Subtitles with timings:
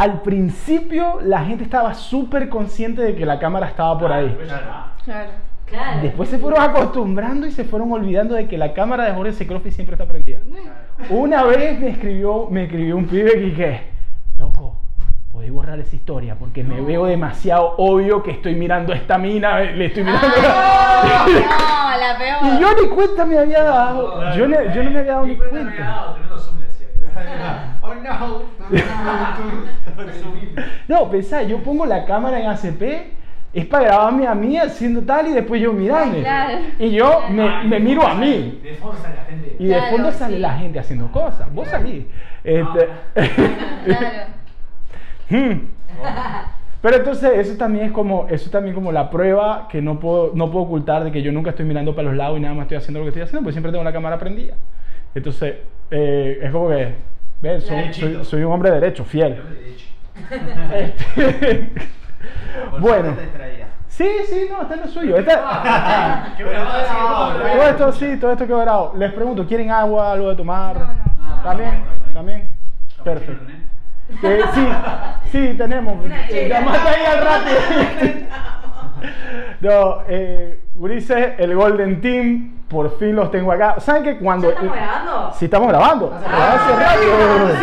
[0.00, 4.34] al principio la gente estaba súper consciente de que la cámara estaba por ahí.
[5.04, 5.30] Claro.
[5.66, 6.00] Claro.
[6.02, 9.70] Después se fueron acostumbrando y se fueron olvidando de que la cámara de Jorge Secrofi
[9.70, 10.38] siempre está prendida.
[11.10, 13.82] Una vez me escribió, me escribió un pibe que dije,
[14.38, 14.76] loco,
[15.30, 19.60] podéis borrar esa historia porque me veo demasiado obvio que estoy mirando a esta mina,
[19.60, 20.26] le estoy mirando.
[20.26, 22.54] Ay, no, no, la peor.
[22.54, 24.34] y yo ni cuenta me había dado.
[24.34, 26.16] Yo, ne- yo no me había dado ni cuenta.
[27.82, 28.42] Oh no.
[30.88, 32.82] No, pensá, yo pongo la cámara en ACP,
[33.52, 36.20] es para grabarme a mí haciendo tal y después yo mirarme.
[36.20, 36.58] Claro.
[36.78, 38.60] Y yo me, me miro a mí.
[38.62, 39.56] De fondo sale la gente.
[39.58, 40.40] Y de fondo sale sí.
[40.40, 41.52] la gente haciendo cosas.
[41.52, 42.06] Vos salís.
[42.44, 42.88] Este,
[43.84, 44.06] Claro.
[45.30, 45.68] Hmm.
[46.82, 50.50] Pero entonces eso también es como eso también como la prueba que no puedo no
[50.50, 52.78] puedo ocultar de que yo nunca estoy mirando para los lados y nada más estoy
[52.78, 54.54] haciendo lo que estoy haciendo, porque siempre tengo la cámara prendida.
[55.14, 55.56] Entonces
[55.90, 56.94] eh, es como que
[57.40, 58.06] soy, Derechito.
[58.16, 59.40] soy- soy un hombre derecho, fiel.
[60.74, 61.70] Este,
[62.80, 63.16] Bueno.
[63.88, 65.16] sí, sí, no, está en lo suyo.
[65.26, 68.92] Ahora sí que todo, esto sí, todo esto quedó grabado.
[68.96, 70.76] Les pregunto, ¿quieren agua, algo de tomar?
[70.76, 70.86] No,
[71.36, 71.42] no.
[71.42, 71.84] ¿También?
[72.12, 72.50] ¿También?
[73.02, 73.44] Perfecto.
[74.22, 74.40] ¿eh?
[74.54, 74.68] Sí,
[75.30, 76.04] sí, tenemos.
[76.28, 76.48] Eh.
[76.48, 77.50] Llamate ahí al rato.
[79.60, 83.76] no, eh, Ulises, el Golden Team, por fin los tengo acá.
[83.80, 84.48] ¿Saben que cuando.
[84.48, 85.32] ¿Ya estamos grabando?
[85.38, 86.10] Sí, estamos grabando.
[86.20, 87.60] Grabado.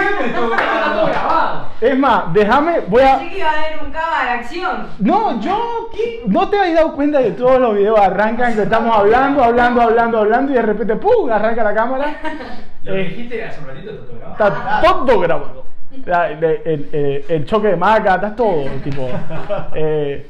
[1.07, 1.67] grabado.
[1.79, 3.17] Es más, déjame, voy a.
[3.17, 4.87] Pensé que iba a haber un de acción.
[4.99, 5.89] No, yo
[6.27, 10.17] no te habéis dado cuenta que todos los videos arrancan que estamos hablando, hablando, hablando,
[10.19, 11.29] hablando y de repente ¡pum!
[11.31, 12.15] arranca la cámara.
[12.83, 14.83] Lo que Eh, dijiste hace un ratito está todo grabado.
[14.83, 15.63] Está todo grabado.
[16.05, 18.63] La- el, el- el- el choque de maca, está todo.
[18.83, 19.07] Tipo,
[19.75, 20.27] eh,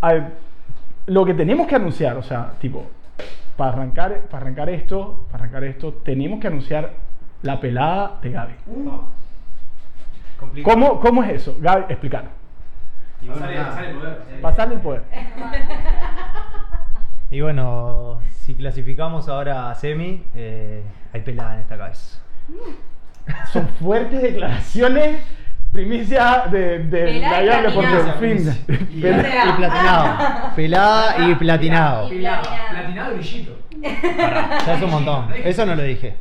[0.00, 0.34] al-
[1.06, 2.86] lo que tenemos que anunciar, o sea, tipo,
[3.56, 6.92] para arrancar, para arrancar esto, para arrancar esto, tenemos que anunciar
[7.42, 8.54] la pelada de Gaby.
[10.38, 10.74] Complicado.
[10.74, 11.56] ¿Cómo, cómo es eso?
[11.60, 12.30] Gaby, explícanos.
[13.26, 13.66] Pasale- nada.
[13.70, 14.18] pasale poder.
[14.30, 15.02] Eh, Pasarle el poder.
[17.30, 20.82] Y bueno, si clasificamos ahora a semi, eh,
[21.12, 22.20] hay pelada en esta cabeza.
[23.52, 25.22] Son fuertes declaraciones,
[25.72, 28.06] primicia de, de Pelada y platinado.
[28.06, 28.14] en
[28.44, 28.64] fin.
[28.90, 30.16] Y, Pel- y platinado.
[30.56, 32.12] Pelada y platinado.
[32.12, 32.18] Y
[33.14, 33.58] brillito.
[33.80, 35.28] Ya es un montón.
[35.44, 36.16] Eso no lo dije.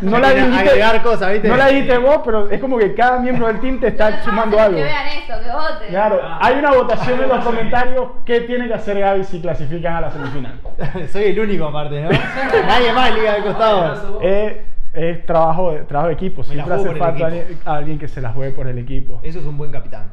[0.00, 1.46] No la Agregar- dijiste, cosas, ¿viste?
[1.48, 4.56] no la dijiste vos, pero es como que cada miembro del team te está sumando
[4.56, 4.76] vamos a algo.
[4.78, 5.88] Que vean eso, que voten.
[5.90, 8.08] Claro, hay una votación en los comentarios.
[8.24, 10.58] ¿Qué tiene que hacer Gaby si clasifican a la semifinal?
[11.12, 12.08] Soy el único aparte, ¿no?
[12.66, 14.20] Nadie más liga al costado.
[14.22, 16.42] Eh, es trabajo de, trabajo de equipo.
[16.42, 19.20] Me Siempre hace falta alguien, alguien que se las juegue por el equipo.
[19.22, 20.04] Eso es un buen capitán.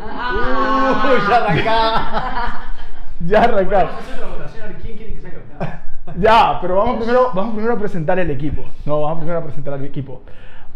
[0.00, 1.04] Ah.
[1.04, 2.62] Uh, ya arrancaba.
[3.20, 3.86] Ya arrancar.
[3.86, 5.82] Vamos a hacer otra votación a ver quién quiere que sea capitán.
[6.20, 8.64] Ya, pero vamos primero, vamos primero a presentar el equipo.
[8.86, 10.22] No, vamos primero a presentar al equipo.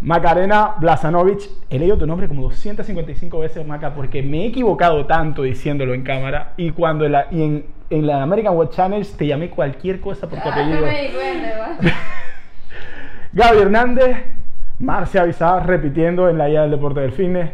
[0.01, 5.43] Macarena Blazanovic, he leído tu nombre como 255 veces, Maca, porque me he equivocado tanto
[5.43, 9.27] diciéndolo en cámara y cuando en la, y en, en la American Web Channels te
[9.27, 10.81] llamé cualquier cosa por tu Ah, apellido.
[10.81, 11.79] No me di cuenta.
[13.35, 14.17] Gaby Hernández,
[14.79, 17.51] Marcia Bizarra repitiendo en la guía del deporte del fitness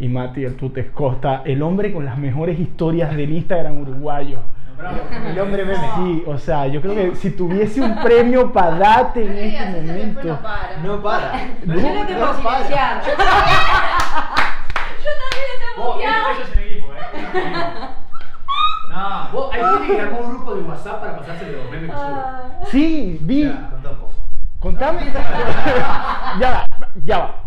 [0.00, 4.38] y Mati el Tutes Costa, el hombre con las mejores historias del Instagram uruguayo.
[4.76, 4.98] Bravo.
[5.28, 5.78] El hombre meme.
[5.96, 10.28] Sí, o sea, yo creo que si tuviese un premio para darte en este momento.
[10.28, 10.76] no para.
[10.82, 11.32] No para.
[11.64, 12.34] Yo no que para.
[12.34, 13.02] silenciar.
[15.04, 17.62] Yo también en equipo, eh.
[18.90, 21.96] No, vos, hay gente que armó un grupo de WhatsApp para pasarse los memes que
[21.96, 22.20] sube.
[22.20, 22.42] Ah.
[22.68, 23.44] Sí, vi.
[23.44, 23.70] Ya.
[24.60, 25.00] Contame.
[26.40, 26.66] ya va,
[27.04, 27.44] ya va.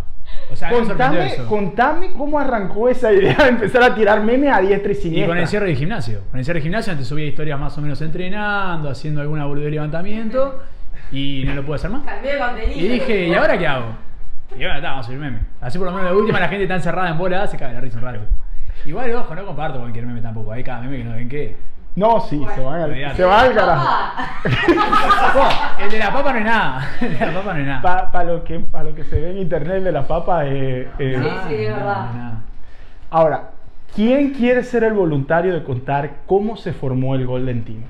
[0.52, 4.92] O sea, Contame, contame cómo arrancó esa idea de empezar a tirar memes a diestra
[4.92, 5.28] y Y siniestra.
[5.28, 6.22] con el cierre del gimnasio.
[6.32, 9.66] Con el cierre del gimnasio antes subía historias más o menos entrenando, haciendo alguna boludez
[9.66, 10.60] de levantamiento
[11.12, 12.04] y no lo pude hacer más.
[12.04, 12.80] Cambié de contenido.
[12.80, 13.86] Y dije, ¿y ahora qué hago?
[14.58, 15.40] Y ahora está, vamos a subir meme.
[15.62, 17.82] Así por lo menos de última la gente está encerrada en bola, se cae la
[17.82, 18.20] risa un rato.
[18.86, 20.52] Igual, ojo, no comparto cualquier meme tampoco.
[20.52, 21.56] Hay cada meme que no ven qué.
[21.96, 23.88] No, sí, se van al, se van al carajo.
[25.80, 26.90] El de la papa no es nada.
[27.02, 28.12] El de la papa no es nada.
[28.12, 30.46] Para lo, que, pa lo que se ve en internet de la papa.
[30.46, 32.34] eh, eh, Sí, sí, es nada, verdad.
[33.12, 33.50] Ahora,
[33.94, 37.84] ¿quién quiere ser el voluntario de contar cómo se formó el Golden Team?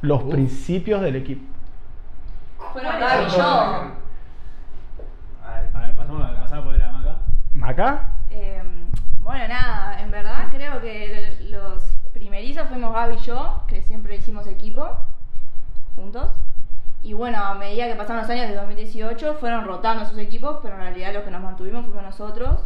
[0.00, 1.42] Los principios del equipo.
[2.74, 3.42] Gaby y yo.
[3.42, 3.90] A
[5.60, 7.16] ver, pasamos, pasamos a poder a Maca.
[7.52, 8.02] ¿Maca?
[8.30, 8.62] Eh,
[9.18, 11.04] bueno, nada, en verdad creo que
[11.38, 11.84] l- los
[12.14, 14.86] primerizos fuimos Gaby y yo, que siempre hicimos equipo
[15.96, 16.30] juntos.
[17.02, 20.74] Y bueno, a medida que pasaron los años de 2018 fueron rotando sus equipos, pero
[20.76, 22.60] en realidad los que nos mantuvimos fuimos nosotros.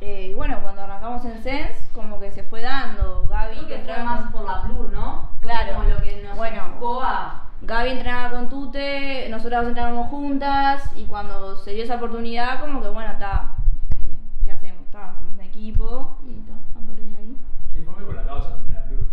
[0.00, 3.26] Eh, y bueno, cuando arrancamos en Sense, como que se fue dando.
[3.28, 5.30] Gaby Creo que fue entrenaba- más por la Plur, ¿no?
[5.40, 5.74] Claro.
[5.74, 6.66] Como lo que nos Bueno.
[6.66, 7.42] empujó a.
[7.62, 12.88] Gaby entrenaba con Tute, nosotras entrenábamos juntas y cuando se dio esa oportunidad, como que
[12.88, 13.54] bueno, está,
[14.44, 14.86] ¿qué hacemos?
[14.90, 17.36] Ta, equipo y ta, a partir de ahí.
[17.72, 19.06] Sí, fue muy por la causa también de la Blur.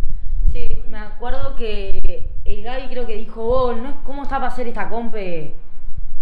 [0.52, 4.04] Sí, me acuerdo que el Gaby creo que dijo, vos, ¿no?
[4.04, 5.52] ¿cómo está para hacer esta compe?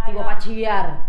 [0.07, 1.01] tipo, para chivear.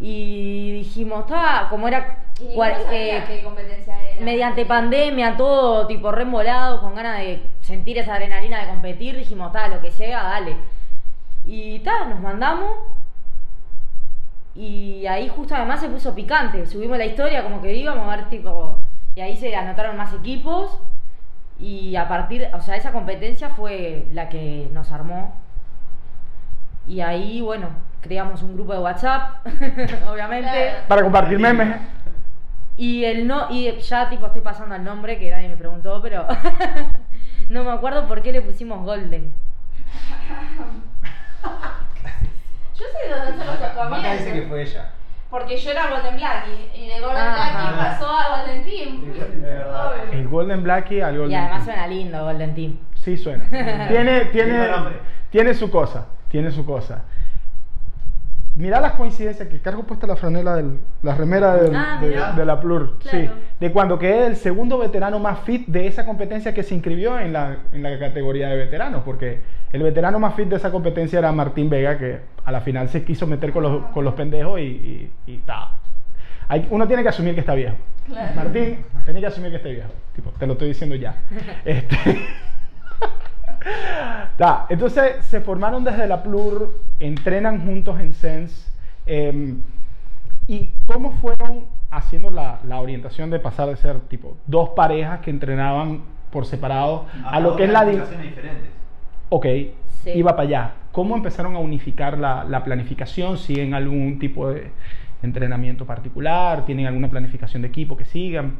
[0.00, 4.24] Y dijimos, estaba, como era Y sabía eh, qué competencia era.
[4.24, 9.68] mediante pandemia, todo tipo remolado, con ganas de sentir esa adrenalina de competir, dijimos, está,
[9.68, 10.56] lo que sea, dale.
[11.46, 12.72] Y ta, nos mandamos.
[14.56, 16.66] Y ahí justo además se puso picante.
[16.66, 18.80] Subimos la historia como que íbamos a ver tipo.
[19.14, 20.80] Y ahí se anotaron más equipos.
[21.64, 25.34] Y a partir, o sea, esa competencia fue la que nos armó.
[26.86, 27.70] Y ahí, bueno,
[28.02, 29.46] creamos un grupo de WhatsApp,
[30.06, 30.74] obviamente.
[30.86, 31.80] Para compartir memes.
[32.76, 36.26] Y el no, y ya tipo estoy pasando al nombre que nadie me preguntó, pero
[37.48, 39.32] no me acuerdo por qué le pusimos Golden.
[42.74, 44.18] Yo sé de dónde son los Maca comienzos.
[44.18, 44.90] dice que fue ella.
[45.34, 47.72] Porque yo era Golden Blackie y de Golden Ajá.
[47.72, 49.40] Blackie pasó a Golden Team.
[49.42, 49.92] Verdad.
[50.12, 51.74] El Golden Blackie al Golden Y además Team.
[51.74, 52.78] suena lindo Golden Team.
[52.94, 53.44] Sí suena.
[53.88, 54.68] tiene, tiene,
[55.30, 56.06] tiene su cosa.
[56.28, 57.02] Tiene su cosa.
[58.56, 61.98] Mirá las coincidencias que cargo puesta la franela del, la remera del- Ah,
[62.36, 62.98] de, la Plur.
[63.00, 63.18] Claro.
[63.18, 63.30] Sí.
[63.58, 67.32] De cuando quedé el segundo veterano más fit de esa competencia que se inscribió en
[67.32, 69.02] la, en la categoría de veteranos.
[69.04, 69.40] Porque
[69.72, 73.02] el veterano más fit de esa competencia era Martín Vega, que a la final se
[73.04, 75.72] quiso meter con los, con los pendejos y, y, y ta.
[76.46, 77.74] Hay- uno tiene que asumir que está viejo.
[78.06, 78.34] Claro.
[78.36, 79.90] Martín, tenés que asumir que esté viejo.
[80.14, 81.16] Tipo, te lo estoy diciendo ya.
[81.64, 81.96] Este.
[84.36, 88.70] Ta, entonces se formaron desde la Plur, entrenan juntos en Sense.
[89.06, 89.60] em,
[90.46, 95.30] ¿Y cómo fueron haciendo la, la orientación de pasar de ser tipo dos parejas que
[95.30, 97.84] entrenaban por separado a lo que es la...
[97.84, 98.70] di- diferentes.
[99.30, 99.46] Ok,
[100.02, 100.10] Sí.
[100.16, 100.72] iba para allá.
[100.92, 103.38] ¿Cómo empezaron a unificar la, la planificación?
[103.38, 104.70] ¿Siguen algún tipo de
[105.22, 106.66] entrenamiento particular?
[106.66, 108.54] ¿Tienen alguna planificación de equipo que sigan?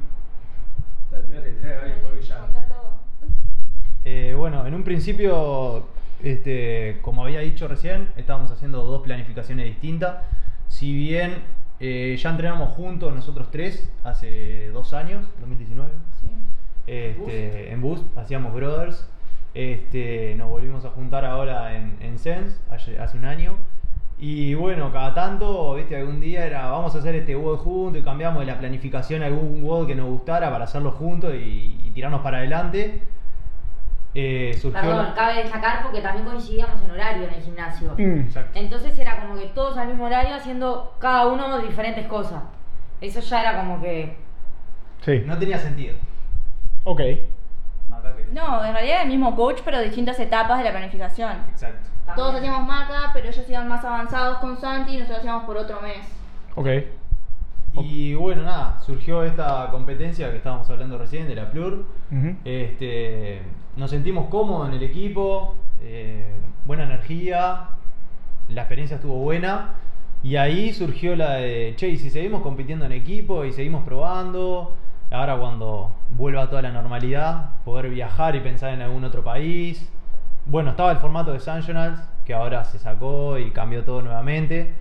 [4.05, 5.85] Eh, bueno, en un principio,
[6.23, 10.17] este, como había dicho recién, estábamos haciendo dos planificaciones distintas.
[10.69, 11.43] Si bien
[11.81, 15.91] eh, ya entrenamos juntos nosotros tres hace dos años, 2019,
[16.21, 16.27] Sí.
[16.87, 19.09] este, en Boost, hacíamos Brothers.
[19.55, 23.55] Este, nos volvimos a juntar ahora en, en Sense, hace, hace un año.
[24.19, 28.05] Y bueno, cada tanto, viste, algún día era, vamos a hacer este WOD juntos y
[28.05, 31.91] cambiamos de la planificación a algún WOD que nos gustara para hacerlo juntos y, y
[31.95, 33.01] tirarnos para adelante.
[34.15, 37.95] Eh, surgió Perdón, la- cabe destacar porque también coincidíamos en horario en el gimnasio.
[37.99, 38.59] Mm, Exacto.
[38.59, 42.43] Entonces era como que todos al mismo horario haciendo cada uno diferentes cosas.
[43.01, 44.17] Eso ya era como que.
[45.01, 45.23] Sí.
[45.27, 45.97] No tenía sentido.
[46.85, 47.01] Ok.
[48.33, 51.33] No, en realidad era el mismo coach, pero distintas etapas de la planificación.
[51.51, 51.89] Exacto.
[52.17, 55.81] Todos hacíamos maca, pero ellos iban más avanzados con Santi y nosotros hacíamos por otro
[55.81, 56.07] mes.
[56.55, 56.69] Ok.
[57.75, 61.87] Y bueno, nada, surgió esta competencia que estábamos hablando recién de la Plur.
[62.45, 63.43] Este,
[63.77, 66.25] nos sentimos cómodos en el equipo, eh,
[66.65, 67.69] buena energía,
[68.49, 69.75] la experiencia estuvo buena.
[70.23, 74.75] Y ahí surgió la de, che, y si seguimos compitiendo en equipo y seguimos probando,
[75.11, 79.91] ahora cuando vuelva toda la normalidad, poder viajar y pensar en algún otro país.
[80.47, 84.73] Bueno, estaba el formato de Sanjonals, que ahora se sacó y cambió todo nuevamente.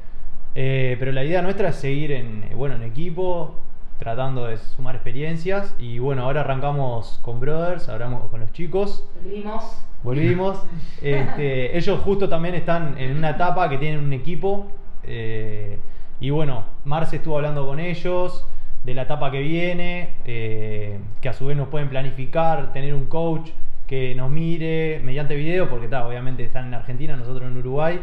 [0.55, 3.55] Eh, pero la idea nuestra es seguir en, bueno, en equipo,
[4.03, 5.73] tratando de sumar experiencias.
[5.79, 9.07] Y bueno, ahora arrancamos con Brothers, hablamos con los chicos.
[9.23, 9.63] Vivimos.
[10.03, 10.61] Volvimos.
[11.01, 14.67] Este, ellos justo también están en una etapa que tienen un equipo.
[15.03, 15.79] eh,
[16.19, 18.45] y bueno, Marce estuvo hablando con ellos
[18.83, 23.05] de la etapa que viene, eh, que a su vez nos pueden planificar, tener un
[23.05, 23.49] coach
[23.87, 28.01] que nos mire mediante video, porque está, obviamente están en Argentina, nosotros en Uruguay.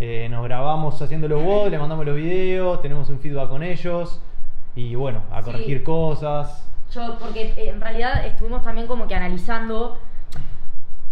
[0.00, 4.20] Eh, nos grabamos haciendo los voz, le mandamos los videos, tenemos un feedback con ellos
[4.76, 5.44] y bueno, a Sí.
[5.50, 6.66] corregir cosas.
[6.92, 9.98] Yo, porque eh, en realidad estuvimos también como que analizando,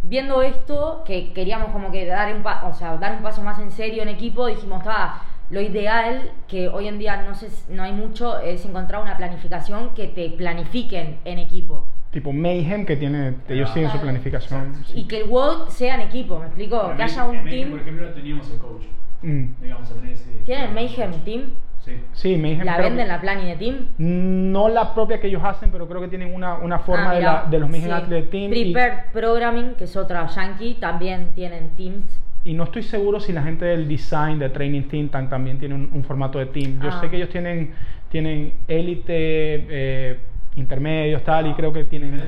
[0.02, 3.58] viendo esto, que queríamos como que dar un, pa- o sea, dar un paso más
[3.60, 7.72] en serio en equipo, dijimos, está, lo ideal, que hoy en día no, sé, si-
[7.72, 11.86] no hay mucho, es encontrar una planificación que te planifiquen en equipo.
[12.10, 14.84] Tipo Mayhem que tiene, ellos siguen su planificación.
[14.94, 16.92] Y que el WOD sea en equipo, ¿me explico?
[16.96, 17.70] Que haya un Mayhem, team.
[17.70, 18.82] Por ejemplo, teníamos el coach.
[19.22, 19.44] Mm.
[19.62, 20.30] A tener ese.
[20.44, 21.52] ¿Tienen Mayhem Team?
[21.84, 22.00] Sí.
[22.12, 22.64] Sí, Mayhem.
[22.64, 23.88] ¿La venden la plani de Team?
[23.98, 27.18] No la propia que ellos hacen, pero creo que tienen una, una forma Ah, de,
[27.20, 27.90] mirá, la- de los Mayhem sí.
[27.90, 28.52] Athlete Team.
[28.54, 32.20] y- Prepared Programming, que es otra yankee, también tienen teams.
[32.44, 35.74] Y no estoy seguro si la gente del design, de Training Think Tank también tiene
[35.74, 36.80] un, un formato de team.
[36.80, 37.00] Yo Ah.
[37.00, 37.72] sé que ellos tienen
[38.10, 40.20] tienen élite, eh,
[40.56, 42.20] intermedios, tal, y creo que tienen...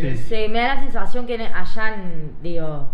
[0.00, 0.16] Sí.
[0.16, 2.88] Se me da la sensación que allá en, digo,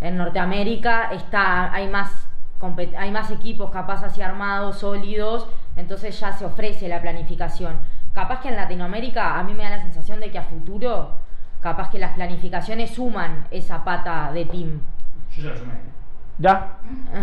[0.00, 2.28] en Norteamérica está, hay más
[2.98, 5.46] hay más equipos capaz así armados, sólidos,
[5.76, 7.76] entonces ya se ofrece la planificación.
[8.14, 11.12] capaz que en Latinoamérica a mí me da la sensación de que a futuro,
[11.60, 14.80] capaz que las planificaciones suman esa pata de team.
[15.36, 15.72] Yo ya lo sumé.
[16.38, 16.78] Ya,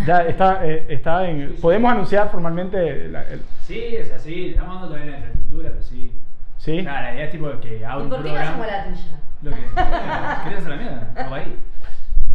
[0.05, 1.55] ya está, eh, está en.
[1.61, 3.07] Podemos anunciar formalmente.
[3.09, 6.11] la- el- Sí, es así, estamos dando todavía la infraestructura, pero sí.
[6.57, 6.79] ¿Sí?
[6.79, 8.41] O sea, la idea es tipo que ¿Y un por qué no programa.
[8.49, 9.19] hacemos la tuya?
[9.41, 9.57] Lo que.
[10.43, 11.11] ¿Querés hacer la mía?
[11.15, 11.59] Vamos ahí.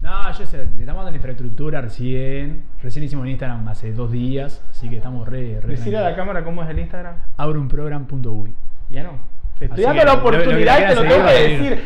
[0.00, 2.62] No, yo sé, le estamos dando la infraestructura recién.
[2.83, 5.61] Recién hicimos en Instagram hace dos días, así que estamos re.
[5.61, 7.16] re Decirle a la cámara cómo es el Instagram.
[7.37, 8.54] Abrounprogram.uy.
[8.88, 9.19] Ya no.
[9.59, 11.85] Te estoy Así dando la lo- lo que oportunidad y te lo tengo que decir.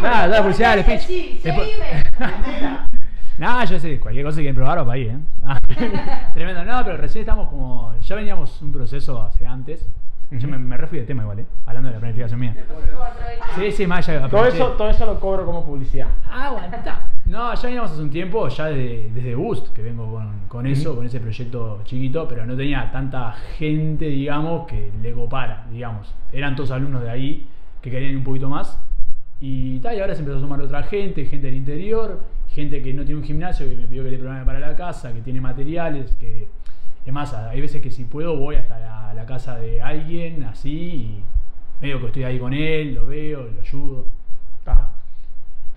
[0.00, 1.00] Nada, da publicidad, el speech.
[1.00, 1.40] Sí.
[3.38, 5.18] No, yo sé, cualquier cosa que quieren probar, va para ahí, ¿eh?
[6.34, 7.94] Tremendo, no, pero recién estamos como.
[8.00, 9.88] Ya veníamos un proceso hace antes.
[10.30, 11.46] Yo me, me refui de tema igual, ¿eh?
[11.66, 12.54] Hablando de la planificación mía.
[13.56, 16.06] Sí, sí, más Todo eso, todo eso lo cobro como publicidad.
[16.30, 17.10] Ah, aguanta.
[17.26, 20.94] No, ya veníamos hace un tiempo, ya de- desde Boost, que vengo con, con eso,
[20.96, 26.12] con ese proyecto chiquito, pero no tenía tanta gente, digamos, que le copara, digamos.
[26.32, 27.46] Eran todos alumnos de ahí
[27.80, 28.80] que querían ir un poquito más.
[29.40, 32.92] Y tal, y ahora se empezó a sumar otra gente, gente del interior, gente que
[32.92, 35.40] no tiene un gimnasio, que me pidió que le programe para la casa, que tiene
[35.40, 36.48] materiales, que...
[37.06, 40.70] Es más, hay veces que si puedo voy hasta la, la casa de alguien, así,
[40.70, 41.22] y
[41.80, 44.06] medio que estoy ahí con él, lo veo, lo ayudo.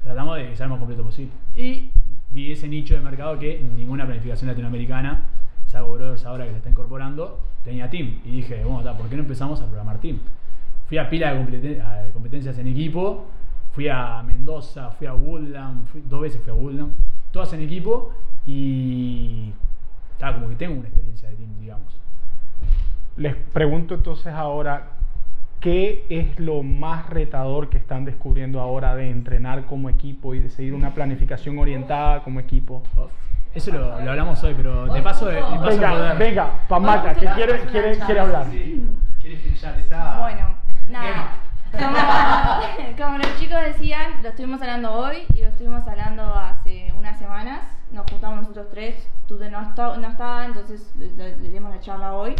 [0.03, 1.31] Tratamos de que sea lo más completo posible.
[1.55, 1.89] Y
[2.31, 5.25] vi ese nicho de mercado que ninguna planificación latinoamericana,
[5.65, 8.19] salvo Brothers ahora que se está incorporando, tenía Team.
[8.25, 10.19] Y dije, bueno, ta, ¿por qué no empezamos a programar Team?
[10.87, 13.27] Fui a pila de, a- de competencias en equipo,
[13.71, 16.91] fui a Mendoza, fui a Woodland, fui- dos veces fui a Woodland,
[17.31, 18.11] todas en equipo
[18.45, 19.51] y
[20.20, 22.00] como que tengo una experiencia de Team, digamos.
[23.17, 24.88] Les pregunto entonces ahora,
[25.60, 30.50] ¿qué es lo más retador que están descubriendo ahora de entrenar como equipo y de
[30.50, 32.84] seguir una planificación orientada como equipo?
[33.53, 36.17] Eso lo, lo hablamos hoy, pero de paso de, de paso Venga, poder.
[36.17, 38.48] venga, Pamaca, que quiere, quiere, quiere hablar.
[39.22, 40.20] ¿Quieres que ya te está?
[40.22, 40.55] Bueno,
[40.89, 41.27] nada.
[41.73, 41.97] Como,
[42.97, 47.61] como los chicos decían, lo estuvimos hablando hoy y lo estuvimos hablando hace unas semanas.
[47.91, 49.07] Nos juntamos nosotros tres.
[49.27, 49.61] Tú no,
[49.97, 52.35] no estaba, entonces le dimos la charla hoy.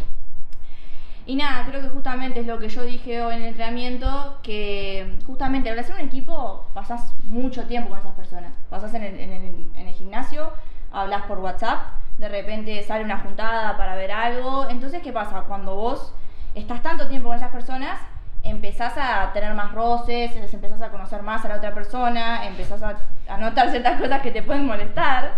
[1.25, 5.17] Y nada, creo que justamente es lo que yo dije hoy en el entrenamiento, que
[5.25, 8.51] justamente al hacer un equipo pasás mucho tiempo con esas personas.
[8.69, 10.51] Pasás en el, en el- en el gimnasio,
[10.91, 11.79] hablas por WhatsApp,
[12.17, 14.67] de repente sale una juntada para ver algo.
[14.69, 15.41] Entonces, ¿qué pasa?
[15.47, 16.13] Cuando vos
[16.55, 17.99] estás tanto tiempo con esas personas,
[18.43, 22.97] empezás a tener más roces, empezás a conocer más a la otra persona, empezás a,
[23.29, 25.31] a notar ciertas cosas que te pueden molestar.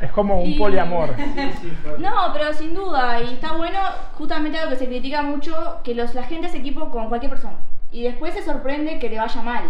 [0.00, 1.14] Es como un Y- poliamor.
[1.98, 3.78] No, pero sin duda, y está bueno,
[4.18, 7.56] justamente algo que se critica mucho, que los, la gente hace equipo con cualquier persona.
[7.90, 9.64] Y después se sorprende que le vaya mal.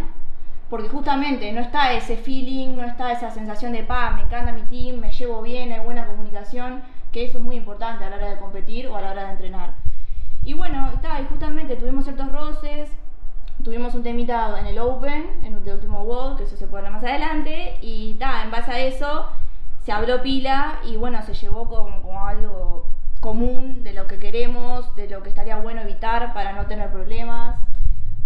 [0.71, 4.63] Porque justamente no está ese feeling, no está esa sensación de, pa, me encanta mi
[4.63, 8.31] team, me llevo bien, hay buena comunicación, que eso es muy importante a la hora
[8.31, 9.75] de competir o a la hora de entrenar.
[10.45, 12.91] Y bueno, está, y justamente tuvimos ciertos roces,
[13.63, 17.05] tuvimos un temita en el Open, en el último World, que eso se hablar más
[17.05, 19.29] adelante, y ta, en base a eso
[19.85, 22.87] se habló pila y bueno, se llevó como, como algo
[23.21, 27.59] común de lo que queremos, de lo que estaría bueno evitar para no tener problemas.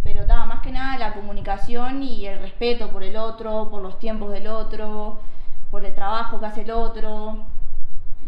[0.02, 3.98] Pero ta, más que nada la comunicación y el respeto por el otro, por los
[3.98, 5.18] tiempos del otro,
[5.70, 7.46] por el trabajo que hace el otro.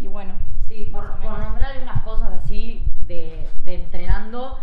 [0.00, 0.34] Y bueno,
[0.68, 4.58] Sí, por, nombrar algunas cosas así de, de entrenando,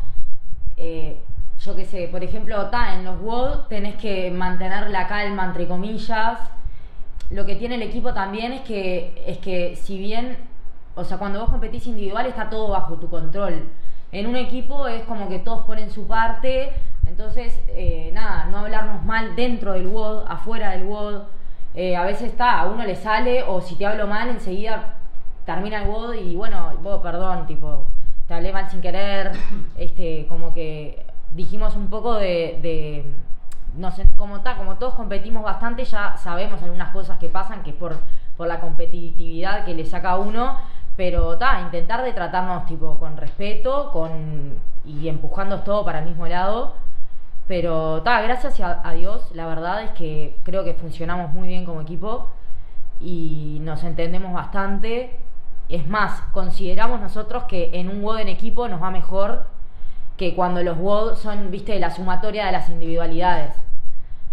[0.78, 1.20] eh,
[1.60, 5.68] yo qué sé, por ejemplo, ta, en los WOD tenés que mantener la calma, entre
[5.68, 6.40] comillas.
[7.32, 10.38] Lo que tiene el equipo también es que, es que si bien,
[10.94, 13.68] o sea, cuando vos competís individual está todo bajo tu control.
[14.12, 16.72] En un equipo es como que todos ponen su parte,
[17.08, 21.24] entonces, eh, nada, no hablarnos mal dentro del WOD, afuera del WOD.
[21.74, 25.00] Eh, a veces está, a uno le sale, o si te hablo mal, enseguida
[25.46, 27.88] termina el WOD y bueno, vos, perdón, tipo,
[28.28, 29.32] te hablé mal sin querer,
[29.78, 33.06] este, como que dijimos un poco de, de
[33.78, 37.72] no sé, como ta, como todos competimos bastante, ya sabemos algunas cosas que pasan, que
[37.72, 37.98] es por,
[38.38, 40.58] por la competitividad que le saca a uno,
[40.96, 46.28] pero ta, intentar de tratarnos tipo con respeto, con y empujando todo para el mismo
[46.28, 46.74] lado.
[47.48, 51.66] Pero ta, gracias a, a Dios, la verdad es que creo que funcionamos muy bien
[51.66, 52.30] como equipo
[53.00, 55.20] y nos entendemos bastante.
[55.70, 59.48] Es más, consideramos nosotros que en un WOD en equipo nos va mejor
[60.18, 63.54] que cuando los WOD son, viste, la sumatoria de las individualidades.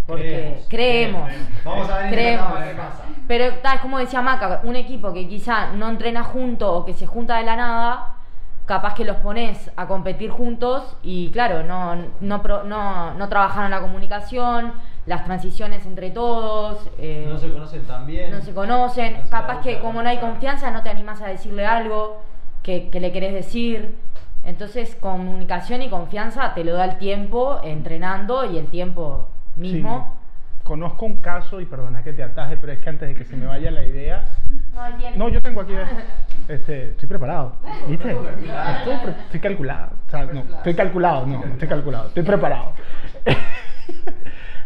[0.06, 1.30] Porque creemos.
[1.64, 2.52] Vamos a ver Creemos.
[2.58, 3.04] qué pasa.
[3.28, 7.06] Pero es como decía Maca, un equipo que quizá no entrena junto o que se
[7.06, 8.16] junta de la nada,
[8.66, 13.80] capaz que los pones a competir juntos y claro, no, no, no, no trabajaron la
[13.80, 14.72] comunicación,
[15.06, 16.88] las transiciones entre todos.
[16.99, 18.30] eh, No se conocen tan bien.
[18.30, 21.66] no se conocen, Entonces, capaz que como no hay confianza no te animas a decirle
[21.66, 22.23] algo
[22.62, 23.97] que, que le querés decir.
[24.44, 30.14] Entonces, comunicación y confianza te lo da el tiempo entrenando y el tiempo mismo.
[30.16, 30.18] Sí.
[30.64, 33.37] Conozco un caso, y perdona que te ataje, pero es que antes de que se
[33.37, 34.25] me vaya la idea.
[34.73, 35.18] No, el tiempo.
[35.18, 35.73] No, yo tengo aquí.
[36.49, 37.54] Este, estoy preparado.
[37.88, 38.11] ¿Viste?
[38.11, 39.90] Estoy, pre- estoy calculado.
[40.06, 42.09] O sea, no, estoy calculado, no, no estoy calculado.
[42.09, 42.73] Estoy preparado.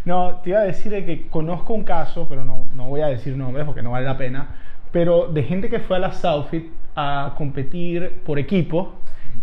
[0.07, 3.09] No, te iba a decir de que conozco un caso, pero no, no voy a
[3.09, 4.49] decir nombres porque no vale la pena,
[4.93, 8.93] pero de gente que fue a la Southfit a competir por equipo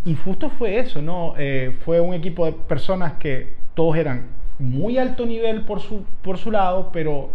[0.06, 1.34] y justo fue eso, ¿no?
[1.38, 4.28] Eh, fue un equipo de personas que todos eran
[4.58, 7.32] muy alto nivel por su, por su lado, pero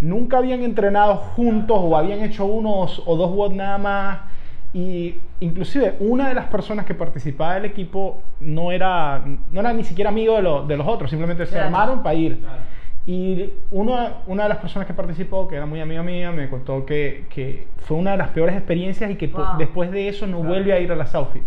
[0.00, 4.18] nunca habían entrenado juntos o habían hecho unos o dos WOD nada más.
[4.76, 9.84] Y inclusive una de las personas que participaba del equipo no era, no era ni
[9.84, 11.66] siquiera amigo de, lo- de los otros, simplemente se Claro.
[11.68, 12.38] armaron para ir.
[12.40, 12.58] Claro.
[13.06, 16.84] Y uno, una de las personas que participó, que era muy amiga mía, me contó
[16.84, 19.56] que, que fue una de las peores experiencias y que Wow.
[19.58, 20.48] después de eso no Claro.
[20.52, 21.44] vuelve a ir a la Southfit.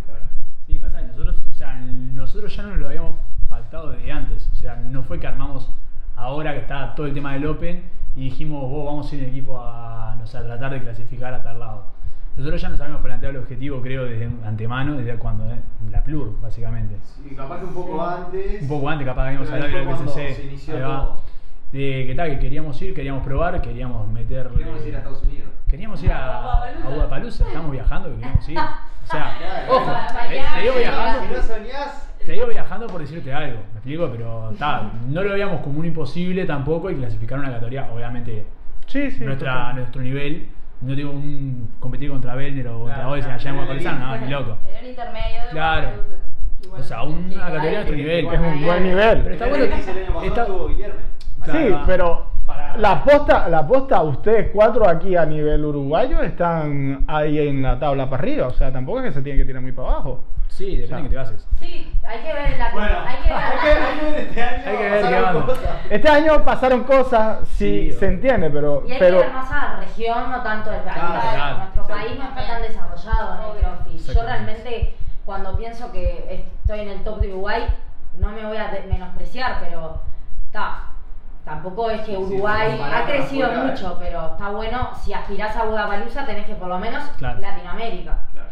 [0.65, 3.13] Sí, pasa que nosotros, o sea, nosotros ya no lo habíamos
[3.47, 4.49] pactado desde antes.
[4.53, 5.69] O sea, no fue que armamos
[6.15, 7.83] ahora que está todo el tema del Open
[8.15, 11.31] y dijimos, vos vamos a ir en equipo a, no sé, a tratar de clasificar
[11.33, 11.98] a tal lado.
[12.39, 15.59] Nosotros ya nos habíamos planteado el objetivo, creo, desde antemano, desde cuando, eh,
[15.91, 16.95] la Plur, básicamente.
[17.03, 18.61] Sí, capaz que un poco antes.
[18.61, 19.85] Un poco antes, capaz habíamos hablado ahí
[20.81, 21.05] va.
[21.05, 21.21] todo.
[21.73, 24.57] De que tal, que queríamos ir, queríamos probar, queríamos meterle.
[24.57, 25.49] Queríamos ir a Estados Unidos.
[25.67, 28.57] Queríamos ir a, a Guadalajara, estamos viajando, que queríamos ir.
[28.57, 29.73] O sea, Claro.
[29.75, 31.35] ojo, Para te, te digo viajando,
[32.25, 35.85] te digo viajando por decirte algo, me explico, pero ta, no lo veíamos como un
[35.85, 38.45] imposible tampoco y clasificar una categoría, obviamente,
[38.87, 39.23] Sí, sí.
[39.25, 40.47] nuestra, nuestro nivel.
[40.81, 44.25] No digo un competir contra Belner o contra Claro, claro, allá en en Guadalajara, no,
[44.25, 44.57] ni loco.
[44.69, 45.89] Era un intermedio de Claro.
[46.63, 48.25] Igual O sea, una categoría de nuestro nivel.
[48.27, 49.21] Es un buen nivel.
[49.21, 52.25] Pero está En bueno el que- X el año pasado está- sí, pero
[52.77, 58.09] la aposta, la aposta, ustedes cuatro aquí a nivel uruguayo están ahí en la tabla
[58.09, 58.47] para arriba.
[58.47, 60.23] O sea, tampoco es que se tiene que tirar muy para abajo.
[60.59, 61.47] Sí, depende de que te bases.
[61.57, 63.59] Sí, hay que ver la Bueno, hay que ver, Hay
[63.97, 64.63] que, ver este año.
[64.65, 65.45] Hay que ver pasaron qué onda.
[65.45, 65.77] cosas.
[65.89, 69.51] Este año pasaron cosas, sí, Sí, se entiende, pero, Y hay pero que ver más
[69.53, 70.95] a la región, no tanto el país.
[70.99, 71.57] Claro, claro.
[71.59, 73.63] Nuestro país no está tan desarrollado en el.
[73.63, 74.15] CrossFit.
[74.15, 77.63] Yo realmente, cuando pienso que estoy en el top de Uruguay,
[78.17, 80.01] no me voy a menospreciar, pero
[80.47, 80.87] está.
[81.45, 84.89] Tampoco es que Sí, Uruguay ha crecido mucho, pero está bueno.
[85.01, 87.39] Si aspirás a Budapalusa, tenés que por lo menos Claro.
[87.39, 88.17] Latinoamérica.
[88.33, 88.49] Claro.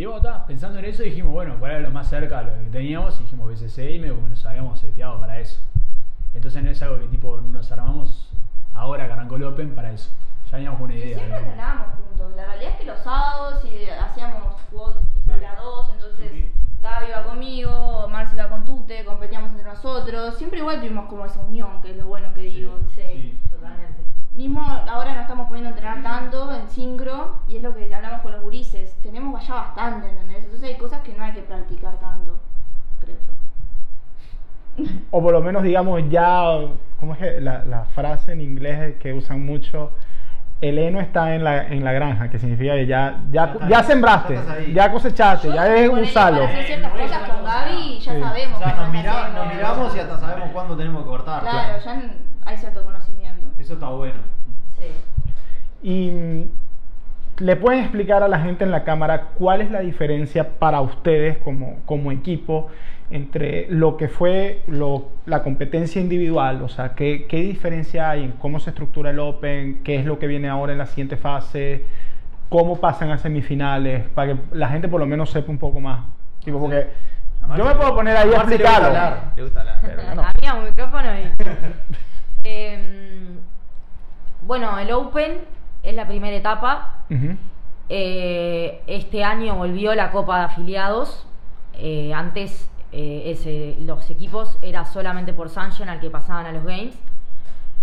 [0.00, 2.54] Y luego, ta, pensando en eso, dijimos, bueno, ¿cuál era lo más cerca a lo
[2.54, 3.20] que teníamos?
[3.20, 5.60] Y dijimos BCC y medio como que nos habíamos seteado para eso.
[6.32, 8.32] Entonces no es algo que tipo nos armamos
[8.72, 10.10] ahora que arrancó el Open para eso.
[10.46, 11.18] Ya teníamos una Y idea.
[11.18, 12.34] siempre entrenábamos juntos.
[12.34, 14.94] La realidad es que los sábados eh, hacíamos WOD
[15.38, 16.32] de a dos, entonces
[16.82, 20.34] Gaby iba conmigo, Marci iba con Tute, competíamos entre nosotros.
[20.38, 22.78] Siempre igual tuvimos como esa unión, que es lo bueno que digo.
[22.96, 24.02] Sí, totalmente.
[24.34, 28.20] Mismo ahora no estamos poniendo a entrenar tanto en sincro y es lo que hablamos
[28.22, 28.94] con los gurises.
[29.02, 30.44] Tenemos ya bastante, ¿entendés?
[30.44, 32.38] Entonces hay cosas que no hay que practicar tanto,
[33.00, 34.84] creo yo.
[35.10, 36.42] o por lo menos digamos ya,
[37.00, 39.90] ¿cómo es que la, la frase en inglés que usan mucho?
[40.60, 43.82] El heno está en la, en la granja, que significa que ya, ya, Ya ya
[43.82, 46.40] sembraste, ya ya cosechaste, Yo, ya es usarlo.
[46.40, 48.20] Para hacer ciertas cosas con Gaby ya Sí.
[48.20, 48.60] sabemos.
[48.60, 49.44] O sea, nos, nos ¿no?
[49.54, 51.40] miramos y hasta sabemos cuándo tenemos que cortar.
[51.40, 52.12] Claro, ya n-
[52.44, 53.09] hay cierto conocimiento.
[53.70, 54.14] Eso está bueno.
[54.80, 55.88] Sí.
[55.88, 60.58] Y mm, le pueden explicar a la gente en la cámara cuál es la diferencia
[60.58, 62.66] para ustedes como, como equipo
[63.12, 68.32] entre lo que fue lo- la competencia individual, o sea, ¿qué, qué diferencia hay en
[68.32, 71.84] cómo se estructura el Open, qué es lo que viene ahora en la siguiente fase,
[72.48, 76.00] cómo pasan a semifinales, para que la gente por lo menos sepa un poco más.
[76.44, 76.88] Tipo, porque
[77.48, 78.86] A yo me puedo poner ahí a Marce le gusta explicarlo.
[78.88, 79.78] hablar, Le gusta hablar.
[79.82, 80.22] Pero no.
[80.22, 81.32] A mí a un micrófono y.
[82.42, 83.36] Em,
[84.42, 85.40] bueno, el Open
[85.82, 86.98] es la primera etapa.
[87.88, 91.26] Eh, este año volvió la Copa de Afiliados.
[91.74, 96.64] Eh, antes eh, ese- los equipos era solamente por Sunshine al que pasaban a los
[96.64, 96.96] Games.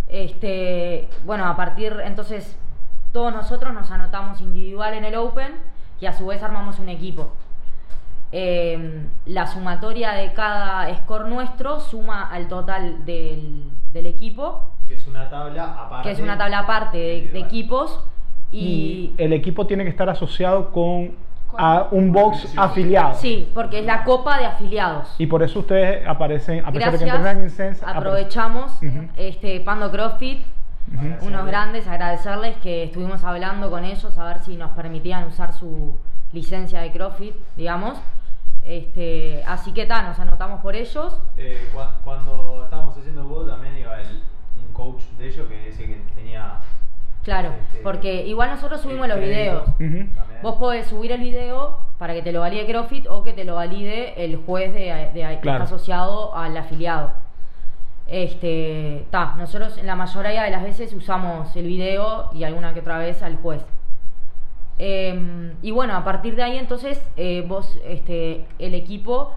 [0.10, 2.58] Este, bueno, a partir entonces
[3.12, 5.56] todos nosotros nos anotamos individual en el Open
[6.00, 7.32] y a su vez armamos un equipo.
[8.32, 15.08] Eh, la sumatoria de cada score nuestro suma al total del, del equipo, Que es
[15.08, 16.04] una tabla aparte.
[16.10, 18.00] que es una tabla aparte de, equipos.
[18.52, 21.15] Y Y, el equipo tiene que estar asociado con
[21.47, 22.58] Con- a un box Sí.
[22.58, 23.13] afiliado.
[23.15, 25.15] sí, porque es la copa de afiliados.
[25.17, 28.71] Y por eso ustedes aparecen, a pesar de que en Sense, aprovechamos
[29.17, 30.45] este Pando CrossFit,
[31.21, 35.97] unos grandes, agradecerles que estuvimos hablando con ellos a ver si nos permitían usar su
[36.32, 37.97] licencia de CrossFit, digamos.
[38.63, 41.17] Este, así que ta, nos anotamos por ellos.
[41.38, 44.21] Eh, cua- cuando estábamos haciendo el también iba el-
[44.77, 46.59] coach de ellos que ese que tenía
[47.23, 49.65] Claro, Este, porque igual nosotros subimos los crédito.
[49.79, 50.07] videos.
[50.41, 53.55] Vos podés subir el video para que te lo valide CrossFit o que te lo
[53.55, 54.79] valide el juez de,
[55.13, 55.63] de- que Claro.
[55.63, 57.11] está asociado al afiliado.
[58.07, 62.79] Este, ta, nosotros en la mayoría de las veces usamos el video y alguna que
[62.79, 63.65] otra vez al juez.
[64.79, 69.33] Em, y bueno, a partir de ahí entonces eh, vos, este, el equipo,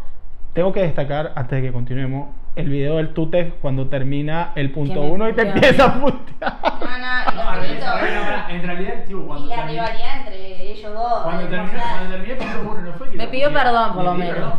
[0.53, 5.01] Tengo que destacar, antes de que continuemos, el video del tute cuando termina el punto
[5.03, 6.59] 1 y te empieza a putear.
[6.63, 11.23] No, no, y No, en realidad, tipo, Y cuando la terminé- rivalidad entre ellos dos.
[11.23, 11.81] Cuando terminé,
[12.33, 14.55] el punto uno, no fue que Me pidió perdón, por lo menos.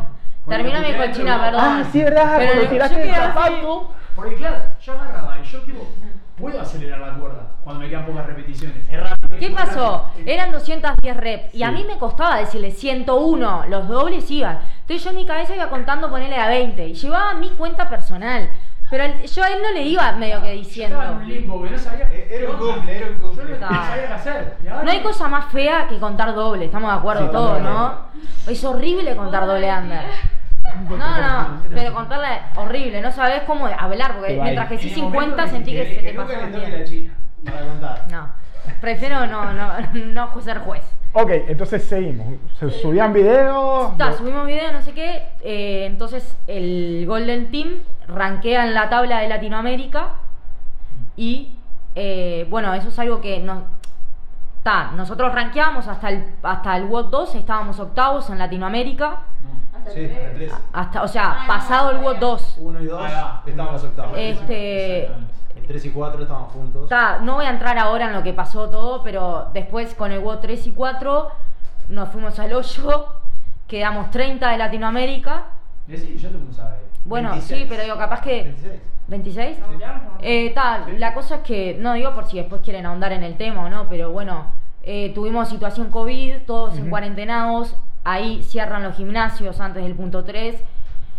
[0.48, 1.62] Termina mi cochina, perdón.
[1.64, 2.36] Ah, sí, ¿verdad?
[2.38, 3.92] Pero cuando tiraste el zapato.
[4.16, 5.88] Porque claro, yo agarraba y yo tipo,
[6.42, 8.78] puedo acelerar la cuerda cuando me quedan pocas repeticiones.
[8.90, 9.40] Es rápido.
[9.40, 10.06] ¿Qué pasó?
[10.10, 10.34] Rápido.
[10.34, 11.74] Eran 210 reps y a Sí.
[11.76, 14.60] mí me costaba decirle 101, los dobles iban.
[14.82, 18.50] Entonces yo en mi cabeza iba contando ponerle a 20 y llevaba mi cuenta personal.
[18.90, 21.00] Pero el- yo a él no le iba medio que Yo diciendo.
[21.00, 22.10] estaba en un limbo que no sabía.
[22.12, 23.58] Eh, era un cumple, era un Yo cumple.
[23.58, 24.58] no, no sabía qué hacer.
[24.84, 27.98] No hay cosa más fea que contar doble, estamos de acuerdo Sí, todos, ¿no?
[28.48, 30.04] Es horrible contar doble under.
[30.90, 34.90] No, no, pero contarla es horrible, no sabes cómo hablar, porque Te mientras que sí
[34.90, 37.14] En el momento 50 que sentí que se te la china.
[37.44, 38.06] Para contar.
[38.12, 38.30] No,
[38.80, 40.84] prefiero no, no, no ser juez.
[41.14, 42.28] Ok, entonces seguimos.
[42.58, 43.92] Se subían videos.
[43.92, 45.24] Está, subimos video, no sé qué.
[45.44, 50.14] eh, entonces el Golden Team rankea en la tabla de Latinoamérica.
[51.18, 51.58] Y
[51.96, 53.64] eh, bueno, eso es algo que nos.
[54.60, 59.10] Está, nosotros rankeamos hasta el, hasta el WOD 2, estábamos octavos en Latinoamérica.
[59.44, 59.61] No.
[59.82, 60.34] Hasta Sí, el tres.
[60.36, 60.54] tres.
[60.74, 62.56] Hasta, o sea, Ah, no, pasado el WOD 2.
[62.60, 63.44] Uno y dos Ahí va.
[63.46, 64.18] estábamos octavos.
[64.18, 65.06] Este-.
[65.56, 66.84] El 3 y 4 estaban juntos.
[66.84, 70.20] Está, no voy a entrar ahora en lo que pasó todo, pero después con el
[70.20, 71.30] WOD 3 y 4
[71.90, 73.06] nos fuimos al hoyo,
[73.68, 75.44] quedamos 30 de Latinoamérica.
[75.88, 76.80] Decí, yo te puse a ver.
[77.06, 77.62] Bueno, 26.
[77.62, 78.54] sí, pero digo, capaz que.
[79.08, 79.58] 26.
[79.58, 79.60] ¿26?
[79.60, 80.98] Nos quedamos como- Eh, tal, Sí.
[80.98, 83.70] la cosa es que, no digo por si después quieren ahondar en el tema o
[83.70, 84.46] no, pero bueno,
[84.84, 86.90] eh, tuvimos situación COVID, todos en Ujú.
[86.90, 90.62] cuarentenados, ahí cierran los gimnasios antes del punto 3.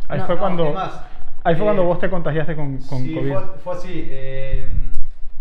[0.09, 0.72] Ahí No, fue no, cuando.
[0.72, 1.01] más,
[1.44, 3.33] ahí fue eh, cuando vos te contagiaste con, con sí, COVID.
[3.33, 4.07] Fue, fue así.
[4.11, 4.66] eh,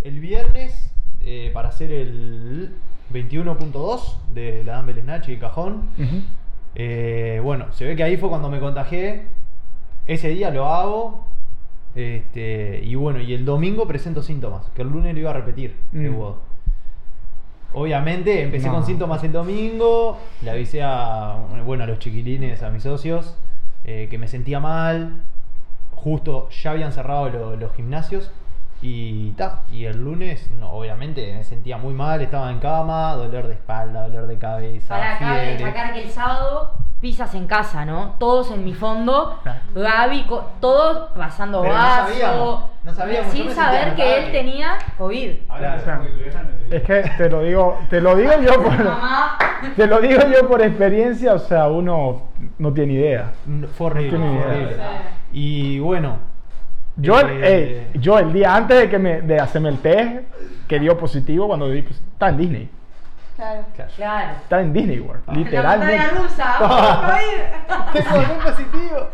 [0.02, 0.92] el viernes,
[1.24, 2.74] eh, para hacer el
[3.14, 5.84] 21.2 de la Dumbbell Snatch y Cajón,
[6.76, 9.26] eh, bueno, se ve que ahí fue cuando me contagié.
[10.08, 11.28] Ese día lo hago.
[11.94, 15.76] Este, y bueno, y el domingo presento síntomas, que el lunes lo iba a repetir.
[15.94, 16.16] el Mm.
[17.74, 18.74] Obviamente empecé No.
[18.76, 23.38] con síntomas el domingo, le avisé a, bueno, a los chiquilines, a mis socios,
[23.86, 25.22] eh, que me sentía mal.
[25.96, 28.32] Justo ya habían cerrado lo- los gimnasios
[28.82, 33.48] y ta, y el lunes, no, obviamente me sentía muy mal, estaba en cama, dolor
[33.48, 35.52] de espalda, dolor de cabeza, Para acá fiebre.
[35.58, 38.16] destacar que el sábado pisas en casa, ¿no?
[38.18, 39.38] Todos en mi fondo.
[39.76, 40.26] Gaby,
[40.60, 45.30] todos pasando Pero vaso, no sabíamos, sin saber que él tenía COVID.
[45.50, 46.04] Ahora Claro.
[46.72, 48.74] Es que te lo digo, te lo digo yo por,
[49.76, 53.32] te lo digo yo por experiencia, o sea, uno no tiene idea.
[53.78, 55.14] Fue horrible, No tiene idea.
[55.32, 56.18] Y bueno,
[56.98, 60.24] Yo, el- Eh, ey, yo el día antes de que me de hacerme el test,
[60.68, 62.70] que dio positivo cuando di, pues, estaba en Disney.
[63.38, 63.66] Claro.
[63.76, 63.92] claro.
[63.96, 64.32] claro.
[64.42, 65.34] Estaba en Disney World, Ah.
[65.34, 65.98] literalmente.
[65.98, 66.56] La rusa,
[67.94, 68.04] COVID.
[68.04, 69.10] Tengo positivo.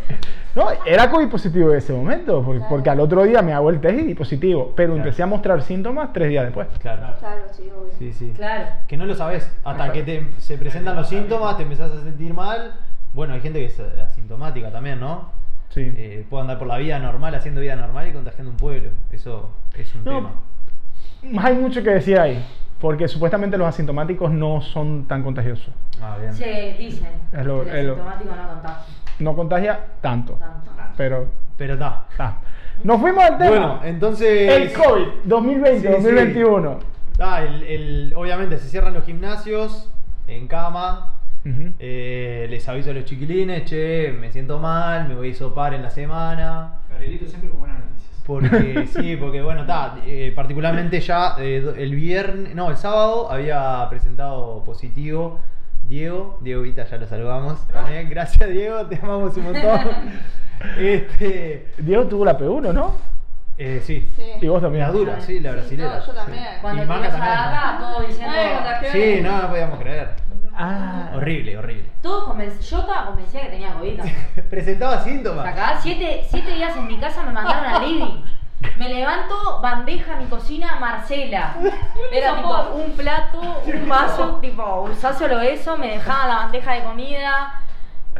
[0.58, 2.70] No, era COVID positivo en ese momento, porque, Claro.
[2.70, 5.04] porque al otro día me hago el test y di positivo, pero Claro.
[5.08, 6.68] empecé a mostrar síntomas tres días después.
[6.82, 7.16] Claro.
[7.20, 7.94] Claro, sí, obvio.
[8.00, 8.34] Sí, sí.
[8.36, 8.66] Claro.
[8.88, 9.50] Que no lo sabes.
[9.64, 12.74] Hasta que te, se presentan los síntomas, te empezás a sentir mal.
[13.14, 15.30] Bueno, hay gente que es asintomática también, ¿no?
[15.70, 15.82] Sí.
[15.96, 18.90] Eh, puede andar por la vida normal, haciendo vida normal y contagiando un pueblo.
[19.12, 21.44] Eso es un No, tema.
[21.44, 22.44] Hay mucho que decir ahí,
[22.82, 25.72] porque supuestamente los asintomáticos no son tan contagiosos.
[26.02, 26.34] Ah, bien.
[26.34, 28.84] Se dicen Es lo- que es el lo- asintomático no contagia
[29.20, 30.72] No contagia tanto, tanto.
[30.96, 31.28] pero
[31.58, 32.06] Pero está.
[32.12, 32.38] está.
[32.84, 33.50] Nos fuimos al tema.
[33.50, 34.52] Bueno, entonces.
[34.54, 35.92] el COVID 2020, Sí, sí.
[35.94, 36.80] 2021.
[37.20, 39.92] Ah, el- el- obviamente se cierran los gimnasios
[40.28, 41.14] en cama.
[41.46, 41.72] Ujú.
[41.80, 45.82] eh, les aviso a los chiquilines, che, me siento mal, me voy a hisopar en
[45.82, 46.80] la semana.
[46.90, 48.22] Gabrielito siempre con buenas noticias.
[48.26, 49.96] Porque sí, porque bueno, está,
[50.36, 55.40] particularmente ya eh, el viernes, no, el sábado había presentado positivo
[55.88, 59.80] Diego, Diego Vita ya lo saludamos también, gracias Diego, te amamos un montón.
[60.80, 62.96] Este, Diego tuvo la P1, ¿no?
[63.60, 64.24] eh, sí, Sí.
[64.42, 64.86] Y vos también.
[64.86, 66.00] la dura, sí, la Sí, brasilera.
[66.00, 66.44] todo, yo también.
[66.44, 66.50] sí.
[66.62, 68.34] Cuando ibas a todos diciendo.
[68.92, 70.10] Sí, no, no podíamos creer.
[70.56, 71.12] Ah.
[71.16, 71.86] Horrible, horrible.
[72.02, 74.00] Todos conven- Yo estaba convencida que tenía COVID.
[74.50, 75.46] Presentaba síntomas.
[75.46, 78.24] Acá, siete, siete días en mi casa me mandaron al living.
[78.78, 81.56] Me levanto, bandeja en mi cocina, Marcela.
[82.12, 86.84] Era tipo un plato, un vaso, tipo, usá solo eso, me dejaban la bandeja de
[86.84, 87.62] comida.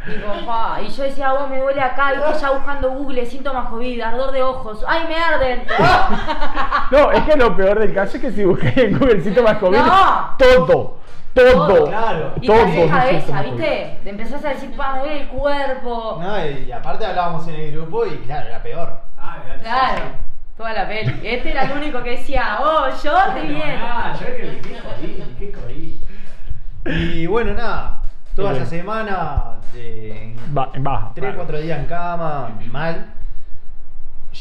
[0.06, 4.00] Digo, "Fa", y yo decía, vos me duele acá, y ya buscando Google, síntomas COVID,
[4.00, 5.64] ardor de ojos, ¡ay, me arden!
[6.90, 9.76] No, es que lo peor del caso es que si busqué en Google síntomas COVID,
[9.78, 10.34] No.
[10.38, 10.98] todo,
[11.34, 12.32] todo, Claro.
[12.40, 12.58] Y todo.
[12.64, 13.42] es cabeza.
[13.42, 13.98] ¿viste?
[14.04, 16.18] Te empezás a decir, pa, me duele el cuerpo.
[16.20, 19.00] No, y, y aparte hablábamos en el grupo y claro, era peor.
[19.20, 20.02] Ah, Claro,
[20.58, 21.20] toda la peli.
[21.22, 23.78] Este era el único que decía, oh, yo estoy bien.
[23.80, 25.94] Ah, yo que qué COVID, qué COVID.
[27.14, 28.02] Y bueno, nada,
[28.34, 31.12] toda esa semana, de, Va- en baja.
[31.14, 31.36] 3, vale.
[31.36, 33.06] 4 días en cama, mal.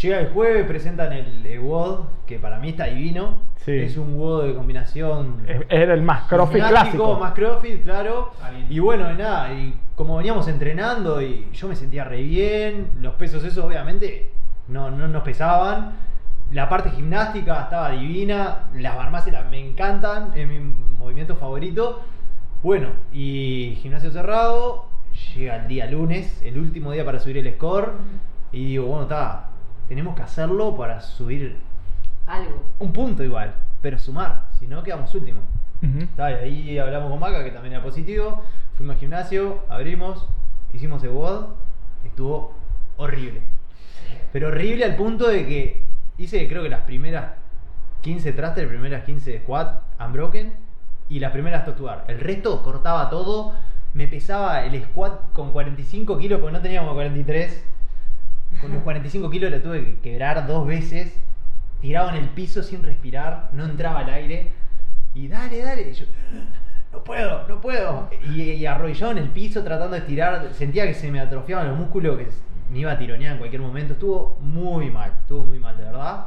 [0.02, 3.42] Llega el jueves, presentan el, el WOD, que para mí está divino.
[3.66, 3.80] Sí.
[3.80, 5.44] Es un WOD de combinación.
[5.48, 7.18] Es- Era el más crossfit clásico.
[7.20, 8.32] Más crossfit, claro.
[8.70, 13.44] Y bueno, nada, y como veníamos entrenando y yo me sentía re bien, los pesos
[13.44, 14.32] esos obviamente
[14.68, 15.94] no, no nos pesaban.
[16.52, 22.02] La parte gimnástica estaba divina, las barmácelas me encantan, es mi movimiento favorito.
[22.64, 24.86] Bueno, y gimnasio cerrado,
[25.36, 27.94] llega el día lunes, el último día para subir el score,
[28.52, 29.50] y digo, bueno, está,
[29.88, 31.58] tenemos que hacerlo para subir
[32.26, 32.64] Algo.
[32.80, 35.44] un punto igual, pero sumar, si no quedamos últimos.
[35.82, 38.44] Y ahí hablamos con Maca, que también era positivo.
[38.76, 40.28] Fuimos al gimnasio, abrimos,
[40.74, 41.46] hicimos el WOD.
[42.06, 42.54] Estuvo
[42.98, 43.44] horrible.
[44.38, 45.82] Pero horrible al punto de que
[46.20, 47.32] hice, creo que las primeras
[48.02, 50.54] 15 thrusters, primeras 15 squat, unbroken,
[51.10, 52.06] y las primeras tostuar.
[52.08, 53.56] El resto cortaba todo.
[53.96, 57.66] Me pesaba el squat con 45 kilos, porque no teníamos 43.
[58.62, 61.20] Con los 45 kilos lo tuve que quebrar dos veces.
[61.82, 64.52] Tirado en el piso sin respirar, no entraba el aire.
[65.16, 65.92] Y dale, dale.
[65.96, 66.06] yo,
[66.94, 68.08] no puedo, no puedo.
[68.24, 70.54] Y, y en el piso tratando de estirar.
[70.54, 72.20] Sentía que se me atrofiaban los músculos,
[72.70, 73.94] me iba a tironear en cualquier momento.
[73.94, 76.26] Estuvo muy mal, estuvo muy mal, de verdad.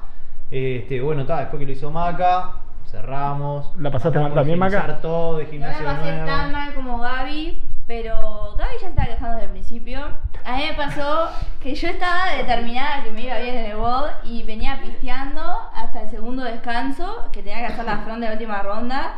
[0.50, 2.52] Este, bueno, está, después que lo hizo Maca,
[2.86, 3.70] cerramos.
[3.78, 5.00] ¿La pasaste mal también, Maca?
[5.00, 6.26] todo de No la gimnasio pasé nuevo.
[6.26, 10.00] tan mal como Gaby, pero Gaby ya se estaba quejando desde el principio.
[10.44, 11.28] A mí me pasó
[11.60, 15.42] que yo estaba determinada que me iba bien en el WOD y venía pisteando
[15.74, 19.12] hasta el segundo descanso, que tenía que hacer la front de la última ronda.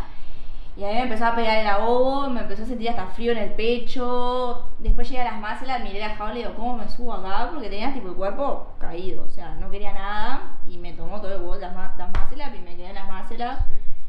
[0.74, 3.32] Y a mí me empezó a pegar el ahogo, me empezó a sentir hasta frío
[3.32, 4.70] en el pecho.
[4.78, 7.50] Después llegué a las máselas, miré la jaula y digo, ¿cómo me subo acá?
[7.52, 10.40] Porque tenía tipo el cuerpo caído, o sea, no quería nada.
[10.66, 13.58] Y me tomó todo el WOD las, las máselas y me quedé en las máselas.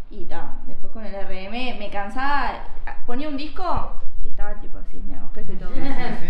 [0.09, 2.63] Y ta, después con el RM me cansaba,
[3.05, 5.69] ponía un disco y estaba tipo así, me y todo.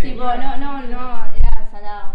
[0.02, 2.14] Tipo, no, no, no, era salado.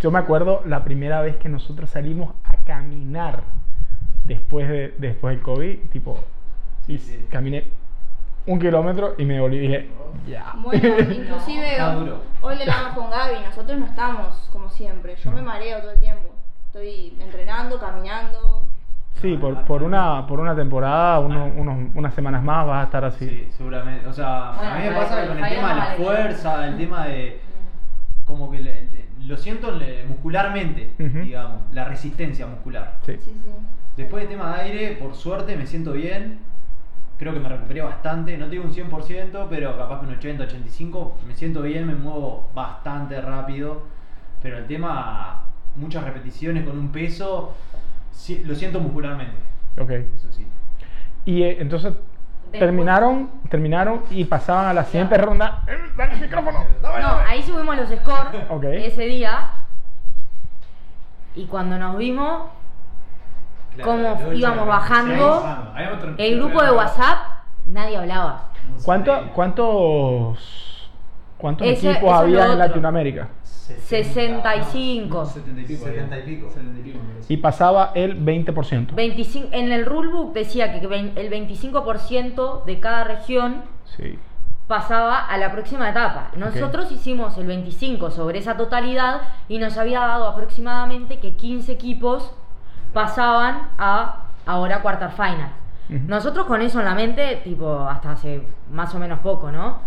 [0.00, 3.42] Yo me acuerdo la primera vez que nosotros salimos a caminar
[4.24, 6.18] después, de, después del COVID, tipo,
[6.88, 7.26] y sí.
[7.30, 7.64] caminé
[8.46, 9.88] un kilómetro y me volví y dije,
[10.26, 10.54] ya.
[10.56, 11.78] Bueno, inclusive
[12.40, 16.00] hoy le hablamos con Gaby, nosotros no estamos como siempre, yo me mareo todo el
[16.00, 16.28] tiempo.
[16.66, 18.66] Estoy entrenando, caminando.
[19.20, 23.04] Sí, por, por, una, por una temporada, uno- unos- unas semanas más vas a estar
[23.04, 23.28] así.
[23.28, 24.06] Sí, seguramente.
[24.06, 26.66] O sea, Bueno, a mí me pasa que con el tema de la no fuerza,
[26.68, 27.40] el tema de.
[28.24, 31.18] Como que le- le- lo siento le- muscularmente, Ujú.
[31.18, 32.96] digamos, la resistencia muscular.
[33.04, 33.16] Sí.
[33.18, 33.50] Sí, sí.
[33.96, 36.38] Después del tema de aire, por suerte me siento bien.
[37.20, 38.38] Creo que me recuperé bastante.
[38.38, 41.18] No tengo un 100%, pero capaz que un 80, 85.
[41.26, 43.82] Me siento bien, me muevo bastante rápido.
[44.42, 45.42] Pero el tema,
[45.76, 47.52] muchas repeticiones con un peso,
[48.10, 49.36] sí, lo siento muscularmente.
[49.78, 49.90] Ok.
[49.90, 50.46] Eso sí.
[51.26, 51.92] Y eh, entonces
[52.52, 55.62] terminaron, terminaron y pasaban a la siguiente ronda.
[55.68, 56.64] Eh, Dale el micrófono.
[56.82, 57.22] dame, No, dame.
[57.28, 59.50] ahí subimos los scores ese día.
[61.34, 62.48] Y cuando nos vimos,
[63.74, 65.44] Claro, Cómo íbamos bajando.
[66.18, 67.18] El grupo de WhatsApp,
[67.66, 68.48] nadie hablaba.
[68.84, 70.90] ¿Cuánto- ¿Cuántos,
[71.38, 72.58] cuántos Ese- equipos eso había en.
[72.58, 73.28] Latinoamérica?
[73.44, 75.24] 65.
[75.26, 75.84] 70 y pico.
[75.84, 76.50] 70 y pico.
[76.50, 76.98] 70 y pico.
[76.98, 77.32] me parece.
[77.32, 78.94] Y pasaba el 20%.
[78.94, 83.62] 25, en el rulebook decía que el 25% de cada región
[83.96, 84.18] Sí.
[84.66, 86.30] pasaba a la próxima etapa.
[86.36, 92.32] Nosotros hicimos el 25 sobre esa totalidad y nos había dado aproximadamente que 15 equipos
[92.92, 95.52] pasaban a ahora quarter final.
[95.88, 96.00] Ujú.
[96.06, 99.78] Nosotros con eso en la mente, tipo, hasta hace más o menos poco, ¿no?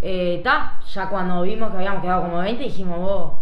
[0.00, 3.32] Eh, ta, ya cuando vimos que habíamos quedado como 20, dijimos, vos,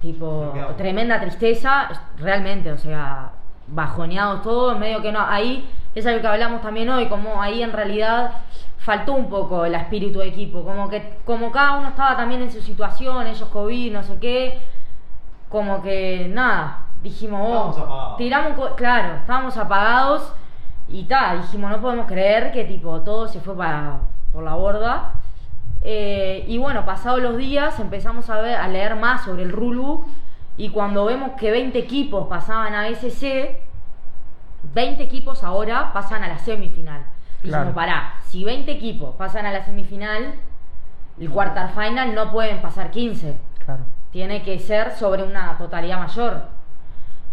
[0.00, 3.30] tipo, tremenda tristeza, realmente, o sea,
[3.66, 7.72] bajoneados todos, medio que no, ahí es algo que hablamos también hoy, como ahí en
[7.72, 8.32] realidad
[8.78, 12.50] faltó un poco el espíritu de equipo, como que como cada uno estaba también en
[12.50, 14.58] su situación, ellos COVID, no sé qué,
[15.48, 18.16] como que nada, dijimos, oh, Estábamos apagados.
[18.16, 20.32] tiramos, claro, estábamos apagados
[20.88, 23.98] y tal, dijimos, no podemos creer que tipo todo se fue para,
[24.32, 25.12] por la borda.
[25.82, 30.06] Eh, y bueno, pasados los días empezamos a, ver, a leer más sobre el rulebook
[30.56, 33.60] y cuando vemos que 20 equipos pasaban a SC,
[34.72, 37.02] 20 equipos ahora pasan a la semifinal.
[37.42, 37.74] Dijimos, Claro.
[37.74, 40.34] pará, si 20 equipos pasan a la semifinal,
[41.20, 43.36] el quarter final no pueden pasar 15.
[43.64, 43.84] Claro.
[44.10, 46.44] Tiene que ser sobre una totalidad mayor.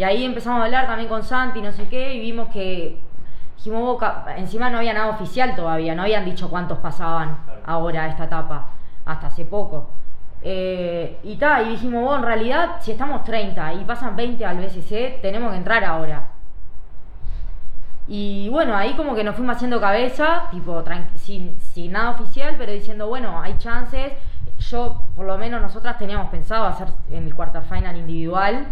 [0.02, 2.98] Y ahí empezamos a hablar también con Santi, no sé qué, y vimos que
[3.56, 7.38] dijimos, "Boca", encima no había nada oficial todavía, no habían dicho cuántos pasaban
[7.68, 8.70] ahora a esta etapa,
[9.06, 9.92] hasta hace poco.
[10.42, 14.58] Eh, y ta, y dijimos, vos, en realidad, si estamos 30 y pasan 20 al
[14.58, 16.30] BCC, tenemos que entrar ahora.
[18.08, 20.84] Y bueno, ahí como que nos fuimos haciendo cabeza, tipo,
[21.18, 24.14] sin, sin nada oficial, pero diciendo, bueno, hay chances.
[24.58, 28.66] Yo, por lo menos, nosotras teníamos pensado hacer en el quarter final individual,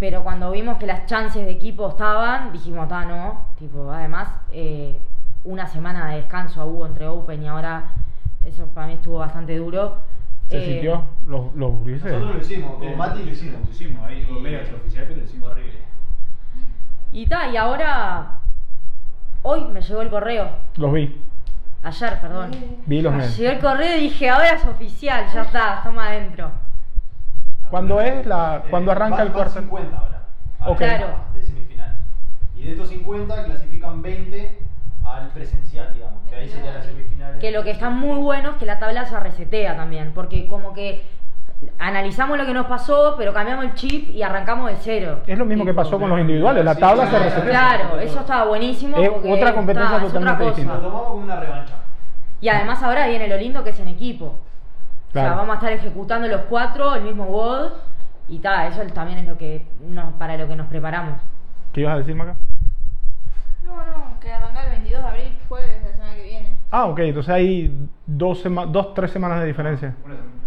[0.00, 3.44] pero cuando vimos que las chances de equipo estaban, dijimos, ta, no.
[3.58, 4.98] Tipo, además, eh,
[5.44, 7.84] una semana de descanso hubo entre Open y ahora,
[8.44, 9.98] eso para mí estuvo bastante duro.
[10.48, 11.04] ¿Se Eh, sintió?
[11.26, 11.72] Los, los.
[11.86, 13.60] Nosotros lo hicimos, con Eh, Mati lo hicimos.
[13.64, 15.50] Lo hicimos, ahí Y- medio extraoficial, pero lo hicimos.
[15.50, 15.78] Horrible.
[17.12, 18.38] Y ta, y ahora,
[19.42, 21.20] hoy me llegó el correo, Los vi.
[21.82, 22.50] ayer, perdón.
[22.86, 26.50] Vi los Me llegó el correo y dije, ahora es oficial, ya está, estamos adentro.
[27.70, 29.52] ¿Cuándo es la, cuándo Eh, arranca van- el cuarto?
[29.60, 30.20] 50 ahora.
[30.66, 30.78] Ok.
[30.78, 31.06] Claro.
[31.34, 31.94] De semifinal.
[32.56, 34.58] Y de estos 50 clasifican 20
[35.04, 36.20] al presencial, digamos.
[36.28, 37.40] Que ahí serían las semifinales.
[37.40, 40.74] Que lo que está muy bueno es que la tabla se resetea también, porque como
[40.74, 41.02] que
[41.78, 45.20] analizamos lo que nos pasó, pero cambiamos el chip y arrancamos de cero.
[45.26, 46.64] Es lo mismo que pasó con los individuales.
[46.64, 47.50] La Sí, tabla se resetea.
[47.50, 48.96] Claro, eso estaba buenísimo.
[48.98, 50.56] Es porque otra competencia está- es otra totalmente cosa.
[50.56, 50.74] distinta.
[50.74, 51.74] Lo tomamos como una revancha.
[52.40, 54.38] Y además ahora viene lo lindo que es en equipo.
[55.10, 55.36] O sea, Claro.
[55.38, 57.72] vamos a estar ejecutando los cuatro el mismo WOD
[58.28, 61.14] y tal, eso también es lo que nos- para lo que nos preparamos.
[61.72, 62.36] ¿Qué ibas a decir, Maca?
[63.64, 66.58] No, no, que arranca el 22 de abril, jueves de la semana que viene.
[66.70, 66.98] Ah, ok.
[67.00, 69.94] Entonces hay dos, sema- dos tres semanas de diferencia.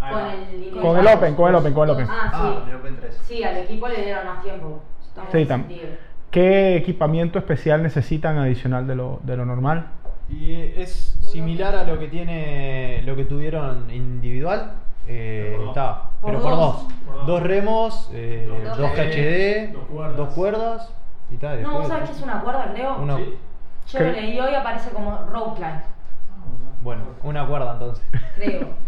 [0.02, 0.34] Ah, Con ah.
[0.34, 2.08] el, Con el Open, con el Open, con el Open.
[2.10, 2.69] Ah, Ah, sí.
[2.69, 3.17] el Open 3.
[3.23, 4.82] Sí, al equipo le dieron más tiempo.
[5.06, 5.88] Estamos Sí, en ese tam- sentido.
[6.32, 9.88] ¿Qué equipamiento especial necesitan adicional de lo, de lo normal?
[10.29, 14.73] Y es similar a lo que tiene lo que tuvieron individual.
[15.07, 15.69] Eh, Pero por dos.
[15.77, 16.59] está, Por pero por dos.
[16.59, 16.93] dos.
[17.05, 17.27] Por dos.
[17.27, 18.77] Dos remos, eh, Dos
[19.89, 20.17] cuerdas.
[20.17, 20.93] dos cuerdas
[21.31, 21.62] y tal.
[21.62, 22.97] No, después- ¿sabes qué es una cuerda, creo?
[22.97, 23.38] Una- Sí.
[23.88, 24.05] Yo ¿Qué?
[24.05, 25.81] lo leí hoy aparece como rope climb,
[26.81, 28.05] Bueno, una cuerda entonces.
[28.36, 28.69] creo.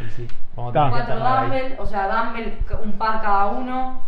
[0.00, 0.90] Y sí, vamos a Está.
[0.90, 4.00] tener que Cuatro dumbbell, o sea, dumbbell, un par cada uno,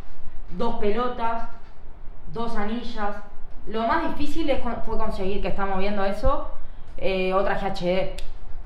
[0.56, 1.48] dos pelotas,
[2.32, 3.16] dos anillas.
[3.66, 6.50] Lo más difícil es con- fue conseguir, que estamos viendo eso,
[6.98, 8.14] eh, otra GHD.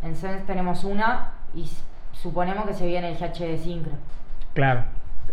[0.03, 1.69] En Sense tenemos una y
[2.13, 3.93] suponemos que se viene el GHD Syncro.
[4.55, 4.85] Claro,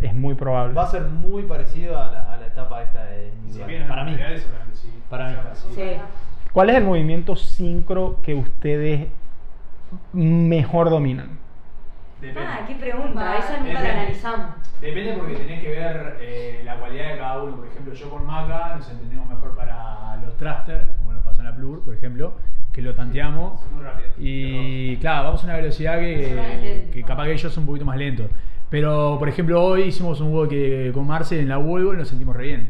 [0.02, 0.74] es muy probable.
[0.74, 3.88] Va a ser muy parecido a la, a la etapa esta de Si individual.
[3.88, 4.16] para mí.
[4.76, 4.90] sí.
[5.10, 5.36] Para mí.
[5.74, 5.92] Sí.
[6.54, 9.08] ¿Cuál es el movimiento sincro que ustedes
[10.14, 11.38] mejor dominan?
[12.22, 12.50] Depende.
[12.50, 14.00] Ah, qué pregunta, esa nunca la depende.
[14.00, 14.48] analizamos.
[14.82, 17.58] Depende porque tenés que ver eh, la cualidad de cada uno.
[17.58, 21.48] Por ejemplo, yo con Maca nos entendemos mejor para los thruster, como nos pasó en
[21.48, 22.34] la Plur, por ejemplo,
[22.72, 23.60] que lo tanteamos.
[23.62, 24.12] Son muy rápidos.
[24.18, 27.98] Y claro, vamos a una velocidad que, que capaz que ellos son un poquito más
[27.98, 28.30] lentos.
[28.70, 32.08] Pero, por ejemplo, hoy hicimos un juego que con Marcel en la Volvo y nos
[32.10, 32.70] sentimos re bien.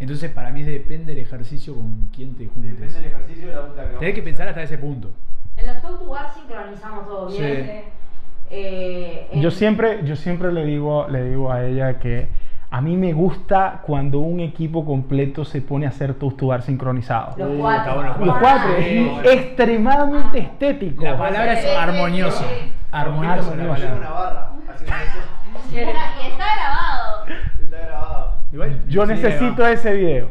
[0.00, 2.72] Entonces, para mí depende del ejercicio con quién te juntes.
[2.78, 5.10] Depende del ejercicio de la la que Tenés que pensar hasta ese punto.
[5.56, 7.40] En los Talk to Bar sincronizamos todo Sí.
[7.40, 7.84] bien.
[8.50, 12.28] Eh, en- Yo siempre, yo siempre le digo, le digo a ella que
[12.70, 16.14] a mí me gusta cuando un equipo completo se pone a hacer
[16.48, 17.34] bar sincronizado.
[17.36, 17.82] Los Uh, cuatro.
[17.82, 19.12] está bueno, Los Ah, cuatro, Sí.
[19.24, 21.04] es extremadamente estético.
[21.04, 22.44] La palabra es armonioso.
[22.92, 23.86] Armonioso Armonioso.
[23.96, 24.50] Una barra.
[25.72, 27.26] Y está grabado.
[27.62, 28.32] Está grabado.
[28.52, 30.28] Igual, Yo necesito ese video.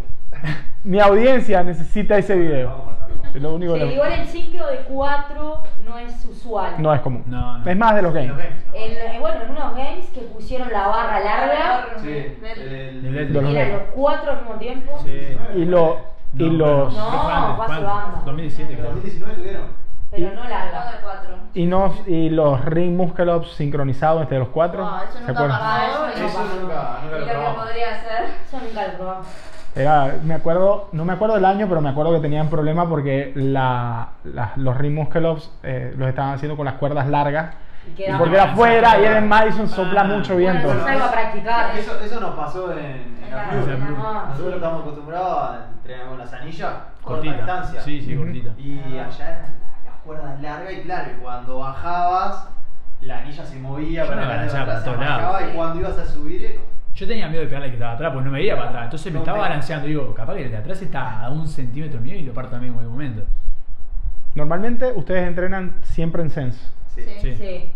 [0.83, 2.93] Mi audiencia necesita ese video.
[3.33, 6.75] Es lo único que- igual el sincro de 4 no es usual.
[6.77, 7.23] no es común.
[7.27, 7.69] No, no.
[7.69, 8.29] Es más de los games.
[8.29, 8.73] Los games, ¿no?
[8.75, 13.71] En- eh, bueno, en unos games que pusieron la barra larga, Sí, el- El- De
[13.73, 14.99] los cuatro al mismo tiempo.
[15.03, 15.37] Sí.
[15.55, 15.97] Y, lo,
[16.37, 17.67] y No, los No, antes.
[17.67, 18.21] banda.
[18.25, 18.91] 2017 En creo.
[18.91, 19.83] 2019 tuvieron.
[20.11, 20.91] Pero no larga.
[20.91, 21.29] de cuatro.
[21.55, 24.85] y, nos, y los ring muscle ups sincronizados entre los cuatro.
[24.85, 25.59] Ah, eso ¿Se nunca acuerdan?
[25.59, 28.23] Ah, y- eso Eso nunca, nunca y lo lo que podría hacer.
[28.45, 29.27] Eso nunca lo probamos.
[29.75, 33.31] Era, me acuerdo, no me acuerdo del año, pero me acuerdo que tenían problemas porque
[33.35, 37.55] la, la- los ring muscle ups eh, los estaban haciendo con las cuerdas largas.
[37.97, 39.75] Y porque era afuera y era en Madison Ah.
[39.75, 40.67] sopla mucho viento.
[40.67, 41.77] Bueno, eso es algo a practicar.
[41.77, 43.47] Eso, eso nos pasó en, en la Ah.
[43.51, 44.55] Ah, Nosotros sí.
[44.55, 46.69] estamos acostumbrados a entrenar con las anillas,
[47.01, 47.35] corta Cortita.
[47.35, 47.81] distancia.
[47.81, 48.51] Sí, sí, cortita.
[48.59, 49.41] Y allá eran
[49.85, 52.47] las cuerdas largas y claro, y cuando bajabas,
[53.01, 54.95] la anilla se movía Yo para se bajaba,
[55.31, 55.41] lados.
[55.51, 56.59] y cuando ibas a subir,
[56.95, 58.83] Yo tenía miedo de pegarle que estaba atrás, porque no me veía para atrás.
[58.85, 59.49] Entonces me No estaba pega.
[59.49, 59.87] balanceando.
[59.87, 62.69] Digo, capaz que el de atrás está a un centímetro mío y lo parto también
[62.73, 63.23] en cualquier momento.
[64.35, 66.59] Normalmente ustedes entrenan siempre en Sense.
[66.95, 67.03] sí.
[67.21, 67.35] Sí.
[67.35, 67.71] Sí.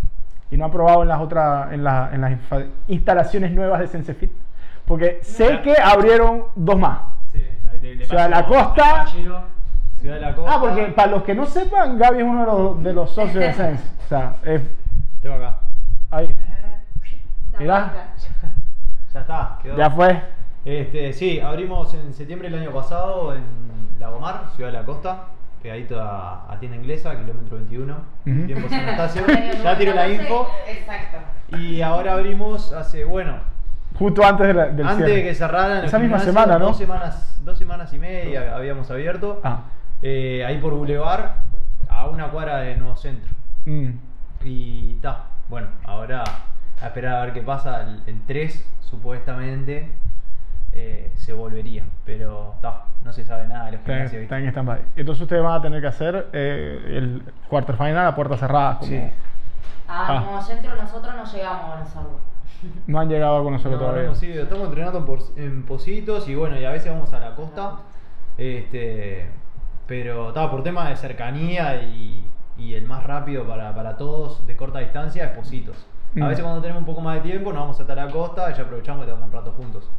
[0.49, 2.37] Y no han probado en las otras, en, la- en las
[2.87, 4.31] instalaciones nuevas de SenseFit.
[4.85, 5.61] Porque sé No.
[5.61, 6.99] que abrieron dos más.
[7.33, 7.41] Sí.
[7.69, 9.05] Ahí te- le O sea, paso la costa-.
[9.07, 10.51] Ciudad de la Costa.
[10.53, 13.33] Ah, porque para los que no sepan, Gaby es uno de los, de los socios
[13.43, 13.83] de Sense.
[14.05, 14.61] O sea, es
[15.21, 15.57] Tengo acá.
[16.11, 16.29] Ahí.
[17.53, 17.93] La Mirá.
[19.13, 19.59] Ya está.
[19.61, 19.77] quedó.
[19.77, 20.21] Ya fue.
[20.65, 23.43] Este, sí, abrimos en septiembre del año pasado en
[23.99, 25.23] Lagomar, Ciudad de la Costa,
[25.61, 27.93] pegadito a, a tienda inglesa, kilómetro 21,
[28.25, 28.45] Ujú.
[28.45, 29.23] tiempo San Anastasio.
[29.63, 30.47] ya tiro la info.
[30.67, 31.17] Exacto.
[31.57, 33.35] Y ahora abrimos hace, bueno,
[33.97, 35.21] Justo antes de la- del antes cierre.
[35.23, 35.85] de que cerraran.
[35.85, 36.65] Esa misma semana, ¿no?
[36.67, 39.39] Dos semanas, dos semanas y media habíamos abierto.
[39.43, 39.61] Ah.
[40.03, 41.31] Eh, ahí por Boulevard,
[41.89, 43.31] a una cuadra de Nuevo Centro.
[43.65, 43.89] Mm.
[44.43, 46.23] Y ta, bueno, ahora
[46.81, 47.81] a esperar a ver qué pasa.
[47.83, 49.89] El, el 3 supuestamente
[50.73, 54.23] eh, se volvería, pero ta, no se sabe nada de los Está, en- gimnasios.
[54.23, 54.81] está en stand-by.
[54.95, 58.77] Entonces ustedes van a tener que hacer eh, el quarterfinal a puerta cerrada.
[58.79, 59.01] Como Sí.
[59.89, 60.23] Ah, Ah.
[60.25, 62.19] como centro nosotros no llegamos a conocerlo.
[62.87, 64.11] No han llegado a conocerlo No, no todavía.
[64.43, 67.75] estamos entrenando en, por- en Positos y bueno, y a veces vamos a la costa.
[68.37, 69.27] Este,
[69.87, 72.25] pero por tema de cercanía y,
[72.57, 75.85] y el más rápido para, para todos de corta distancia es Positos.
[76.15, 76.27] A Mm.
[76.29, 78.63] veces cuando tenemos un poco más de tiempo nos vamos hasta la costa y ya
[78.63, 79.89] aprovechamos y estamos un rato juntos.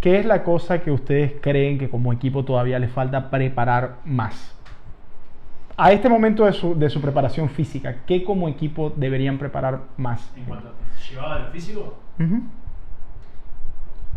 [0.00, 4.52] ¿Qué es la cosa que ustedes creen que como equipo todavía les falta preparar más?
[5.78, 10.30] A este momento de su, de su preparación física, ¿qué como equipo deberían preparar más?
[10.36, 10.70] En cuanto
[11.10, 12.42] llevaba a lo físico, Ujú.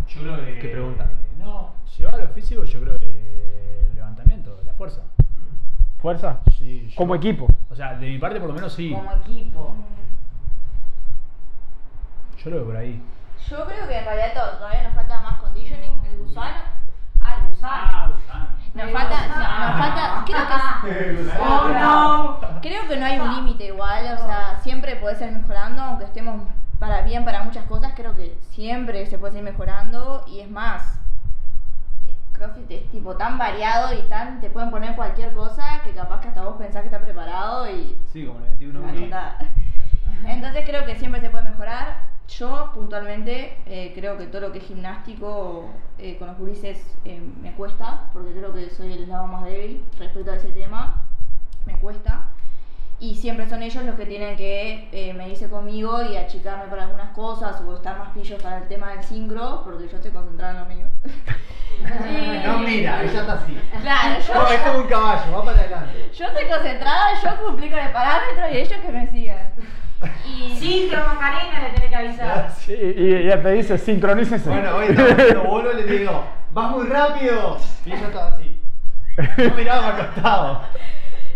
[0.07, 0.59] yo creo que.
[0.59, 1.09] ¿Qué pregunta?
[1.37, 5.01] No, llevaba a lo físico, yo creo que el levantamiento, la fuerza.
[6.01, 6.39] ¿Fuerza?
[6.57, 7.47] Sí, yo- Como equipo.
[7.69, 8.91] O sea, de mi parte por lo menos sí.
[8.93, 9.75] Como equipo.
[12.43, 13.01] Yo lo veo por ahí.
[13.49, 16.57] Yo creo que en realidad to- todavía nos falta más conditioning, el gusano.
[17.21, 18.09] Ah, el gusano.
[18.73, 22.39] Nos falta, no, nos falta, creo que es- Oh no.
[22.61, 26.43] Creo que no hay un límite igual, o sea, siempre puede ser mejorando, aunque estemos
[26.79, 30.99] para bien para muchas cosas, creo que siempre se puede seguir mejorando y es más,
[32.07, 36.21] eh, CrossFit es tipo tan variado y tan, te pueden poner cualquier cosa que capaz
[36.21, 39.37] que hasta vos pensás que está preparado y Sí, como el 21 Ah, nada.
[40.25, 42.07] Entonces creo que siempre se puede mejorar.
[42.37, 45.67] Yo puntualmente eh, creo que todo lo que es gimnástico
[45.97, 49.83] eh, con los gurises eh, me cuesta, porque creo que soy el lado más débil
[49.97, 51.03] respecto a ese tema.
[51.65, 52.27] Me cuesta.
[53.01, 57.11] Y siempre son ellos los que tienen que eh, medirse conmigo y achicarme para algunas
[57.11, 60.59] cosas o estar más pillos para el tema del sincro, porque yo estoy concentrada en
[60.59, 60.87] lo mío.
[62.45, 63.57] No, mira, ella está así.
[63.81, 66.09] Claro, yo, No, es como un caballo, va para adelante.
[66.13, 69.51] yo estoy concentrada, yo cumplí con el parámetro y ellos que me sigan.
[70.25, 72.51] Y Sincro Macarena le tenés que avisar.
[72.51, 74.49] Sí, y ella te dice, sincronícense.
[74.49, 77.57] Bueno, hoy haciendo bolo, le digo, vas muy rápido.
[77.85, 78.59] Y ella estaba así.
[79.37, 80.61] No miraba para costado.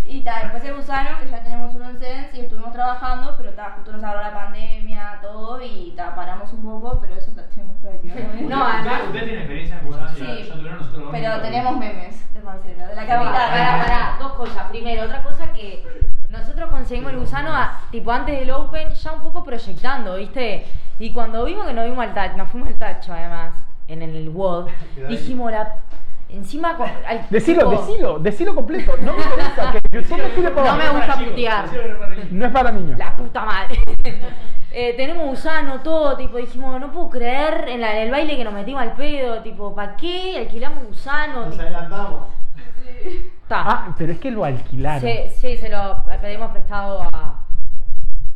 [0.05, 3.51] Y ta, después el gusano, que ya tenemos uno en Sense y estuvimos trabajando, pero
[3.53, 7.43] ta, justo nos agarró la pandemia, todo, y ta, paramos un poco, pero eso ta,
[7.47, 8.15] tenemos práctica.
[8.41, 10.19] No, además- Usted tiene experiencia en Gusano, Sí.
[10.27, 13.33] ya- yo tuvieron nosotros Pero tenemos memes de Marcela, de la capital.
[13.33, 14.67] pará, pará, dos cosas.
[14.69, 15.83] Primero, otra cosa que
[16.29, 20.65] nosotros conseguimos el gusano a- tipo antes del Open ya un poco proyectando, ¿viste?
[20.99, 23.53] Y cuando vimos que nos vimos al tacho, nos fuimos al tacho además,
[23.87, 24.67] en el WOD,
[25.07, 25.75] dijimos la
[26.29, 28.93] encima con- al- Decilo, tipo, decilo, decilo completo.
[29.01, 31.65] No me interesa que YouTube me tire para No me gusta putear.
[32.31, 32.97] no es para niños.
[32.99, 33.79] La puta madre.
[34.75, 38.43] Eh, tenemos gusano, todo, tipo, dijimos, no puedo creer en, la, en el baile que
[38.43, 41.41] nos metimos al pedo, tipo, ¿para qué alquilamos gusano?
[41.41, 42.21] Nos Tipo, adelantamos.
[43.47, 43.61] ta.
[43.67, 45.01] Ah, pero es que lo alquilaron.
[45.07, 47.43] Sí, sí, se lo pedimos prestado a.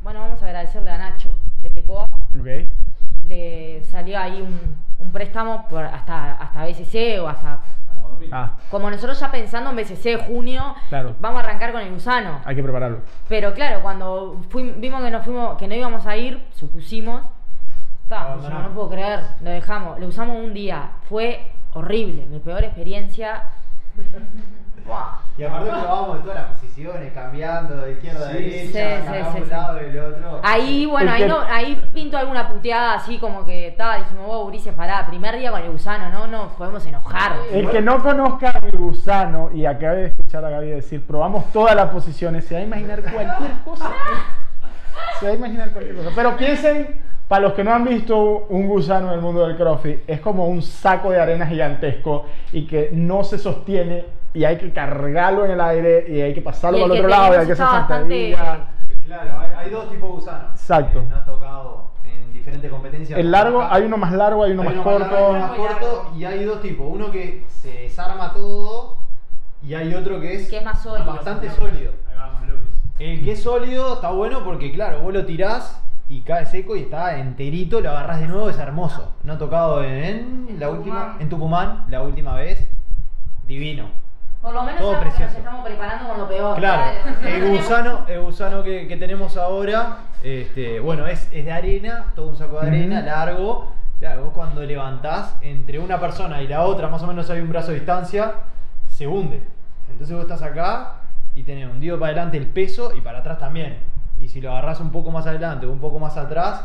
[0.04, 1.34] Bueno, vamos a agradecerle a Nacho
[1.64, 2.06] de Pecoa.
[2.40, 2.70] Ok.
[3.24, 7.62] Le salió ahí un, un préstamo por hasta, hasta BCC o hasta.
[8.32, 11.16] Ah, Como nosotros ya pensando en BCC de junio, Claro.
[11.20, 12.42] vamos a arrancar con el gusano.
[12.44, 13.00] hay que prepararlo.
[13.30, 17.22] Pero claro, cuando fui- vimos que, nos fuimos, que no íbamos a ir, supusimos.
[18.10, 20.00] No, no puedo creer, lo dejamos.
[20.00, 20.92] Lo usamos un día.
[21.10, 23.44] Fue horrible, mi peor experiencia.
[25.38, 29.38] Y aparte probábamos de todas las posiciones, cambiando de izquierda a Sí, derecha, sí, sí,
[29.40, 29.52] un sí.
[29.52, 30.40] lado y el otro.
[30.44, 34.74] Ahí, bueno, ahí, no, ahí pinto alguna puteada así como que ta, dijimos, wow, Ulises,
[34.74, 37.34] pará, primer día con el gusano, no nos podemos enojar.
[37.52, 41.52] El que no conozca a mi gusano y acabe de escuchar a Gaby decir, probamos
[41.52, 43.92] todas las posiciones, se va a imaginar cualquier cosa.
[45.20, 46.10] Se va a imaginar cualquier cosa.
[46.16, 50.02] Pero piensen, para los que no han visto un gusano en el mundo del CrossFit,
[50.08, 54.72] es como un saco de arena gigantesco y que no se sostiene y hay que
[54.72, 57.68] cargarlo en el aire y hay que pasarlo al otro lado y hay que hacer
[57.68, 58.68] sentadilla.
[59.06, 60.52] Claro, hay, hay dos tipos de gusanos.
[60.52, 61.00] Exacto.
[61.00, 63.18] Eh, nos ha tocado en diferentes competencias.
[63.20, 65.30] El largo, hay uno más largo, hay uno Hay más uno más largo, corto.
[65.32, 66.88] uno más corto y hay dos tipos.
[66.90, 68.98] Uno que se desarma todo
[69.64, 71.06] y hay otro que es, Que es más sólido.
[71.12, 71.92] bastante sólido.
[72.10, 72.68] Ahí vamos, López.
[73.00, 76.82] El que es sólido está bueno porque, claro, vos lo tirás y cae seco y
[76.84, 79.14] está enterito, lo agarrás de nuevo, es hermoso.
[79.24, 81.22] No ha tocado en, En la última, Tucumán.
[81.22, 82.68] en Tucumán, la última vez,
[83.48, 83.90] divino.
[84.42, 85.38] Por lo menos Todo sabemos que nos precioso.
[85.46, 86.58] estamos preparando con lo peor.
[86.58, 86.84] Claro,
[87.26, 92.30] el gusano, el gusano que, que tenemos ahora, este, bueno, es, es de arena, todo
[92.30, 93.74] un saco de arena, largo.
[94.00, 97.50] Claro, vos cuando levantás entre una persona y la otra, más o menos hay un
[97.50, 98.34] brazo de distancia,
[98.88, 99.42] se hunde.
[99.90, 100.98] Entonces vos estás acá
[101.36, 103.78] y tenés hundido para adelante el peso y para atrás también.
[104.20, 106.64] Y si lo agarrás un poco más adelante o un poco más atrás,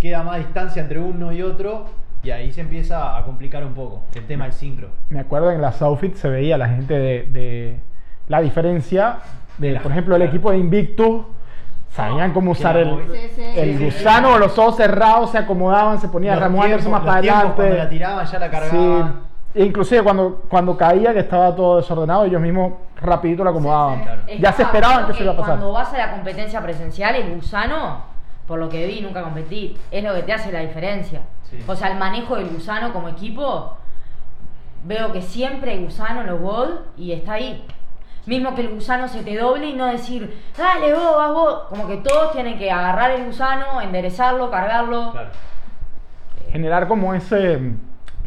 [0.00, 1.86] queda más distancia entre uno y otro
[2.22, 4.88] y ahí se empieza a complicar un poco el tema del sincro.
[5.08, 7.80] Me acuerdo en las outfits se veía la gente de, de-
[8.28, 9.18] la diferencia
[9.58, 10.30] de, La- por ejemplo, el claro.
[10.36, 11.22] equipo de Invictus.
[11.92, 13.06] Sabían cómo usar el, móvil.
[13.12, 13.42] Sí, sí.
[13.56, 17.18] el Sí, gusano los ojos cerrados, se acomodaban, se ponían Los removiéndose tiempos- más para
[17.18, 17.52] adelante.
[17.56, 19.20] Cuando la tiraban ya la cargaban.
[19.52, 19.62] Sí.
[19.62, 23.98] Inclusive cuando, cuando caía, que estaba todo desordenado, ellos mismos rapidito lo acomodaban.
[23.98, 24.06] Sí, sí.
[24.06, 24.40] Claro.
[24.40, 25.56] Ya se esperaban que eso iba a pasar.
[25.56, 28.04] Cuando vas a la competencia presencial, el gusano,
[28.46, 31.22] por lo que vi, nunca competí, es lo que te hace la diferencia.
[31.44, 31.58] Sí.
[31.66, 33.76] O sea, el manejo del gusano como equipo,
[34.84, 37.64] veo que siempre hay gusano en los WOD y está ahí.
[38.26, 41.62] Mismo que el gusano se te doble y no decir, dale vos, vas vos.
[41.68, 45.12] Como que todos tienen que agarrar el gusano, enderezarlo, cargarlo.
[45.12, 45.30] Claro.
[46.50, 47.72] Generar como ese,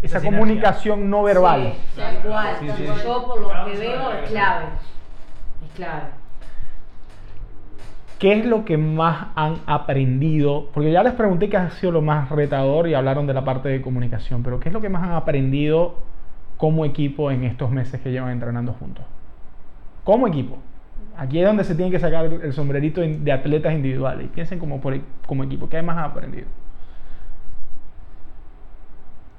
[0.04, 0.40] esa sinergia.
[0.40, 1.74] comunicación no verbal.
[1.96, 2.56] Sí, tal cual.
[2.60, 2.86] Sí, sí.
[3.04, 4.66] Yo por lo que veo es clave.
[5.66, 6.04] Es clave.
[8.20, 10.68] ¿Qué es lo que más han aprendido?
[10.74, 13.68] Porque ya les pregunté qué ha sido lo más retador y hablaron de la parte
[13.70, 15.96] de comunicación, pero ¿qué es lo que más han aprendido
[16.58, 19.04] como equipo en estos meses que llevan entrenando juntos?
[20.06, 20.58] Como equipo.
[21.18, 24.30] Aquí es donde se tiene que sacar el sombrerito de atletas individuales.
[24.34, 24.98] Piensen como, por-
[25.28, 25.68] como equipo.
[25.68, 26.48] ¿Qué más han aprendido?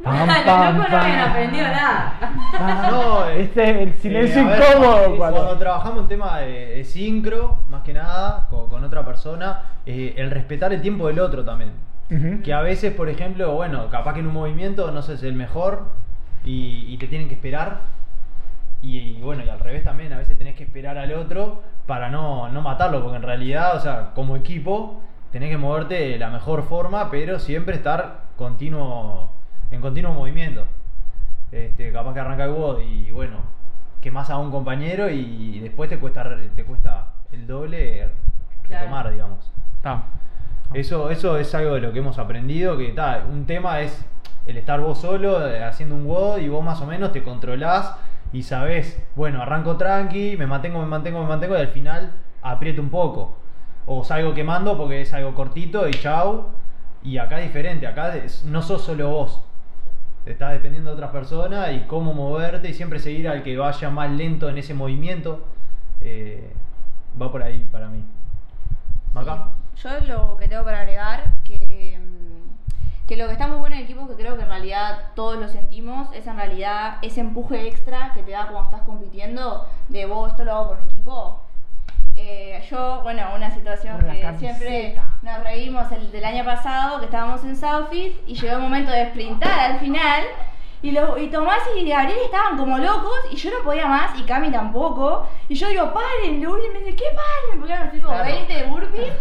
[0.05, 1.31] Pam, Los pam, locos no pam.
[1.31, 2.13] aprendido nada.
[2.59, 5.17] Ah, No, este es el silencio Eh, ver, incómodo.
[5.17, 9.63] Cuando, cuando- trabajamos en tema de, de sincro, más que nada, con, con otra persona,
[9.87, 11.73] eh, el respetar el tiempo del otro también.
[12.45, 15.33] Que a veces, por ejemplo, bueno, capaz que en un movimiento no sé, es el
[15.33, 15.89] mejor
[16.45, 17.81] y, y te tienen que esperar.
[18.83, 22.11] Y, y bueno, y al revés también, a veces tenés que esperar al otro para
[22.11, 25.01] no, no matarlo, porque en realidad, o sea, como equipo,
[25.33, 29.31] tenés que moverte de la mejor forma, pero siempre estar continuo,
[29.71, 30.67] en continuo movimiento.
[31.53, 33.37] Este, capaz que arranca el WOD y bueno,
[34.01, 38.09] quemás a un compañero y después te cuesta, te cuesta el doble
[38.63, 38.85] Claro.
[38.87, 39.53] retomar, digamos.
[39.85, 40.03] Ah.
[40.73, 44.05] Eso, eso es algo de lo que hemos aprendido, que ta, un tema es
[44.47, 47.97] el estar vos solo eh, haciendo un WOD y vos más o menos te controlás
[48.33, 52.13] y sabés, bueno, arranco tranqui, me mantengo, me mantengo, me mantengo y al final
[52.43, 53.37] aprieto un poco.
[53.87, 56.47] O salgo quemando porque es algo cortito y chau.
[57.03, 59.45] Y acá es diferente, acá es- no sos solo vos.
[60.27, 64.11] Estás dependiendo de otras personas y cómo moverte y siempre seguir al que vaya más
[64.11, 65.45] lento en ese movimiento.
[66.01, 66.53] eh,
[67.21, 68.05] va por ahí para mí.
[69.15, 69.51] ¿Maca?
[69.77, 73.83] Yo lo que tengo para agregar, que, mm, que lo que está muy bueno en
[73.83, 77.67] el equipo, que creo que en realidad todos lo sentimos, es en realidad ese empuje
[77.69, 81.43] extra que te da cuando estás compitiendo, de vos, esto lo hago por mi equipo.
[82.17, 87.07] Eh, yo, bueno, una situación Por que siempre nos reímos el del año pasado, que
[87.07, 90.23] estábamos en Southfield y llegó el momento de sprintar al final.
[90.81, 94.23] Y, lo- y Tomás y Gabriel estaban como locos y yo no podía más y
[94.25, 95.27] Cami tampoco.
[95.49, 96.35] Y yo digo, paren.
[96.43, 97.59] Y me dice, ¿qué paren?
[97.59, 98.25] Porque eran como Claro.
[98.25, 99.13] 20 de burpees.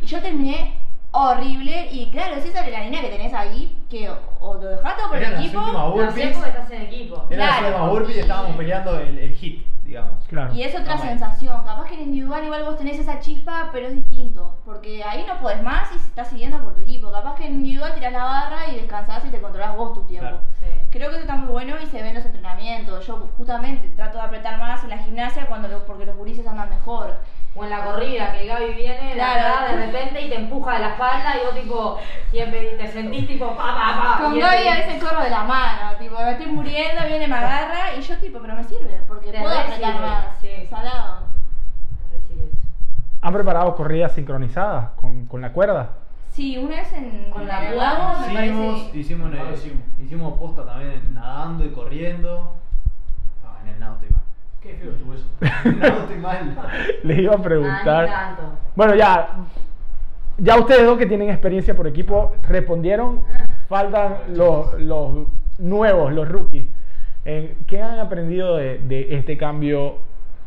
[0.00, 0.74] Y yo terminé
[1.12, 1.88] horrible.
[1.92, 5.18] Y claro, es esa adrenalina que tenés ahí, que o, o lo dejás todo por
[5.18, 5.60] Eran el las equipo.
[5.60, 6.36] últimas Lo sé burpees.
[6.36, 7.24] porque estás en equipo.
[7.30, 7.70] Era Claro.
[7.78, 10.24] la burpees y estábamos peleando el, el hit, digamos.
[10.28, 10.52] Claro.
[10.54, 11.64] Y es otra sensación.
[11.64, 14.56] Capaz que en individual igual vos tenés esa chispa, pero es distinto.
[14.64, 17.10] Porque ahí no podés más y estás siguiendo por tu equipo.
[17.12, 20.28] Capaz que en individual tirás la barra y descansás y te controlás vos tu tiempo.
[20.28, 20.42] Claro.
[20.60, 20.66] Sí.
[20.90, 23.06] Creo que eso está muy bueno y se ve en los entrenamientos.
[23.06, 26.70] Yo justamente trato de apretar más en la gimnasia cuando lo- porque los gurises andan
[26.70, 27.16] mejor.
[27.54, 29.40] O en la corrida, que Gaby viene de Claro.
[29.56, 31.98] atrás de repente y te empuja de la espalda y vos tipo,
[32.32, 34.22] y te sentís tipo pa pa pa.
[34.22, 37.94] Con Gaby a veces corro de la mano, tipo, me estoy muriendo, viene, me agarra
[37.94, 40.26] y yo tipo, pero me sirve, porque Te puedo re apretar más.
[40.40, 40.66] sí.
[40.70, 41.26] Salado.
[42.10, 42.52] Recibes.
[43.20, 45.90] ¿Han preparado corridas sincronizadas con, con la cuerda?
[46.30, 48.98] Sí, una vez en Con la cuerda, me Hicimos, parece.
[48.98, 49.82] hicimos, en el- lo hicimos.
[50.02, 52.54] hicimos posta también nadando y corriendo.
[53.44, 54.22] Ah, en el nado estoy mal.
[54.62, 55.24] Qué feo estuvo eso.
[55.78, 56.54] Nado estoy mal.
[57.02, 58.08] Les iba a Ah, preguntar.
[58.76, 59.28] Bueno, ya.
[60.38, 63.22] Ya ustedes dos que tienen experiencia por equipo respondieron.
[63.68, 65.26] Faltan los, los
[65.58, 66.64] nuevos, los rookies.
[67.24, 69.98] Eh, ¿Qué han aprendido de, de este cambio?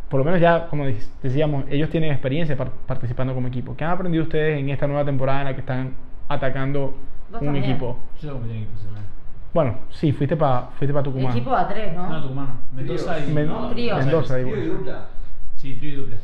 [0.09, 3.75] Por lo menos ya, como dec- decíamos, ellos tienen experiencia par- participando como equipo.
[3.75, 5.93] ¿Qué han aprendido ustedes en esta nueva temporada en la que están
[6.27, 6.93] atacando
[7.41, 7.97] un equipo?
[8.21, 9.01] Yo tengo que equipo semana.
[9.55, 11.31] Bueno, sí, fuiste para fuiste pa Tucumán.
[11.31, 12.09] Equipo a tres, ¿no?
[12.09, 12.59] No, Tucumán.
[12.75, 13.31] Mendoza y.
[13.31, 13.95] Men- no, Trío.
[13.95, 14.59] Mendoza, Trío igual.
[14.63, 15.05] y dupla.
[15.55, 16.17] Sí, trío y dupla.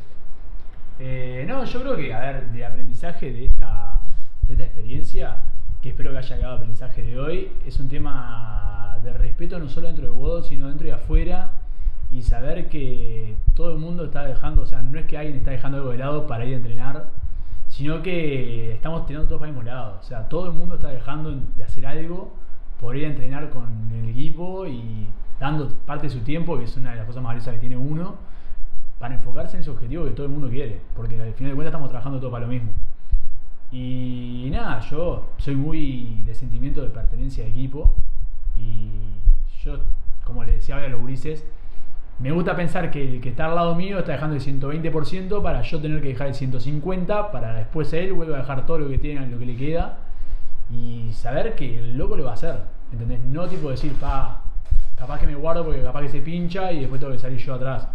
[0.99, 4.01] Eh, no, yo creo que, a ver, de aprendizaje de esta,
[4.47, 5.37] de esta experiencia,
[5.81, 9.87] que espero que haya quedado aprendizaje de hoy, es un tema de respeto no solo
[9.87, 11.51] dentro de WOD, sino dentro y afuera.
[12.11, 15.51] y saber que todo el mundo está dejando, o sea, no es que alguien está
[15.51, 17.05] dejando algo de lado para ir a entrenar,
[17.69, 19.97] sino que estamos tirando todos para el mismo lado.
[20.01, 22.35] O sea, todo el mundo está dejando de hacer algo
[22.81, 25.07] por entrenar con el equipo y
[25.39, 27.77] dando parte de su tiempo, que es una de las cosas más valiosas que tiene
[27.77, 28.15] uno,
[28.99, 30.81] para enfocarse en ese objetivo que todo el mundo quiere.
[30.95, 32.71] Porque al final de cuentas estamos trabajando todos para lo mismo.
[33.71, 37.93] Y nada, yo soy muy de sentimiento de pertenencia de equipo.
[38.57, 38.89] Y
[39.63, 39.79] yo,
[40.23, 41.45] como le decía a los gurises,
[42.19, 45.61] me gusta pensar que el que está al lado mío está dejando el 120% para
[45.61, 48.99] yo tener que dejar el 150% para después él vuelva a dejar todo lo que
[48.99, 49.97] tiene, lo que le queda
[50.71, 52.59] y saber que el loco lo va a hacer.
[52.91, 53.19] ¿Entendés?
[53.21, 54.41] No tipo decir, pa,
[54.97, 57.53] capaz que me guardo porque capaz que se pincha y después tengo que salir yo
[57.55, 57.87] atrás.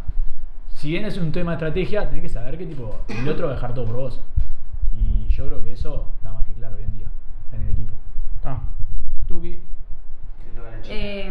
[0.74, 3.52] Si bien es un tema de estrategia, tenés que saber que tipo, el otro va
[3.52, 4.20] a dejar todo por vos.
[4.94, 7.08] Y yo creo que eso está más que claro hoy en día
[7.52, 7.94] en el equipo.
[8.44, 8.60] Ah.
[9.26, 9.60] Tuki.
[10.88, 11.30] Eh,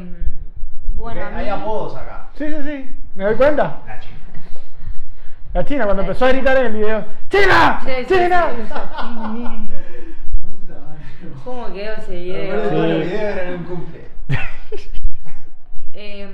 [0.95, 2.29] bueno, a Porque mí- hay apodos acá.
[2.35, 2.95] Sí, sí, sí.
[3.15, 3.81] ¿Me doy cuenta?
[3.87, 4.15] La china.
[5.53, 7.79] La China, cuando empezó a gritar en el video, ¡China!
[7.85, 8.47] Sí, sí, ¡China!
[8.57, 9.69] sí.
[11.45, 12.63] ¿Cómo quedó ese video?
[12.63, 12.69] Sí.
[12.75, 14.07] todos los videos eran un cumple.
[15.97, 16.27] Eh,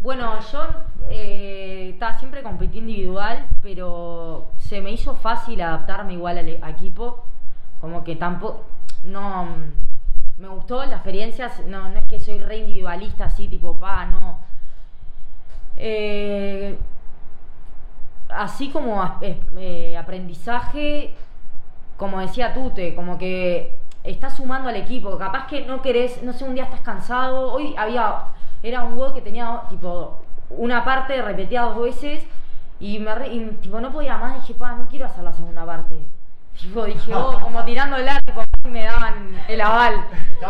[0.00, 0.66] bueno, yo
[1.08, 7.24] eh, estaba siempre competí individual, pero se me hizo fácil adaptarme igual al a equipo.
[7.80, 8.64] Como que tampoco.
[9.04, 9.46] No.
[10.38, 11.48] Me gustó la experiencia.
[11.68, 14.40] No, no es que soy re individualista así, tipo, pa, no.
[15.76, 16.76] Eh,
[18.28, 21.14] así como as- eh, aprendizaje,
[21.96, 25.16] como decía Tute, como que estás sumando al equipo.
[25.18, 27.52] Capaz que no querés, no sé, un día estás cansado.
[27.52, 28.24] Hoy había,
[28.62, 32.24] era un gol que tenía tipo una parte repetida dos veces
[32.78, 34.40] y me y, tipo no podía más.
[34.40, 35.96] Dije, pa, no quiero hacer la segunda parte.
[36.60, 40.04] Tipo, dije, oh, como tirando el tipo, y me daban el aval.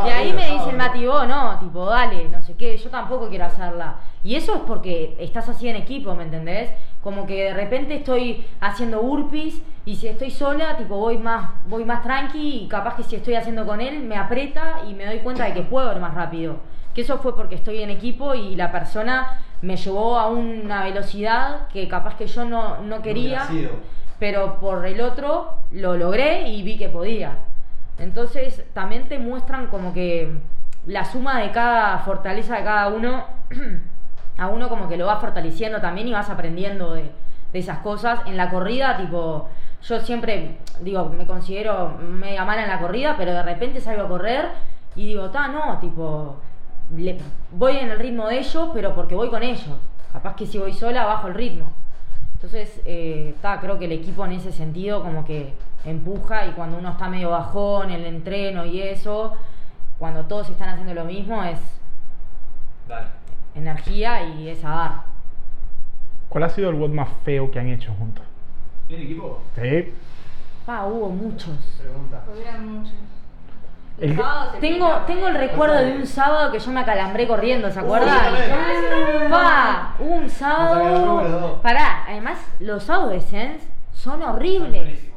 [0.05, 0.77] Y ahí me dice el.
[0.77, 3.97] Mati, vos no, tipo, dale, no sé qué, yo tampoco quiero hacerla.
[4.23, 6.71] Y eso es porque estás así en equipo, ¿me entendés?
[7.03, 11.85] Como que de repente estoy haciendo burpees y si estoy sola, tipo, voy más, voy
[11.85, 15.19] más tranqui y capaz que si estoy haciendo con él, me aprieta y me doy
[15.19, 16.57] cuenta de que puedo ir más rápido.
[16.95, 21.69] Que eso fue porque estoy en equipo y la persona me llevó a una velocidad
[21.69, 23.71] que capaz que yo no, no quería sido.
[24.19, 27.39] Pero por el otro lo logré y vi que podía.
[27.99, 30.33] Entonces también te muestran como que
[30.87, 33.25] la suma de cada fortaleza de cada uno,
[34.39, 37.11] a uno como que lo va fortaleciendo también y vas aprendiendo de,
[37.53, 38.21] de esas cosas.
[38.27, 39.49] En la corrida, tipo,
[39.83, 44.09] yo siempre, digo, me considero media mala en la corrida, pero de repente salgo a
[44.09, 44.49] correr
[44.95, 46.37] y digo, ta, no, tipo,
[47.53, 49.79] voy en el ritmo de ellos, pero porque voy con ellos.
[50.13, 51.71] Capaz que si voy sola, bajo el ritmo.
[52.37, 55.55] Entonces, eh, ta, creo que el equipo en ese sentido como que
[55.87, 59.35] empuja y cuando uno está medio bajón en el entreno y eso,
[59.99, 61.59] cuando todos están haciendo lo mismo es
[62.87, 63.07] Dale.
[63.55, 65.03] energía y es a dar.
[66.29, 68.25] ¿Cuál ha sido el WOD más feo que han hecho juntos?
[68.91, 69.41] ¿En equipo?
[69.55, 69.95] Sí.
[70.67, 71.57] Pa, hubo muchos.
[71.81, 72.23] Pregunta.
[72.31, 72.95] Hubieran muchos.
[73.99, 77.81] El Tengo, pica, tengo el recuerdo de un sábado que yo me acalambré corriendo, ¿se
[77.81, 78.15] acuerdan?
[78.19, 79.31] también.
[79.31, 81.61] Pa, un sábado.
[81.63, 85.09] Pará, además los sábados de Sense son horribles.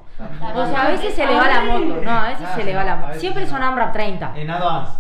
[0.53, 2.01] O sea, a veces se le va la moto.
[2.03, 3.13] No, a veces Ah, se le va la moto.
[3.19, 3.49] Siempre no.
[3.49, 4.31] son AMRAP 30.
[4.35, 4.91] En Advance.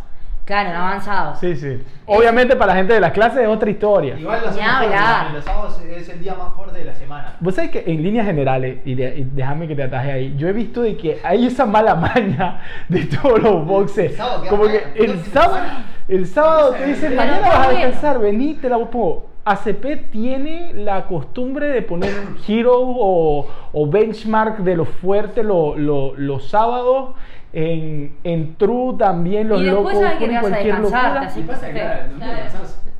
[0.49, 1.37] Claro, en avanzados.
[1.39, 1.79] Sí, sí.
[2.07, 4.17] Obviamente para la gente de las clases es otra historia.
[4.17, 5.31] Igual los hablar.
[5.31, 7.35] los sábados es el día más fuerte de la semana.
[7.39, 10.47] Vos sabés que en líneas generales, y, de- y déjame que te ataje ahí, yo
[10.47, 14.09] he visto de que hay esa mala maña de todos los boxes.
[14.09, 15.57] El sábado Como que el no sábado,
[16.07, 19.27] el sábado te dicen, mañana vas a descansar, vení, te la pongo.
[19.45, 22.11] ACP tiene la costumbre de poner
[22.47, 27.11] hero o, o benchmark de lo fuerte lo- lo- los sábados.
[27.51, 31.31] En, en True también los Y después locos sabes que te ponen cualquier locura.
[31.73, 32.09] Claro.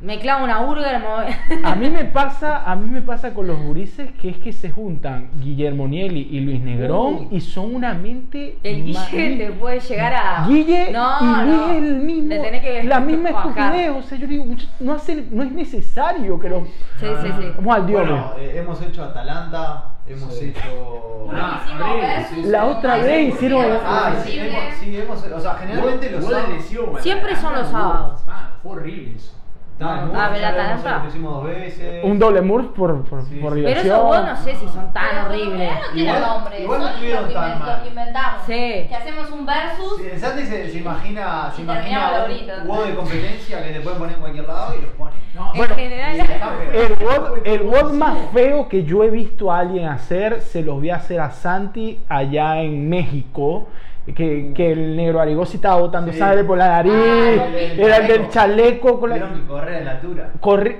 [0.01, 3.61] Me clavo una burger, me A mí me pasa, a mí me pasa con los
[3.61, 7.27] gurises que es que se juntan Guillermo Nieli y Luis Negrón Uy.
[7.31, 10.47] y son una mente El Guille te puede llegar a.
[10.47, 11.71] Guille no, y Luis no.
[11.71, 14.93] es el mismo, Le tenés que la misma estupidez, o sea, yo digo, muchachos, no
[14.93, 16.63] hace, no es necesario que los
[16.97, 17.47] Sí, sí, sí.
[17.57, 18.01] vamos al dios.
[18.01, 19.83] Bueno, eh, hemos hecho Atalanta,
[20.13, 20.45] hemos Sí.
[20.49, 21.27] hecho.
[21.31, 22.43] Ah, horrible, versus, sí.
[22.49, 26.63] La otra Ay, vez hicieron- Ah, sí, hemos, sí, hemos, o sea, generalmente los sábados.
[27.01, 28.21] Siempre son los Atalanta, sábados.
[28.27, 29.33] Ah, fue horrible eso.
[29.79, 31.03] No, a ver, Atalanta.
[31.45, 32.03] Veces.
[32.03, 33.61] un doble murph por, por, Sí, por sí.
[33.63, 33.95] Pero diversión.
[33.95, 35.71] esos vos no sé si son tan Pero horribles.
[35.73, 37.81] No tiene Igual- nombre, igual no son estuvieron lo que, tan mal.
[37.87, 38.41] inventamos.
[38.45, 38.85] Sí.
[38.89, 39.97] Que hacemos un versus.
[39.97, 42.25] Sí, el Santi se, se imagina, se imagina
[42.61, 45.11] un juego de competencia que te pueden poner en cualquier lado y los pone.
[45.33, 46.15] No, En Bueno, general.
[46.19, 46.81] está feo.
[46.81, 50.81] El WOD, el WOD más feo que yo he visto a alguien hacer, se los
[50.81, 53.67] vi hacer a Santi allá en México.
[54.13, 56.19] Que, que el negro Arigosi estaba botando Sí.
[56.19, 57.47] sangre por la nariz, Ah,
[57.77, 59.15] era el del chaleco con la...
[59.17, 60.29] Tuvieron que correr en la altura.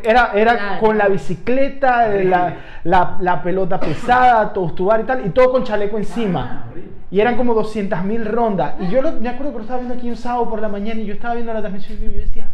[0.04, 0.80] era era Claro.
[0.80, 2.54] con la bicicleta, la,
[2.84, 6.66] la, la pelota pesada, tostubar y tal, y todo con chaleco encima.
[6.66, 6.80] Ah.
[7.12, 8.76] Y eran como 200.000 rondas.
[8.80, 11.00] Y yo lo- me acuerdo que lo estaba viendo aquí un sábado por la mañana
[11.02, 12.46] y yo estaba viendo la transmisión y yo decía,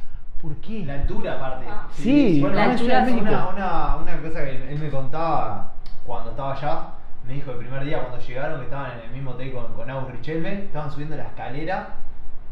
[0.42, 0.86] ¿por qué?
[0.86, 1.66] La altura, aparte.
[1.70, 1.88] Ah.
[1.92, 5.72] Sí, bueno, la una- altura es una, una, una cosa que él me contaba
[6.06, 6.80] cuando estaba allá.
[7.28, 9.90] Me dijo el primer día cuando llegaron, que estaban en el mismo hotel con, con
[9.90, 11.90] Agus Richelme, estaban subiendo la escalera.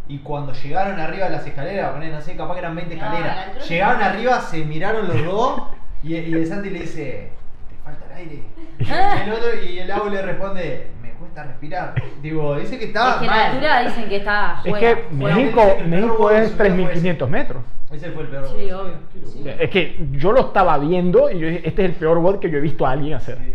[0.07, 3.01] Y cuando llegaron arriba de las escaleras, poné, no sé, capaz que eran 20 No,
[3.03, 3.37] escaleras.
[3.47, 5.61] altura- Llegaron arriba, se miraron los dos.
[6.01, 7.29] Y, y el Santi le dice:
[7.69, 8.43] ¿Te falta el aire?
[8.79, 8.83] Y
[9.29, 11.93] el, otro, y el Agus le responde: Me cuesta respirar.
[12.21, 13.11] Digo, dice que estaba.
[13.11, 13.51] Es que la mal.
[13.51, 14.61] altura dicen que está.
[14.65, 17.63] Es juega, que México, dice que México de es su vida fue 3.500 metros.
[17.91, 18.47] Ese fue el peor.
[18.49, 19.55] Sí, obvio.
[19.59, 22.49] Es que yo lo estaba viendo y yo dije, este es el peor WOD que
[22.49, 23.37] yo he visto a alguien hacer.
[23.37, 23.53] Sí.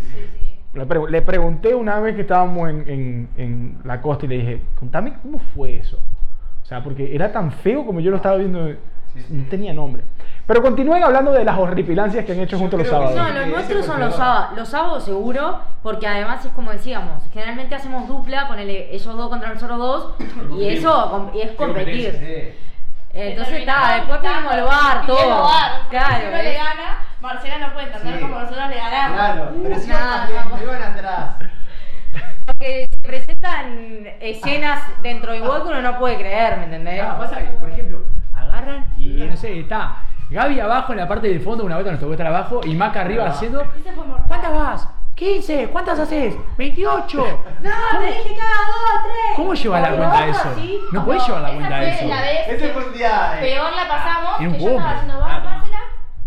[0.78, 4.38] Le, pre- le pregunté una vez que estábamos en, en- en la costa y le
[4.38, 5.98] dije, contame cómo fue eso.
[6.62, 8.68] O sea, porque era tan feo como yo lo estaba viendo,
[9.14, 9.34] Sí, sí.
[9.34, 10.02] no tenía nombre.
[10.46, 13.14] Pero continúen hablando de las horripilancias que han hecho juntos los sábados.
[13.16, 14.56] No, los nuestros son los sábados.
[14.56, 19.52] Los sábados seguro, porque además es como decíamos, generalmente hacemos dupla, ponele ellos dos contra
[19.52, 20.14] nosotros dos,
[20.58, 22.54] y eso y es competir.
[23.12, 23.18] Sí.
[23.20, 25.42] Entonces está, después pedimos el bar, todo.
[25.44, 28.20] bar, Claro, Si uno le gana, Marcela no puede entender Sí.
[28.20, 29.16] como nosotros le ganamos.
[29.18, 31.36] Claro, pero si iban atrás.
[32.46, 37.02] Porque se presentan escenas dentro del juego que uno no puede creer, ¿me entendés?
[37.02, 38.02] Ah, pasa que, por ejemplo,
[38.34, 39.96] agarran y no sé, está
[40.30, 43.00] Gaby abajo en la parte del fondo, una vuelta nos tocó estar abajo, y Maca
[43.00, 43.30] arriba Ah.
[43.30, 43.64] haciendo.
[44.26, 44.88] ¿Cuántas vas?
[45.18, 46.34] 15, ¿cuántas haces?
[46.56, 47.18] 28.
[47.60, 49.36] No, te dije cada dos, tres.
[49.36, 50.54] ¿Cómo llevar la cuenta de eso?
[50.92, 52.06] No puedes llevar la cuenta de eso.
[52.06, 53.36] la vez Ese fue un día.
[53.36, 55.64] eh, peor la pasamos, Era un que yo estaba haciendo Ah,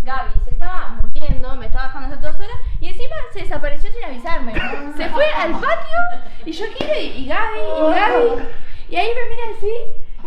[0.03, 4.03] Gaby se estaba muriendo, me estaba dejando hacer dos horas, y encima se desapareció sin
[4.03, 4.53] avisarme.
[4.97, 5.99] Se fue al patio,
[6.43, 8.47] y yo quiero, y, y Gaby, y Gaby,
[8.89, 9.73] y ahí me mira así,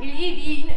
[0.00, 0.28] y, y,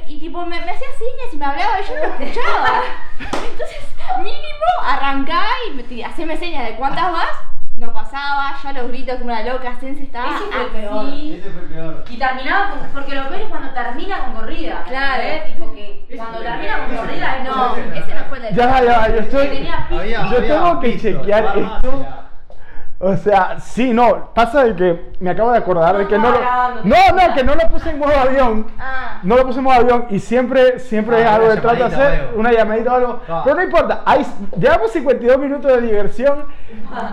[0.08, 2.82] y- y tipo me, me hacía señas y me hablaba, y yo no lo escuchaba.
[3.20, 3.78] Entonces,
[4.18, 7.30] mínimo, arrancaba y me, haceme señas de cuántas vas,
[7.78, 10.78] no pasaba, yo a los gritos como una loca, Sense estaba Ese fue el así.
[10.78, 11.06] peor.
[11.40, 12.04] Ese fue el peor.
[12.10, 12.80] Y terminaba con.
[12.90, 14.84] Porque lo peor es cuando termina con corrida.
[14.88, 15.22] Claro.
[15.24, 15.54] ¿entendés?
[15.56, 18.56] Tipo que Ese cuando fue el termina con corrida No, ese no fue el del
[18.56, 19.48] Ya, ya, yo estoy...
[19.48, 20.00] tenía pisto.
[20.02, 22.06] Había- Yo había tengo que visto, chequear Bar esto.
[23.00, 26.40] O sea, sí, no, pasa de que me acabo de acordar de que no lo...
[26.84, 28.66] No, no, que no lo puse en modo avión.
[28.80, 29.20] Ah.
[29.22, 31.84] No lo puse en modo avión y siempre, siempre Ah, es algo que trato de
[31.84, 32.40] hacer, algo.
[32.40, 33.20] una llamadita o algo.
[33.30, 33.42] Ah.
[33.44, 34.26] Pero no importa, hay,
[34.60, 36.46] llevamos 52 minutos de diversión,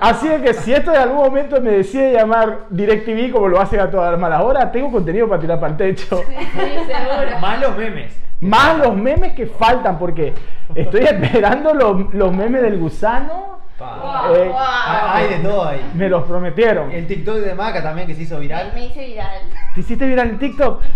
[0.00, 3.80] así de que si esto en algún momento me decide llamar DirecTV como lo hacen
[3.80, 6.16] a todas las malas horas, tengo contenido para tirar para el techo.
[6.26, 7.38] Sí, sí, seguro.
[7.40, 8.16] Malos memes.
[8.40, 10.32] Más los memes que faltan, porque
[10.74, 15.90] estoy esperando los, los memes del gusano, Guau, Eh, Hay de todo ahí.
[15.94, 16.90] me los prometieron.
[16.92, 18.72] El TikTok de Maca también que se hizo viral.
[18.74, 19.40] me hice viral.
[19.74, 20.82] ¿Te hiciste viral en TikTok?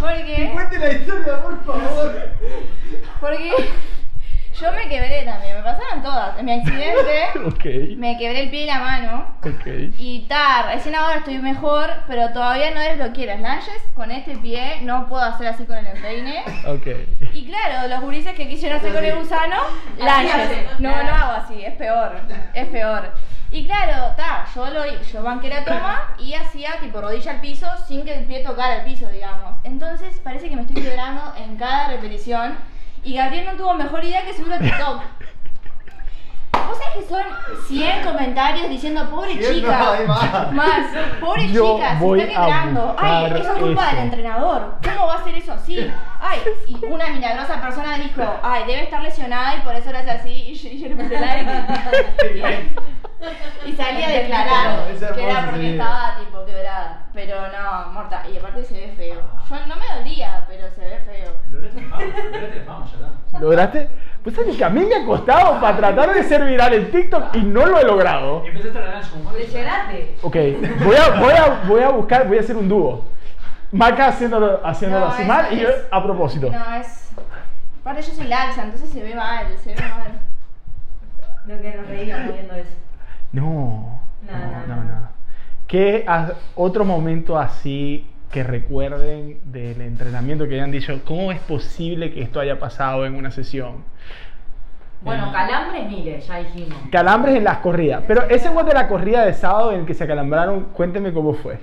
[0.00, 2.12] Porque, Cuente la historia, por favor.
[3.20, 3.50] porque
[4.62, 6.38] yo me quebré también, me pasaron todas.
[6.38, 7.96] En mi accidente Ok.
[7.98, 9.36] me quebré el pie y la mano.
[9.40, 9.66] Ok.
[9.98, 13.82] Y tar, recién ahora estoy mejor, pero todavía no desbloqueé las lanches.
[13.94, 16.44] Con este pie no puedo hacer así con el empeine.
[16.66, 16.86] Ok.
[17.34, 19.56] Y claro, los gurises que quisieron hacer con el gusano,
[19.98, 20.78] lanches.
[20.78, 22.20] No lo hago así, es peor,
[22.54, 23.12] es peor.
[23.50, 27.66] Y claro, ta, yo lo yo banqué la toma y hacía tipo rodilla al piso
[27.86, 29.56] sin que el pie tocara el piso, digamos.
[29.64, 32.56] Entonces parece que me estoy quebrando en cada repetición.
[33.04, 35.02] Y Gabriel no tuvo mejor idea que subirlo a TikTok.
[36.68, 37.22] ¿Vos sabés que son
[37.66, 39.78] 100 comentarios diciendo pobre 100 chica?
[39.78, 40.52] no, hay más.
[40.52, 40.86] Más,
[41.20, 42.96] pobre Yo chica, voy se está quebrando.
[42.98, 43.96] Ay, eso es culpa eso.
[43.96, 44.74] del entrenador.
[44.82, 45.90] ¿Cómo va a ser eso así?
[46.20, 46.38] Ay,
[46.68, 50.30] y una milagrosa persona dijo, ay, debe estar lesionada y por eso lo hace así.
[50.30, 52.76] Y yo, y yo le puse like.
[53.66, 57.06] y salí a declarar hermoso que era porque estaba tipo quebrada.
[57.14, 58.22] Pero no, morta.
[58.32, 59.20] Y aparte se ve feo.
[59.48, 61.32] Yo no me dolía, pero se ve feo.
[61.50, 63.38] Lograste la fama, lograste la fama, ya está.
[63.40, 63.88] ¿Lograste?
[64.22, 67.34] Pues sabes que a mí me ha costado para tratar de ser viral en TikTok
[67.36, 68.44] y no lo he logrado.
[68.46, 69.30] Empezaste a ganar como.
[69.30, 70.16] Impresionante.
[70.22, 70.36] Ok,
[70.84, 73.04] voy a, voy a, voy a buscar, voy a hacer un dúo.
[73.72, 76.50] Maca haciéndolo, haciéndolo No, así es- mal y yo a propósito.
[76.50, 77.10] No, es.
[77.80, 80.12] Aparte yo soy laxa, entonces se ve mal, se ve mal.
[81.46, 82.76] Lo que nos reíamos viendo eso.
[83.32, 85.12] No, No, no.
[85.66, 86.04] ¿Qué
[86.54, 92.40] otro momento así que recuerden del entrenamiento que hayan dicho, cómo es posible que esto
[92.40, 93.84] haya pasado en una sesión?
[95.02, 96.78] Bueno, calambres miles, ya dijimos.
[96.90, 98.04] Calambres en las corridas.
[98.06, 101.34] Pero ese fue de la corrida de sábado en el que se acalambraron, cuénteme cómo
[101.34, 101.58] fue.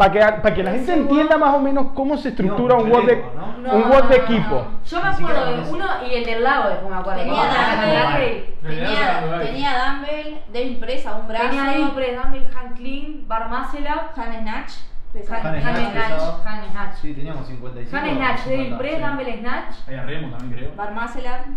[0.00, 3.04] Para que, para que la gente entienda más o menos cómo se estructura un WOD
[3.04, 3.58] de, ¿no?
[3.58, 4.34] No, un no, WOD de no, no.
[4.34, 4.66] equipo.
[4.86, 7.20] Yo me acuerdo de uno y el del lago después me acuerdo.
[7.20, 12.46] Tenía Ah, Dumbbell, tenía, tenía Dumbbell, Devil Press a un brazo, Tenía Devil Press, Dumbbell,
[12.56, 14.72] Hand Clean, Bar Muscle Up, Hand Snatch,
[15.12, 15.48] pesado.
[15.48, 16.46] Hand Snatch.
[16.46, 16.94] Hand Snatch.
[17.02, 17.94] Sí, teníamos 55.
[17.96, 19.02] Hand Snatch, Devil 50, Press, sí.
[19.02, 20.76] Dumbbell Snatch, Había remo también, creo.
[20.76, 21.56] Bar Muscle Up,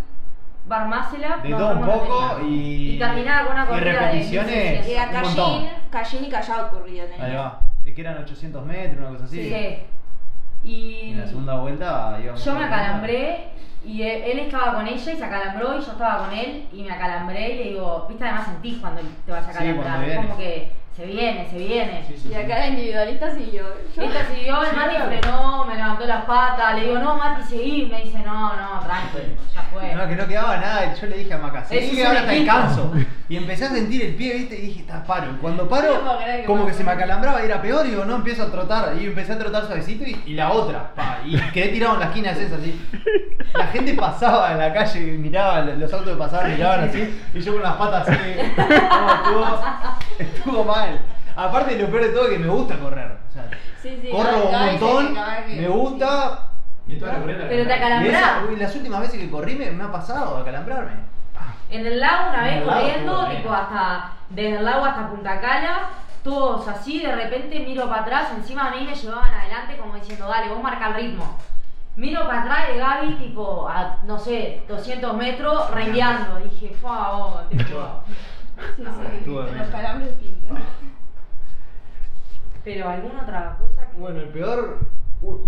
[0.67, 1.41] Bar Muscle Up.
[1.43, 2.95] De no, todo un no poco y.
[2.95, 4.53] Y caminaba con una y corrida de repeticiones.
[4.53, 4.87] 1600.
[4.89, 5.61] y era un montón.
[5.63, 7.25] Cashin, Cashin y Callao corrida tenía.
[7.25, 7.59] Ahí va.
[7.85, 9.49] Es que eran 800 metros, una cosa así.
[9.49, 9.77] Sí.
[10.67, 12.43] Y en la segunda vuelta íbamos.
[12.45, 13.47] yo me acalambré
[13.85, 16.91] y él, estaba con ella y se acalambró y yo estaba con él y me
[16.91, 20.15] acalambré y le digo, viste, además sentís cuando te vas a Sí, acalambrar, viene.
[20.15, 22.05] como que se viene, se viene.
[22.07, 23.63] Sí, sí, Y acá la individualista siguió.
[23.95, 25.11] Yo- Esta siguió, el Sí, Mati claro.
[25.11, 29.23] frenó, me levantó las patas, le digo, no, Mati, seguí, me dice, no, no, tranquilo,
[29.55, 29.95] ya fue.
[29.95, 30.93] No, que no quedaba nada.
[30.93, 32.51] Yo le dije a Maca, seguí que ahora te equipo.
[32.51, 32.93] alcanzo.
[33.29, 35.31] Y empecé a sentir el pie, viste, y dije, está paro.
[35.31, 37.85] Y cuando paro, que como que se me acalambraba y era peor.
[37.87, 38.93] Y digo, no, empiezo a trotar.
[39.01, 40.93] Y empecé a trotar suavecito y, y la otra.
[40.93, 42.79] pa, y quedé tirado en la esquina, es así.
[43.55, 47.19] La gente pasaba en la calle y miraba, los autos que pasaban miraban así.
[47.33, 48.19] Y yo con las patas así.
[48.57, 49.61] no, estuvo,
[50.19, 50.82] estuvo mal.
[51.35, 53.17] Aparte, lo peor de todo es que me gusta correr.
[53.29, 53.49] O sea,
[53.81, 55.17] Sí, sí, corro cada- un montón,
[55.47, 56.39] me gusta.
[56.85, 58.21] Y toda la corriente Pero te la- Y acalambrás.
[58.21, 60.91] esa, uy, las últimas veces que corrí me, me ha pasado acalambrarme.
[61.69, 65.89] En el lago una vez corriendo, tipo hasta, desde el lago hasta Punta Cala,
[66.23, 70.27] todos así, de repente miro para atrás, encima a mí me llevaban adelante como diciendo,
[70.27, 71.37] dale, vos marca el ritmo.
[71.95, 76.37] Miro para atrás de Gaby, tipo, a, no sé, 200 metros, rengueando.
[76.39, 78.03] Dije, oh, tipo.
[78.75, 78.91] Sí, Ah,
[79.23, 79.67] sí, los bien.
[79.71, 80.57] calambres pintan.
[82.63, 83.97] Pero alguna otra cosa que...
[83.97, 84.79] Bueno, el peor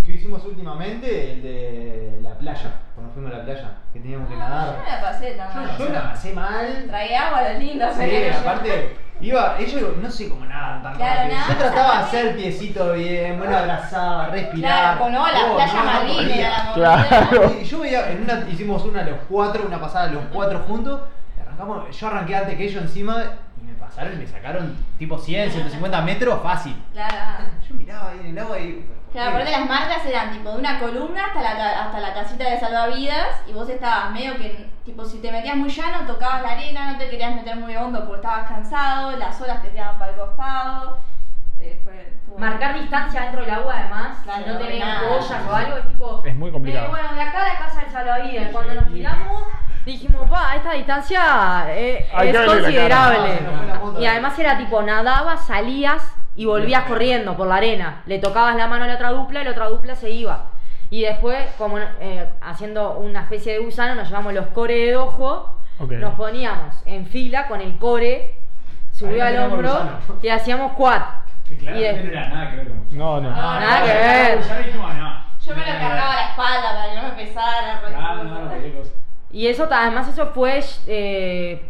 [0.06, 4.34] que hicimos últimamente, el de la playa, cuando fuimos a la playa, que teníamos que
[4.36, 4.78] yo nadar.
[4.78, 5.78] no la pasé tan Yo, mal.
[5.78, 6.84] yo la pasé mal.
[6.88, 10.96] Traía agua, lo lindo, Sí, pero yo- aparte, iba, ellos no sé cómo nadan tan
[10.96, 11.36] Claro, rápido.
[11.38, 14.72] nada, Yo trataba de hacer piecito bien, buena abrazada, respirar.
[14.96, 17.60] Claro, con no, la Oh, playa no, la Claro.
[17.64, 21.02] yo veía, en una hicimos una los cuatro, una pasada los cuatro juntos,
[21.92, 23.24] yo arranqué antes que ellos encima
[23.62, 26.76] y me pasaron y me sacaron tipo 100, 150 metros fácil.
[26.94, 27.46] Claro.
[27.68, 28.90] Yo miraba ahí en el agua y.
[29.12, 32.60] Claro, aparte las marcas eran tipo de una columna hasta la, hasta la casita de
[32.60, 36.92] salvavidas y vos estabas medio que, tipo, si te metías muy llano, tocabas la arena,
[36.92, 40.18] no te querías meter muy hondo porque estabas cansado, las olas te tiraban para el
[40.18, 41.00] costado.
[41.62, 45.56] Eh, fue, Marcar distancia dentro del agua, además, Claro, si no no tenés boyas o
[45.56, 46.24] algo, es tipo.
[46.26, 46.88] Es muy complicado.
[46.88, 49.44] eh, bueno, de acá a la casa del salvavidas, cuando nos tiramos,
[49.86, 53.40] dijimos, pa, esta distancia eh, es considerable.
[53.48, 56.02] Ah, Y además era tipo, nadabas, salías
[56.36, 58.02] y volvías corriendo por la arena.
[58.06, 60.46] Le tocabas la mano a la otra dupla y la otra dupla se iba.
[60.90, 65.58] Y después, como eh, haciendo una especie de gusano, nos llevamos los core de ojo,
[65.80, 65.92] Ok.
[65.94, 68.38] nos poníamos en fila con el core
[69.06, 70.00] Ahí al hombro gusano.
[70.22, 71.02] y hacíamos quad.
[71.48, 73.30] Que Y claramente de- no era nada que ver con No, no.
[73.30, 74.42] No, Nada que ver.
[74.42, 75.26] Ya dijimos, no.
[75.46, 77.82] Yo me lo cargaba a la espalda para que no me pesara.
[77.98, 78.52] Ah, no- no, no.
[79.32, 80.62] Y eso, además, eso fue.
[80.88, 81.62] eh,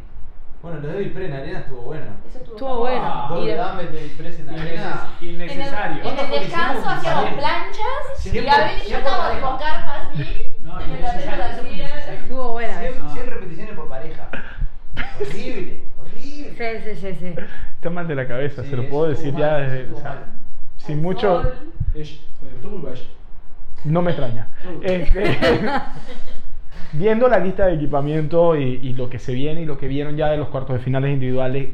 [0.61, 2.05] Bueno, lo de David Pre en arena estuvo bueno.
[2.27, 3.03] Eso estuvo, Estuvo bueno.
[3.05, 5.09] Ah, Y Doble de- dame de Pre en arena.
[5.19, 5.91] Inneces- En el, Innecesario.
[5.91, 9.25] en el ¿Cuánto fue que descanso hacíamos Siempre- planchas y siempre- Abel y yo estábamos
[9.27, 9.47] pareja.
[9.47, 10.55] con carpa así.
[10.63, 12.19] No, en el innecesario, así, innecesario.
[12.19, 12.79] estuvo buena.
[12.79, 13.09] 100, eso.
[13.09, 14.29] 100 repeticiones por pareja.
[15.21, 16.81] Horrible, horrible.
[16.83, 17.35] Sí, sí, sí, sí.
[17.75, 19.93] Está mal de la cabeza, Sí, se lo puedo decir estuvo ya mal, desde.
[19.93, 20.25] o sea, mal.
[20.77, 21.51] sin mucho.
[23.83, 24.47] No me extraña.
[24.81, 25.37] Este,
[26.97, 30.29] viendo la lista de equipamiento y, lo que se viene y lo que vieron ya
[30.29, 31.69] de los cuartos de finales individuales,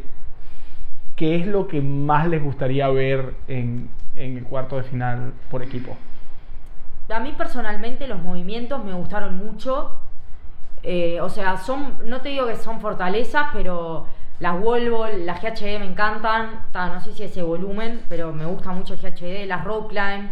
[1.16, 5.96] ¿qué es lo que más les gustaría ver en, el cuarto de final por equipo?
[7.10, 9.98] A mí personalmente los movimientos me gustaron mucho.
[10.84, 14.08] Eh, o sea, son, no te digo que son fortalezas, pero
[14.40, 16.66] las wall ball, las GHD me encantan.
[16.72, 20.30] Ta, no sé si ese volumen, pero me gusta mucho el GHD, las rope climb.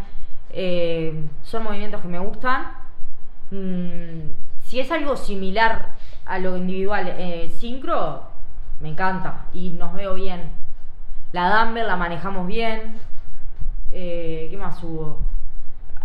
[0.52, 1.14] eh,
[1.44, 2.72] son movimientos que me gustan.
[3.52, 5.96] Mm, si es algo similar
[6.28, 8.22] a lo individual, eh, sincro,
[8.80, 10.52] me encanta y nos veo bien.
[11.32, 13.00] La dumbbell la manejamos bien.
[13.90, 15.22] Eh, ¿Qué más hubo?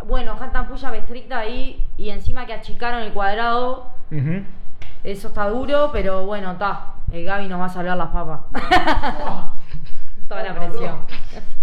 [0.07, 3.91] Bueno, Hantan Puya estricta ahí y encima que achicaron el cuadrado.
[5.03, 6.95] Eso está duro, pero bueno, está.
[7.13, 8.41] El Gaby nos va a salvar las papas.
[10.29, 11.01] Toda la presión.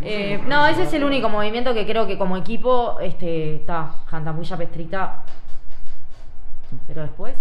[0.00, 3.96] Eh, no, ese es el único movimiento que creo que como equipo este, está.
[4.10, 5.22] Hantan Puya estricta.
[6.86, 7.34] Pero después.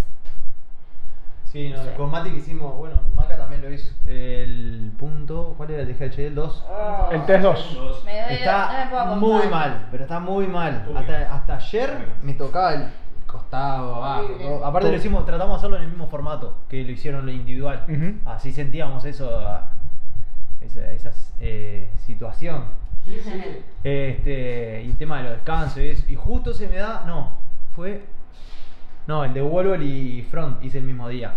[1.46, 1.90] Sí, no, Sí.
[1.98, 3.94] con Mati que hicimos, bueno, Maca también lo hizo.
[4.08, 6.28] El punto, ¿cuál era el de GHD?
[6.28, 6.66] El 2.
[7.12, 7.76] El test 2.
[7.76, 8.06] Dos.
[8.06, 9.18] Me duele, no me Está puedo acostar.
[9.20, 10.86] muy mal, pero está muy mal.
[11.30, 12.86] Hasta, ayer me tocaba el
[13.28, 14.28] costado, abajo.
[14.40, 14.66] Todo.
[14.66, 17.84] Aparte lo hicimos, tratamos de hacerlo en el mismo formato que lo hicieron lo individual.
[17.90, 18.30] Ujú.
[18.30, 19.72] Así sentíamos eso, a-
[20.62, 21.12] esa, esa,
[21.42, 22.64] eh, situación.
[23.84, 26.06] Este, y tema de los descansos y eso.
[26.08, 27.04] Y justo se me da.
[27.06, 27.32] No,
[27.76, 28.06] fue.
[29.08, 31.34] No, el de Wolver y Front hice el mismo día.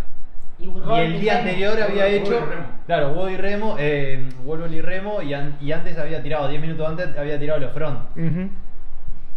[0.58, 2.32] Y, Y el día anterior había Wolver hecho.
[2.34, 2.66] y Remo.
[2.86, 6.60] Claro, Wolver y Remo, eh, Wolver y Remo, y, an- y antes había tirado, 10
[6.60, 7.98] minutos antes había tirado los Front.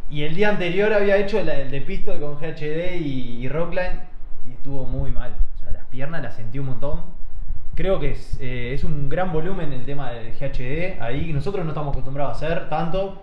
[0.09, 3.99] Y el día anterior había hecho el de pistol con GHD y, y Rockline
[4.47, 5.34] y estuvo muy mal.
[5.55, 7.01] O sea, las piernas las sentí un montón.
[7.75, 11.34] Creo que es, eh, es un gran volumen el tema del GHD ahí.
[11.34, 13.21] Nosotros no estamos acostumbrados a hacer tanto.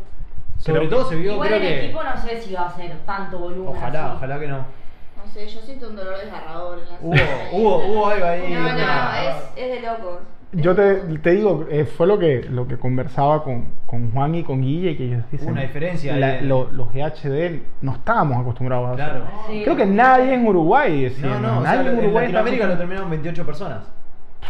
[0.59, 1.85] Sobre Creo todo se vio, Igual creo en que.
[1.87, 3.69] equipo no sé si va a ser tanto volumen.
[3.77, 4.17] Ojalá, así.
[4.17, 4.65] ojalá que no.
[5.25, 8.53] No sé, yo siento un dolor desgarrador en la Hubo, hubo, hubo algo ahí.
[8.53, 10.19] No, no, es, es de locos.
[10.53, 14.45] Yo te, te digo, eh, fue lo que, lo que conversaba con, con Juan y
[14.45, 15.51] con Guille, que ellos dicen...
[15.51, 19.05] Una diferencia la- lo- los GHD no estábamos acostumbrados a hacer.
[19.05, 19.25] Claro.
[19.49, 19.63] Sí.
[19.65, 21.27] Creo que nadie en Uruguay decía.
[21.27, 23.85] No, no, o sea, nadie en en Uruguay está Latinoamérica lo terminaron 28 personas.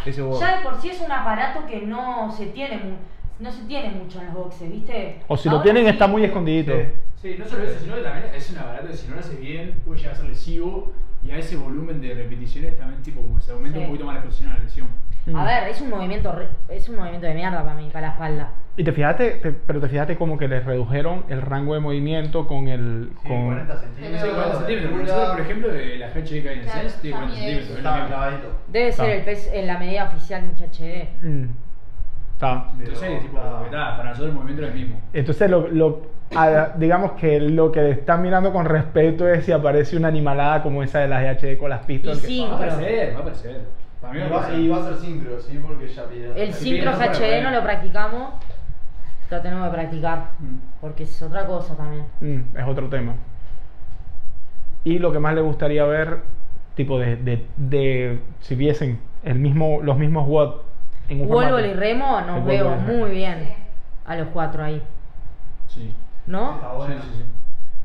[0.04, 0.20] Ese.
[0.38, 2.96] Ya de por sí es un aparato que no se tiene mu-
[3.40, 5.20] no se tiene mucho en los boxes, ¿viste?
[5.28, 5.90] O si lo Ahora tienen sí.
[5.90, 6.72] está muy escondidito.
[6.72, 6.86] Sí.
[7.30, 9.40] Sí, no solo eso, sino que también es un aparato que si no lo haces
[9.40, 10.92] bien puede llegar a ser lesivo
[11.24, 13.82] y a ese volumen de repeticiones también tipo como se aumenta Sí.
[13.84, 14.86] un poquito más la exposición a la lesión.
[15.26, 15.36] Mm.
[15.36, 18.12] A ver, es un movimiento re- es un movimiento de mierda para mí, para la
[18.12, 18.50] espalda.
[18.76, 22.46] Y te fijaste, te- pero te fijaste como que les redujeron el rango de movimiento
[22.46, 23.08] con el...
[23.22, 23.46] Sí, con...
[23.46, 24.20] 40 centímetros.
[24.20, 24.92] Sí, 40 centímetros.
[25.00, 28.42] Nosotros, por ejemplo, de la HD que hay en Claro, Sense tiene 40 también centímetros.
[28.66, 28.72] lo.
[28.72, 31.08] Debe ser el peso en la medida oficial en GHD.
[31.26, 31.48] Mm.
[32.52, 32.72] Está.
[32.78, 33.38] Entonces, tipo,
[33.70, 35.00] ta, para nosotros el movimiento es el mismo.
[35.12, 36.02] Entonces, lo, lo-
[36.36, 40.82] a- digamos que lo que están mirando con respeto es si aparece una animalada como
[40.82, 42.18] esa de las GHD con las pistolas.
[42.18, 42.40] Sí.
[42.46, 43.60] Va a aparecer, va a aparecer.
[44.00, 44.60] Para mí Y va a va, aparecer.
[44.64, 46.36] y va a ser sincro, sí, porque ya pidieron.
[46.38, 48.30] El sincro HD no lo practicamos,
[49.30, 50.56] lo tenemos que practicar, Mm.
[50.80, 52.04] porque es otra cosa también.
[52.20, 53.14] Mm, es otro tema.
[54.84, 56.18] Y lo que más le gustaría ver,
[56.74, 60.56] tipo de, de, de- si viesen el mismo, los mismos WOD
[61.08, 61.60] formato.
[61.66, 63.54] y Remo nos veo muy bien Sí.
[64.06, 64.82] a los cuatro ahí,
[65.68, 65.94] Sí.
[66.26, 66.54] ¿no?
[66.56, 66.94] Está bueno.
[66.94, 67.24] Sí, sí, sí.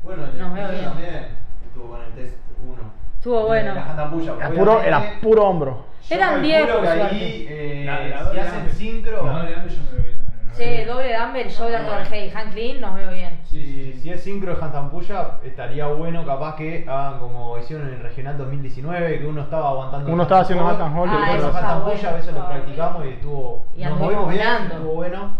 [0.02, 0.84] Bueno, el Nos veo bien.
[0.84, 1.26] también
[1.66, 2.82] estuvo con el test 1.
[3.16, 3.72] Estuvo bueno.
[3.72, 4.10] Era
[4.50, 5.84] puro, era puro hombro.
[6.08, 7.84] Eran calculo 10 por que ahí, suerte.
[7.84, 9.26] eh, si hacen sincro.
[9.26, 12.52] La doble dumbbell yo me veo bien Sí, doble dumbbell, shoulder to the head, hand
[12.52, 13.38] clean, nos veo bien.
[13.44, 14.00] Sí, sí, Si, sí.
[14.00, 18.36] si es sincro de handtampulla, estaría bueno capaz que hagan como hicieron en el regional
[18.36, 20.12] 2019, que uno estaba aguantando.
[20.12, 22.34] Uno estaba haciendo handstand hold y y el el otro otro estaba handtampulla, a veces
[22.34, 23.66] lo practicamos y estuvo.
[23.76, 25.36] Y nos movimos bien, estuvo bueno.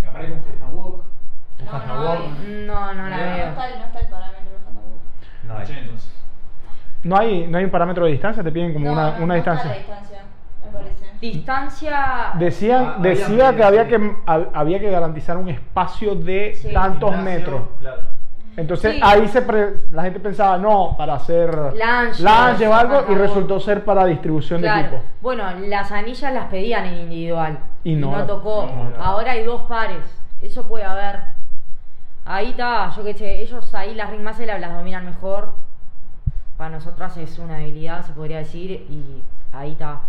[0.00, 0.94] Que aparezca un handstand walk.
[1.58, 2.20] Un No, handstand no walk.
[2.20, 2.66] hay.
[2.66, 3.48] No, no la veo.
[3.48, 4.84] está, el- no está el parámetro de handball.
[5.48, 5.66] No hay.
[5.66, 6.12] Che, entonces.
[7.04, 9.26] No hay, no hay un parámetro de distancia, te piden como No, una, no, una
[9.26, 9.82] no está distancia.
[10.80, 11.16] Distancia, me parece.
[11.20, 12.30] Distancia.
[12.34, 16.72] Decían, Ah, había decía que había que hab- había que garantizar un espacio de Sí.
[16.72, 17.62] tantos Gimnasio, metros.
[17.80, 18.02] Claro.
[18.54, 19.00] Entonces Sí.
[19.02, 23.82] ahí se pre- la gente pensaba, no, para hacer lunge o algo, y resultó ser
[23.84, 25.00] para distribución de equipo.
[25.22, 27.58] Bueno, las anillas las pedían en individual.
[27.82, 28.66] Y Y no- tocó.
[28.66, 29.02] no, no.
[29.02, 30.04] Ahora hay dos pares.
[30.42, 31.20] Eso puede haber.
[32.26, 35.54] Ahí está, yo que sé, ellos ahí las ring muscle las dominan mejor.
[36.58, 40.00] Para nosotras es una debilidad, se podría decir, y ahí está.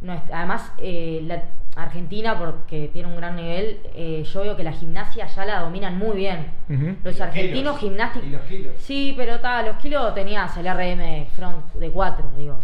[0.00, 1.42] No es- además, eh, la
[1.76, 5.98] Argentina, porque tiene un gran nivel, eh, yo veo que la gimnasia ya la dominan
[5.98, 6.46] muy bien.
[7.02, 7.78] Los argentinos kilos.
[7.80, 8.28] gimnásticos.
[8.28, 8.72] Y los kilos.
[8.78, 12.60] Sí, pero ta, los kilos tenías el RM front de 4, digo.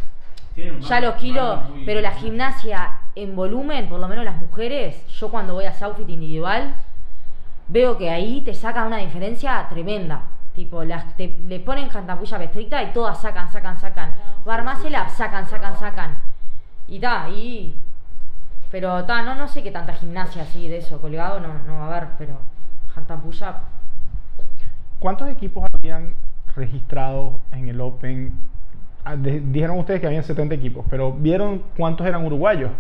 [0.54, 5.30] Tienen Ya los kilos, pero la gimnasia en volumen, por lo menos las mujeres, yo
[5.30, 6.74] cuando voy a Southfit individual,
[7.68, 10.22] veo que ahí te sacan una diferencia tremenda.
[10.54, 14.12] Tipo, las, te, le ponen jantampulla estricta y todas sacan, sacan, sacan.
[14.44, 16.18] Barmacela, sacan, sacan, sacan.
[16.90, 17.74] Y ta, y.
[18.70, 21.84] Pero ta, no, no sé qué tanta gimnasia así de eso, colgado no, no va
[21.86, 22.34] a haber, pero
[22.94, 23.54] jantampulla.
[24.98, 26.14] ¿Cuántos equipos habían
[26.54, 28.32] registrado en el Open?
[29.04, 32.70] Ah, de- dijeron ustedes que habían 70 equipos, pero ¿vieron cuántos eran uruguayos?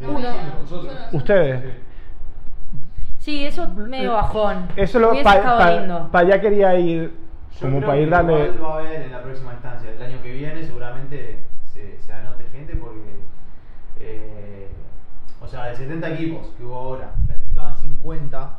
[0.00, 0.28] No, Uno.
[1.12, 1.62] Ustedes.
[3.18, 4.66] Sí, eso es medio bajón.
[4.76, 6.10] Eso lo para estado lindo.
[6.12, 7.14] allá quería ir,
[7.54, 8.50] Yo como creo para ir que darle.
[8.58, 9.90] va a haber en la próxima instancia.
[9.90, 11.38] El año que viene seguramente
[11.72, 13.00] se, se anote gente porque.
[14.00, 14.68] eh,
[15.42, 18.58] o sea, de 70 equipos que hubo ahora, clasificaban 50.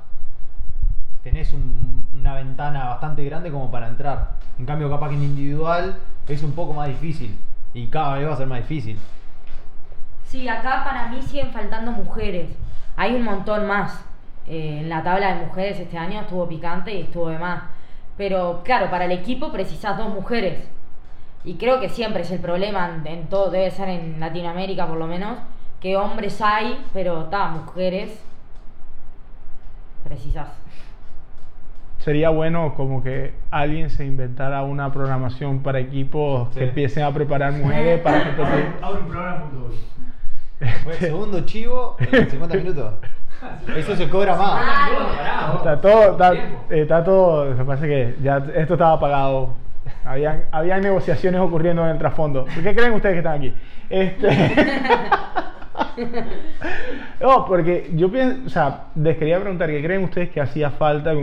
[1.24, 4.32] Tenés un- una ventana bastante grande como para entrar.
[4.57, 5.97] En cambio, capaz que en individual
[6.28, 7.38] es un poco más difícil.
[7.74, 8.97] Y cada vez va a ser más difícil.
[10.26, 12.49] Sí, acá para mí siguen faltando mujeres.
[12.95, 14.03] Hay un montón más.
[14.47, 17.64] Eh, en la tabla de mujeres este año estuvo picante y estuvo de más.
[18.18, 20.68] Pero claro, para el equipo precisas dos mujeres.
[21.43, 24.97] Y creo que siempre es el problema en, en todo, debe ser en Latinoamérica por
[24.97, 25.39] lo menos,
[25.79, 28.23] que hombres hay, pero ta, mujeres
[30.03, 30.47] precisas.
[31.99, 36.65] Sería bueno como que alguien se inventara una programación para equipos que Sí.
[36.65, 38.73] empiecen a preparar mujeres para competir.
[38.81, 39.43] Abre un programa.
[40.83, 42.93] Fue segundo chivo en 50 minutos.
[43.75, 44.61] Eso se cobra más.
[45.57, 46.33] Está todo, está,
[46.69, 49.53] está todo, que pasa es que ya esto estaba pagado.
[50.05, 52.45] Habían, habían negociaciones ocurriendo en el trasfondo.
[52.45, 53.53] ¿Por qué creen ustedes que están aquí?
[53.89, 54.29] Este...
[57.21, 61.13] no, porque yo pienso, o sea, les quería preguntar, ¿qué creen ustedes que hacía falta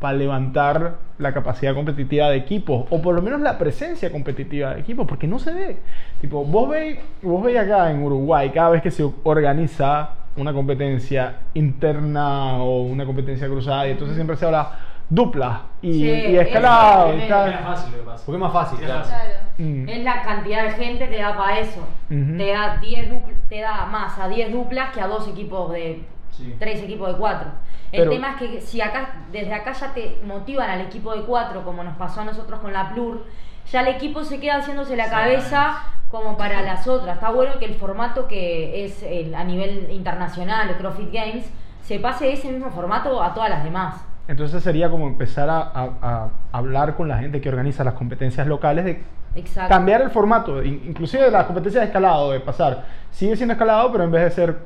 [0.00, 2.86] para levantar la capacidad competitiva de equipos?
[2.90, 5.76] O por lo menos la presencia competitiva de equipos, porque no se ve.
[6.20, 11.36] Tipo, vos veis, vos veis acá en Uruguay, cada vez que se organiza una competencia
[11.54, 14.78] interna o una competencia cruzada, y entonces siempre se habla
[15.14, 17.48] dupla y, Sí, y escalado y tal.
[17.50, 18.22] Era fácil lo que pasa.
[18.24, 19.30] Porque es más fácil, Era claro.
[19.58, 19.88] Mm.
[19.88, 21.80] Es la cantidad de gente te da para eso.
[22.10, 22.36] Ujú.
[22.38, 26.02] Te da 10 dupl- te da más a 10 duplas que a dos equipos de
[26.30, 26.56] Sí.
[26.58, 27.50] 3 equipos de 4.
[27.92, 31.22] El Pero- tema es que si acá desde acá ya te motivan al equipo de
[31.24, 33.26] 4 como nos pasó a nosotros con la Plur,
[33.70, 35.10] ya el equipo se queda haciéndose la Sí.
[35.10, 35.76] cabeza
[36.10, 37.16] como para las otras.
[37.16, 41.52] Está bueno que el formato que es el- a nivel internacional, el CrossFit Games,
[41.82, 44.02] se pase ese mismo formato a todas las demás.
[44.28, 48.46] Entonces sería como empezar a, a- a hablar con la gente que organiza las competencias
[48.46, 49.02] locales de
[49.34, 49.68] Exacto.
[49.68, 53.90] cambiar el formato, in- inclusive de las competencias de escalado, de pasar, sigue siendo escalado,
[53.90, 54.58] pero en vez de ser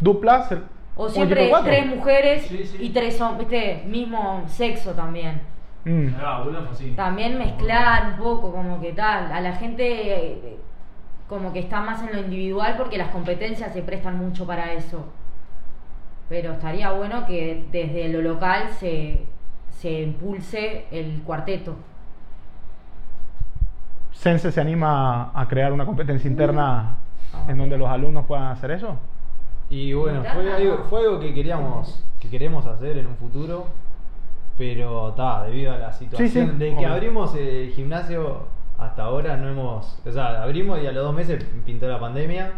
[0.00, 0.62] dupla, ser
[0.96, 2.76] O siempre tres mujeres Sí, sí.
[2.80, 3.82] y tres hombres, ¿viste?
[3.86, 5.40] Mismo sexo también.
[5.84, 6.08] Mm.
[6.18, 6.92] Ah, así.
[6.96, 9.30] También mezclar un poco, como que tal.
[9.32, 9.84] A la gente
[10.32, 10.56] eh,
[11.28, 15.04] como que está más en lo individual porque las competencias se prestan mucho para eso.
[16.28, 19.24] Pero estaría bueno que desde lo local se,
[19.70, 21.74] se impulse el cuarteto.
[24.12, 26.96] Sense se anima a crear una competencia interna
[27.34, 28.96] Ah, en donde los alumnos puedan hacer eso.
[29.68, 33.66] Y bueno, fue algo, fue algo que queríamos, que queremos hacer en un futuro,
[34.56, 36.92] pero ta, debido a la situación Sí, sí, de que obvio.
[36.92, 38.46] abrimos el gimnasio
[38.78, 42.52] hasta ahora no hemos, o sea, abrimos y a los dos meses pintó la pandemia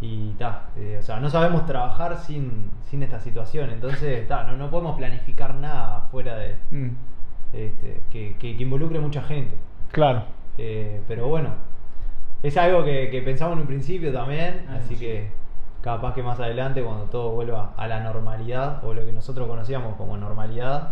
[0.00, 4.56] y ta, eh, o sea, no sabemos trabajar sin, sin esta situación, entonces ta, no,
[4.56, 6.90] no podemos planificar nada fuera de Mm.
[7.52, 9.56] este, que, que- que involucre mucha gente.
[9.92, 10.24] Claro.
[10.58, 11.50] Eh, pero bueno,
[12.42, 15.00] es algo que, que pensamos en un principio también, Ah, así sí.
[15.06, 15.30] que
[15.80, 19.94] capaz que más adelante cuando todo vuelva a la normalidad o lo que nosotros conocíamos
[19.96, 20.90] como normalidad,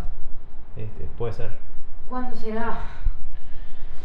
[0.76, 1.50] este, puede ser.
[2.08, 2.78] ¿Cuándo será?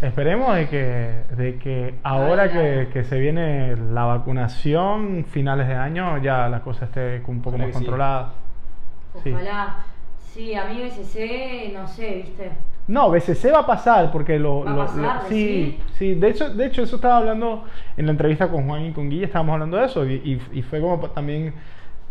[0.01, 5.73] Esperemos de que, de que ahora Ay, que, que se viene la vacunación, finales de
[5.73, 8.33] año, ya la cosa esté un poco Ojalá más controlada.
[9.23, 9.31] Sí.
[9.31, 9.77] Ojalá.
[10.33, 12.51] Sí, a mí BCC, no sé, ¿viste?
[12.87, 16.29] No, BCC va a pasar porque lo, ¿Va a lo- pasar, lo- sí, sí, de
[16.29, 17.63] hecho, de hecho eso estaba hablando
[17.97, 20.61] en la entrevista con Juan y con Guille, estábamos hablando de eso y, y- y
[20.61, 21.53] fue como también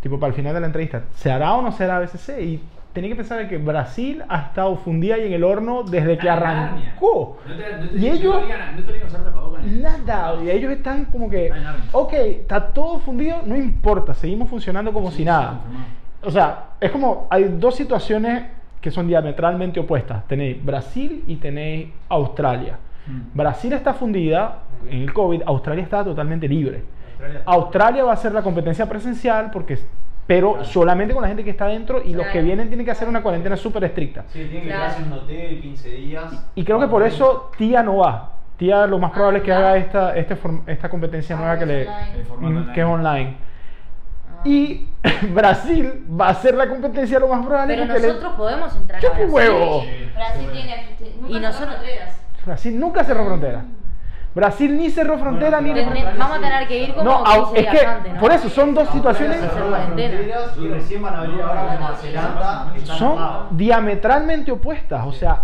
[0.00, 2.42] tipo para el final de la entrevista, ¿se hará o no se hará BCC?
[2.42, 2.62] Y
[2.96, 7.36] tenía que pensar que Brasil ha estado fundida ahí en el horno desde que arrancó.
[7.46, 8.34] No te, no te, Y ellos-
[8.74, 9.20] no te usar
[9.66, 11.52] Nada, y ellos están como que,
[11.92, 15.60] ok, está todo fundido, no importa, seguimos funcionando como Sí, si nada.
[16.22, 18.44] O sea, es como, hay dos situaciones
[18.80, 20.26] que son diametralmente opuestas.
[20.26, 22.78] Tenéis Brasil y tenéis Australia.
[23.06, 23.36] Mm.
[23.36, 26.82] Brasil está fundida en el COVID, Australia está totalmente libre.
[27.12, 29.78] Australia- Australia va a ser la competencia presencial, porque,
[30.26, 30.64] pero Claro.
[30.68, 32.46] solamente con la gente que está dentro y los que Claro.
[32.46, 34.24] vienen tienen que hacer una cuarentena súper estricta.
[34.28, 36.46] Sí, tienen que quedarse en un hotel 15 días.
[36.54, 38.32] Y creo que por eso Tía no va.
[38.56, 41.58] Tía lo más probable es que Ah, haga esta, este form- esta competencia Ah, nueva
[41.58, 41.88] que, es le,
[42.34, 42.60] online.
[42.60, 43.36] Mm, que es online.
[44.38, 44.40] Ah.
[44.48, 44.88] Y
[45.34, 49.00] Brasil va a ser la competencia lo más probable Pero le- nosotros podemos entrar a
[49.02, 49.50] ¡Chupa un Brasil.
[49.52, 49.82] huevo!
[49.82, 50.86] Sí, Brasil sí, tiene.
[51.20, 52.20] nunca Y cerró nosotros- fronteras.
[52.46, 53.64] Brasil nunca cerró frontera.
[54.36, 55.70] Brasil ni cerró frontera ni...
[55.70, 58.20] Bueno, Tene- vamos a tener que ir como No, 15 es que antes, ¿no?
[58.20, 59.42] por eso son dos situaciones...
[59.42, 60.20] Hacer cuarentena.
[60.60, 62.70] y recién van a abrir ahora con Nueva Zelanda.
[62.74, 63.18] que están son
[63.56, 65.06] diametralmente opuestas.
[65.06, 65.42] O sea,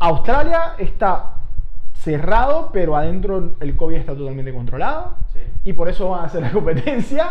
[0.00, 1.30] Australia está
[1.94, 5.14] cerrado, pero adentro el COVID está totalmente controlado.
[5.32, 5.40] Sí.
[5.64, 7.26] Y por eso van a hacer la competencia.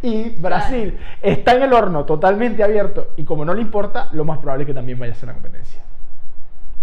[0.00, 3.08] Y Brasil está en el horno totalmente abierto.
[3.18, 5.34] Y como no le importa, lo más probable es que también vaya a hacer la
[5.34, 5.82] competencia.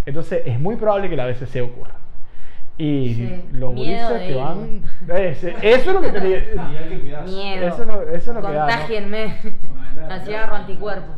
[0.05, 1.95] Entonces es muy probable que la BCC ocurra.
[2.77, 4.81] Y Sí, los miedo gurises que van...
[5.17, 7.31] Ese- eso es lo que que cuidarse.
[7.31, 7.67] Miedo.
[7.67, 8.71] Eso es lo- eso es lo que da, ¿no?
[8.71, 9.29] Contágienme.
[9.41, 10.11] Fundamental.
[10.11, 11.15] Así agarro anticuerpos.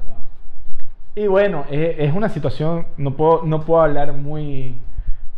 [1.15, 4.77] Y bueno, es, es una situación, no puedo, no puedo hablar muy,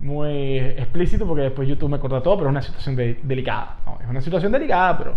[0.01, 3.77] muy explícito porque después YouTube me corta todo, pero es una situación de- delicada.
[3.85, 3.97] ¿no?
[4.01, 5.15] Es una situación delicada, pero,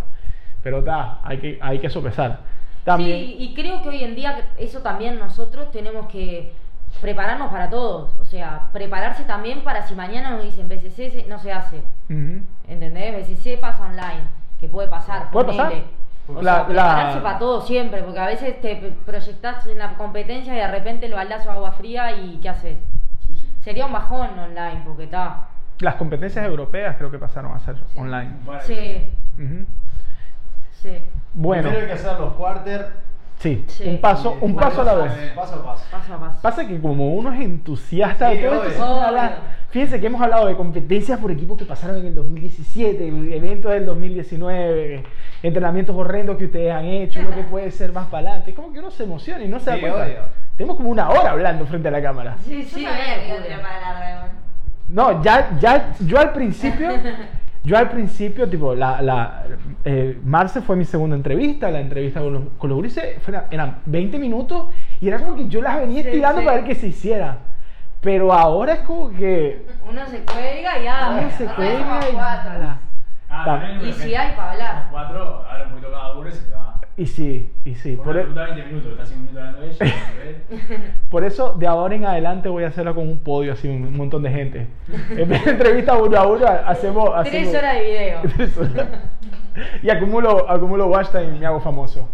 [0.63, 2.39] pero ta, hay, que, hay que sopesar.
[2.85, 6.53] También, Sí, y creo que hoy en día eso también nosotros tenemos que
[7.01, 8.15] prepararnos para todos.
[8.21, 11.79] O sea, prepararse también para si mañana nos dicen BCC no se hace.
[12.11, 12.43] Ujú.
[12.69, 13.15] ¿Entendés?
[13.29, 14.23] BCC pasa online,
[14.61, 15.31] que puede pasar.
[15.31, 15.63] Puede ponele.
[15.63, 15.83] pasar.
[16.29, 19.95] O La- sea, prepararse la- para todo siempre, porque a veces te proyectás en la
[19.95, 22.79] competencia y de repente el baldazo de agua fría y ¿qué haces?
[23.27, 23.53] Sí, sí.
[23.61, 25.49] Sería un bajón online, porque está.
[25.81, 28.31] las competencias europeas creo que pasaron a ser online.
[28.61, 29.11] Sí.
[30.81, 30.99] Sí.
[31.35, 32.93] Bueno, Primero hay que hacer los quarter.
[33.43, 33.89] Sí, Sí.
[33.89, 35.13] un paso, un paso a la vez.
[35.35, 35.85] Paso a paso.
[35.91, 36.39] Paso a paso.
[36.43, 39.03] Pasa que como uno es entusiasta de todo esto,
[39.71, 43.85] fíjense que hemos hablado de competencias por equipos que pasaron en el 2017, eventos del
[43.87, 45.03] 2019,
[45.43, 48.55] entrenamientos horrendos que ustedes han hecho, lo que puede ser más para adelante.
[48.55, 50.03] Como que uno se emociona y no se da Sí, cuenta.
[50.05, 50.19] obvio.
[50.57, 52.37] Tenemos como una hora hablando frente a la cámara.
[52.45, 54.31] Sí, Yo sí, sabía que tirar para igual.
[54.89, 56.91] No, ya, ya, yo al principio,
[57.65, 59.45] yo al principio, tipo, la, la,
[59.85, 63.79] eh, Marce fue mi segunda entrevista, la entrevista con los, con los gurises, fueron- eran
[63.87, 64.67] 20 minutos
[65.01, 66.45] y era como que yo las venía Sí, estirando sí.
[66.47, 67.39] para ver que se hiciera.
[68.01, 71.19] Pero ahora es como que Uno se cuelga y ya.
[71.21, 72.17] uno se cuelga y.
[73.35, 74.87] Ah, Y si hay para hablar.
[74.91, 76.72] Cuatro, ahora un poquito cada uno y se te va.
[76.97, 77.97] Y sí, y sí.
[77.97, 79.63] Por Por, una e- pregunta 20 minutos, está 5 minutos hablando
[81.11, 84.23] por eso de ahora en adelante voy a hacerlo con un podio, así, un, montón
[84.23, 84.67] de gente.
[85.11, 87.11] En vez de entrevista uno a uno, hacemos...
[87.25, 88.21] Tres hacemos- horas de video.
[88.37, 88.87] Tres horas.
[89.83, 92.09] y acumulo, acumulo watch time y me hago famoso.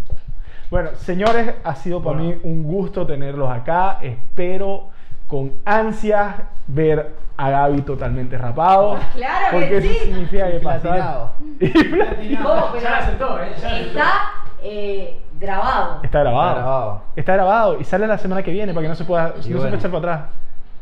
[0.70, 2.34] Bueno, señores, ha sido para Bueno.
[2.34, 3.98] mí un gusto tenerlos acá.
[4.02, 4.88] Espero
[5.26, 6.36] con ansias
[6.66, 8.98] ver a Gaby totalmente rapado.
[9.14, 9.94] Claro que porque eso sí.
[10.04, 10.80] significa que Y pasar.
[10.82, 11.32] platinado.
[11.60, 12.54] Y platinado.
[12.66, 13.48] Oh, pero ya la aceptó, ¿eh?
[13.60, 13.88] Ya aceptó.
[13.88, 14.12] Está
[14.62, 16.00] eh, grabado.
[16.02, 16.48] Está grabado.
[16.50, 17.02] Está grabado.
[17.16, 19.50] Está grabado y sale la semana que viene para que no se pueda, no se
[19.54, 20.30] pueda echar para atrás.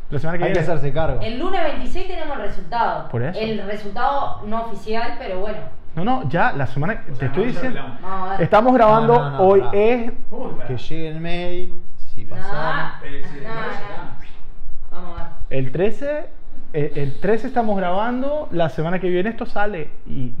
[0.09, 0.71] La semana que Hay que viene.
[0.73, 1.19] hacerse cargo.
[1.21, 3.09] El lunes 26 tenemos el resultado.
[3.09, 3.37] Por eso.
[3.39, 5.57] El resultado no oficial, pero bueno.
[5.95, 7.79] No, no, ya la semana te O sea, estoy no, ya diciendo.
[7.81, 8.01] hablamos.
[8.03, 8.41] Vamos a ver.
[8.41, 9.77] Estamos grabando No, no, no, hoy pará.
[9.77, 10.67] es ¿Cómo que para?
[10.67, 11.73] Que llegue el mail,
[12.13, 12.35] si ya.
[14.91, 15.29] Vamos a ver.
[15.49, 16.29] El 13,
[16.79, 20.33] eh, el 13 estamos grabando, la semana que viene esto sale y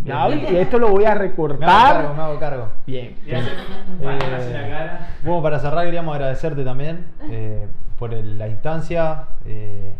[0.55, 2.15] esto lo voy a Me hago cargo, recortar.
[2.15, 2.69] me hago cargo.
[2.85, 3.15] Bien.
[3.25, 3.49] Y hace
[3.91, 5.09] un panazo en la cara.
[5.23, 9.91] Bueno, para cerrar queríamos agradecerte también eh, por el- la instancia, eh,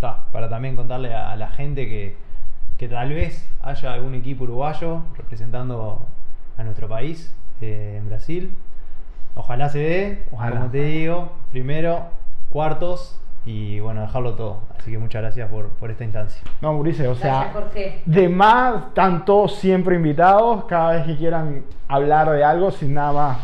[0.00, 2.16] ta, para también contarle a, a la gente que,
[2.78, 6.06] que tal vez haya algún equipo uruguayo representando
[6.58, 8.54] a nuestro país eh, en Brasil.
[9.34, 10.56] Ojalá se dé, Ojalá.
[10.58, 12.06] como te digo, primero,
[12.50, 14.58] cuartos y bueno, dejarlo todo.
[14.78, 16.42] Así que muchas gracias por, por esta instancia.
[16.60, 18.02] No, Mauricio, o sea, Gracias, Jorge.
[18.06, 23.12] de más, están todos siempre invitados, cada vez que quieran hablar de algo, sin nada
[23.12, 23.38] más,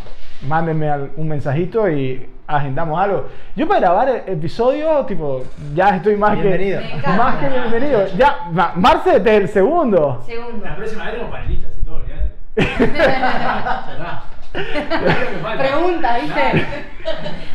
[0.47, 3.27] mándenme un mensajito y agendamos algo.
[3.57, 5.43] Yo para grabar el episodio, tipo,
[5.75, 6.81] ya estoy más Bienvenido.
[6.81, 8.07] que más que bienvenido.
[8.17, 10.23] Ya, Ma- Marce, este es el segundo.
[10.25, 10.65] Segundo.
[10.65, 12.33] La próxima vez tenemos panelistas y todo, olvídate.
[14.75, 14.97] Ya está.
[14.97, 15.65] Es lo que falta.
[15.65, 16.65] Pregunta, ¿viste?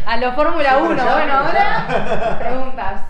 [0.06, 0.96] A lo Fórmula 1.
[0.96, 3.02] ya, Bueno, ahora preguntas.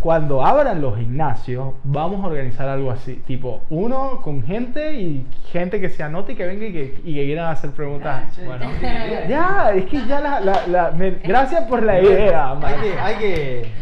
[0.00, 5.80] Cuando abran los gimnasios, vamos a organizar algo así, tipo uno con gente y gente
[5.80, 8.22] que se anote y que venga y que, y que quieran hacer preguntas.
[8.44, 8.66] Bueno,
[9.28, 12.52] Ya, es que ya la, la- la- me- gracias por la idea.
[12.62, 13.72] hay que, hay que,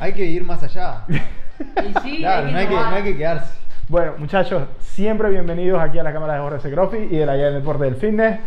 [0.00, 1.02] hay que ir más allá.
[1.58, 3.50] Y sí, Claro, no hay que, no hay que quedarse.
[3.88, 7.46] Bueno, muchachos, siempre bienvenidos aquí a la cámara de Jorge Grofi y de la guía
[7.46, 8.38] del deporte del fitness.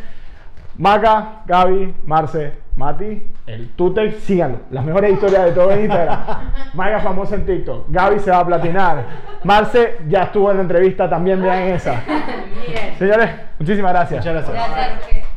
[0.80, 4.60] Maca, Gaby, Marce, Mati, el Tutex, síganlo.
[4.72, 6.20] Las mejores historias de todo en Instagram.
[6.74, 7.88] Maga famosa en TikTok.
[7.90, 9.06] Gaby se va a platinar.
[9.44, 12.02] Marce ya estuvo en la entrevista, también vean esa.
[12.98, 13.30] Señores,
[13.60, 14.26] muchísimas gracias.
[14.26, 14.72] Muchas gracias.
[14.72, 15.29] Gracias.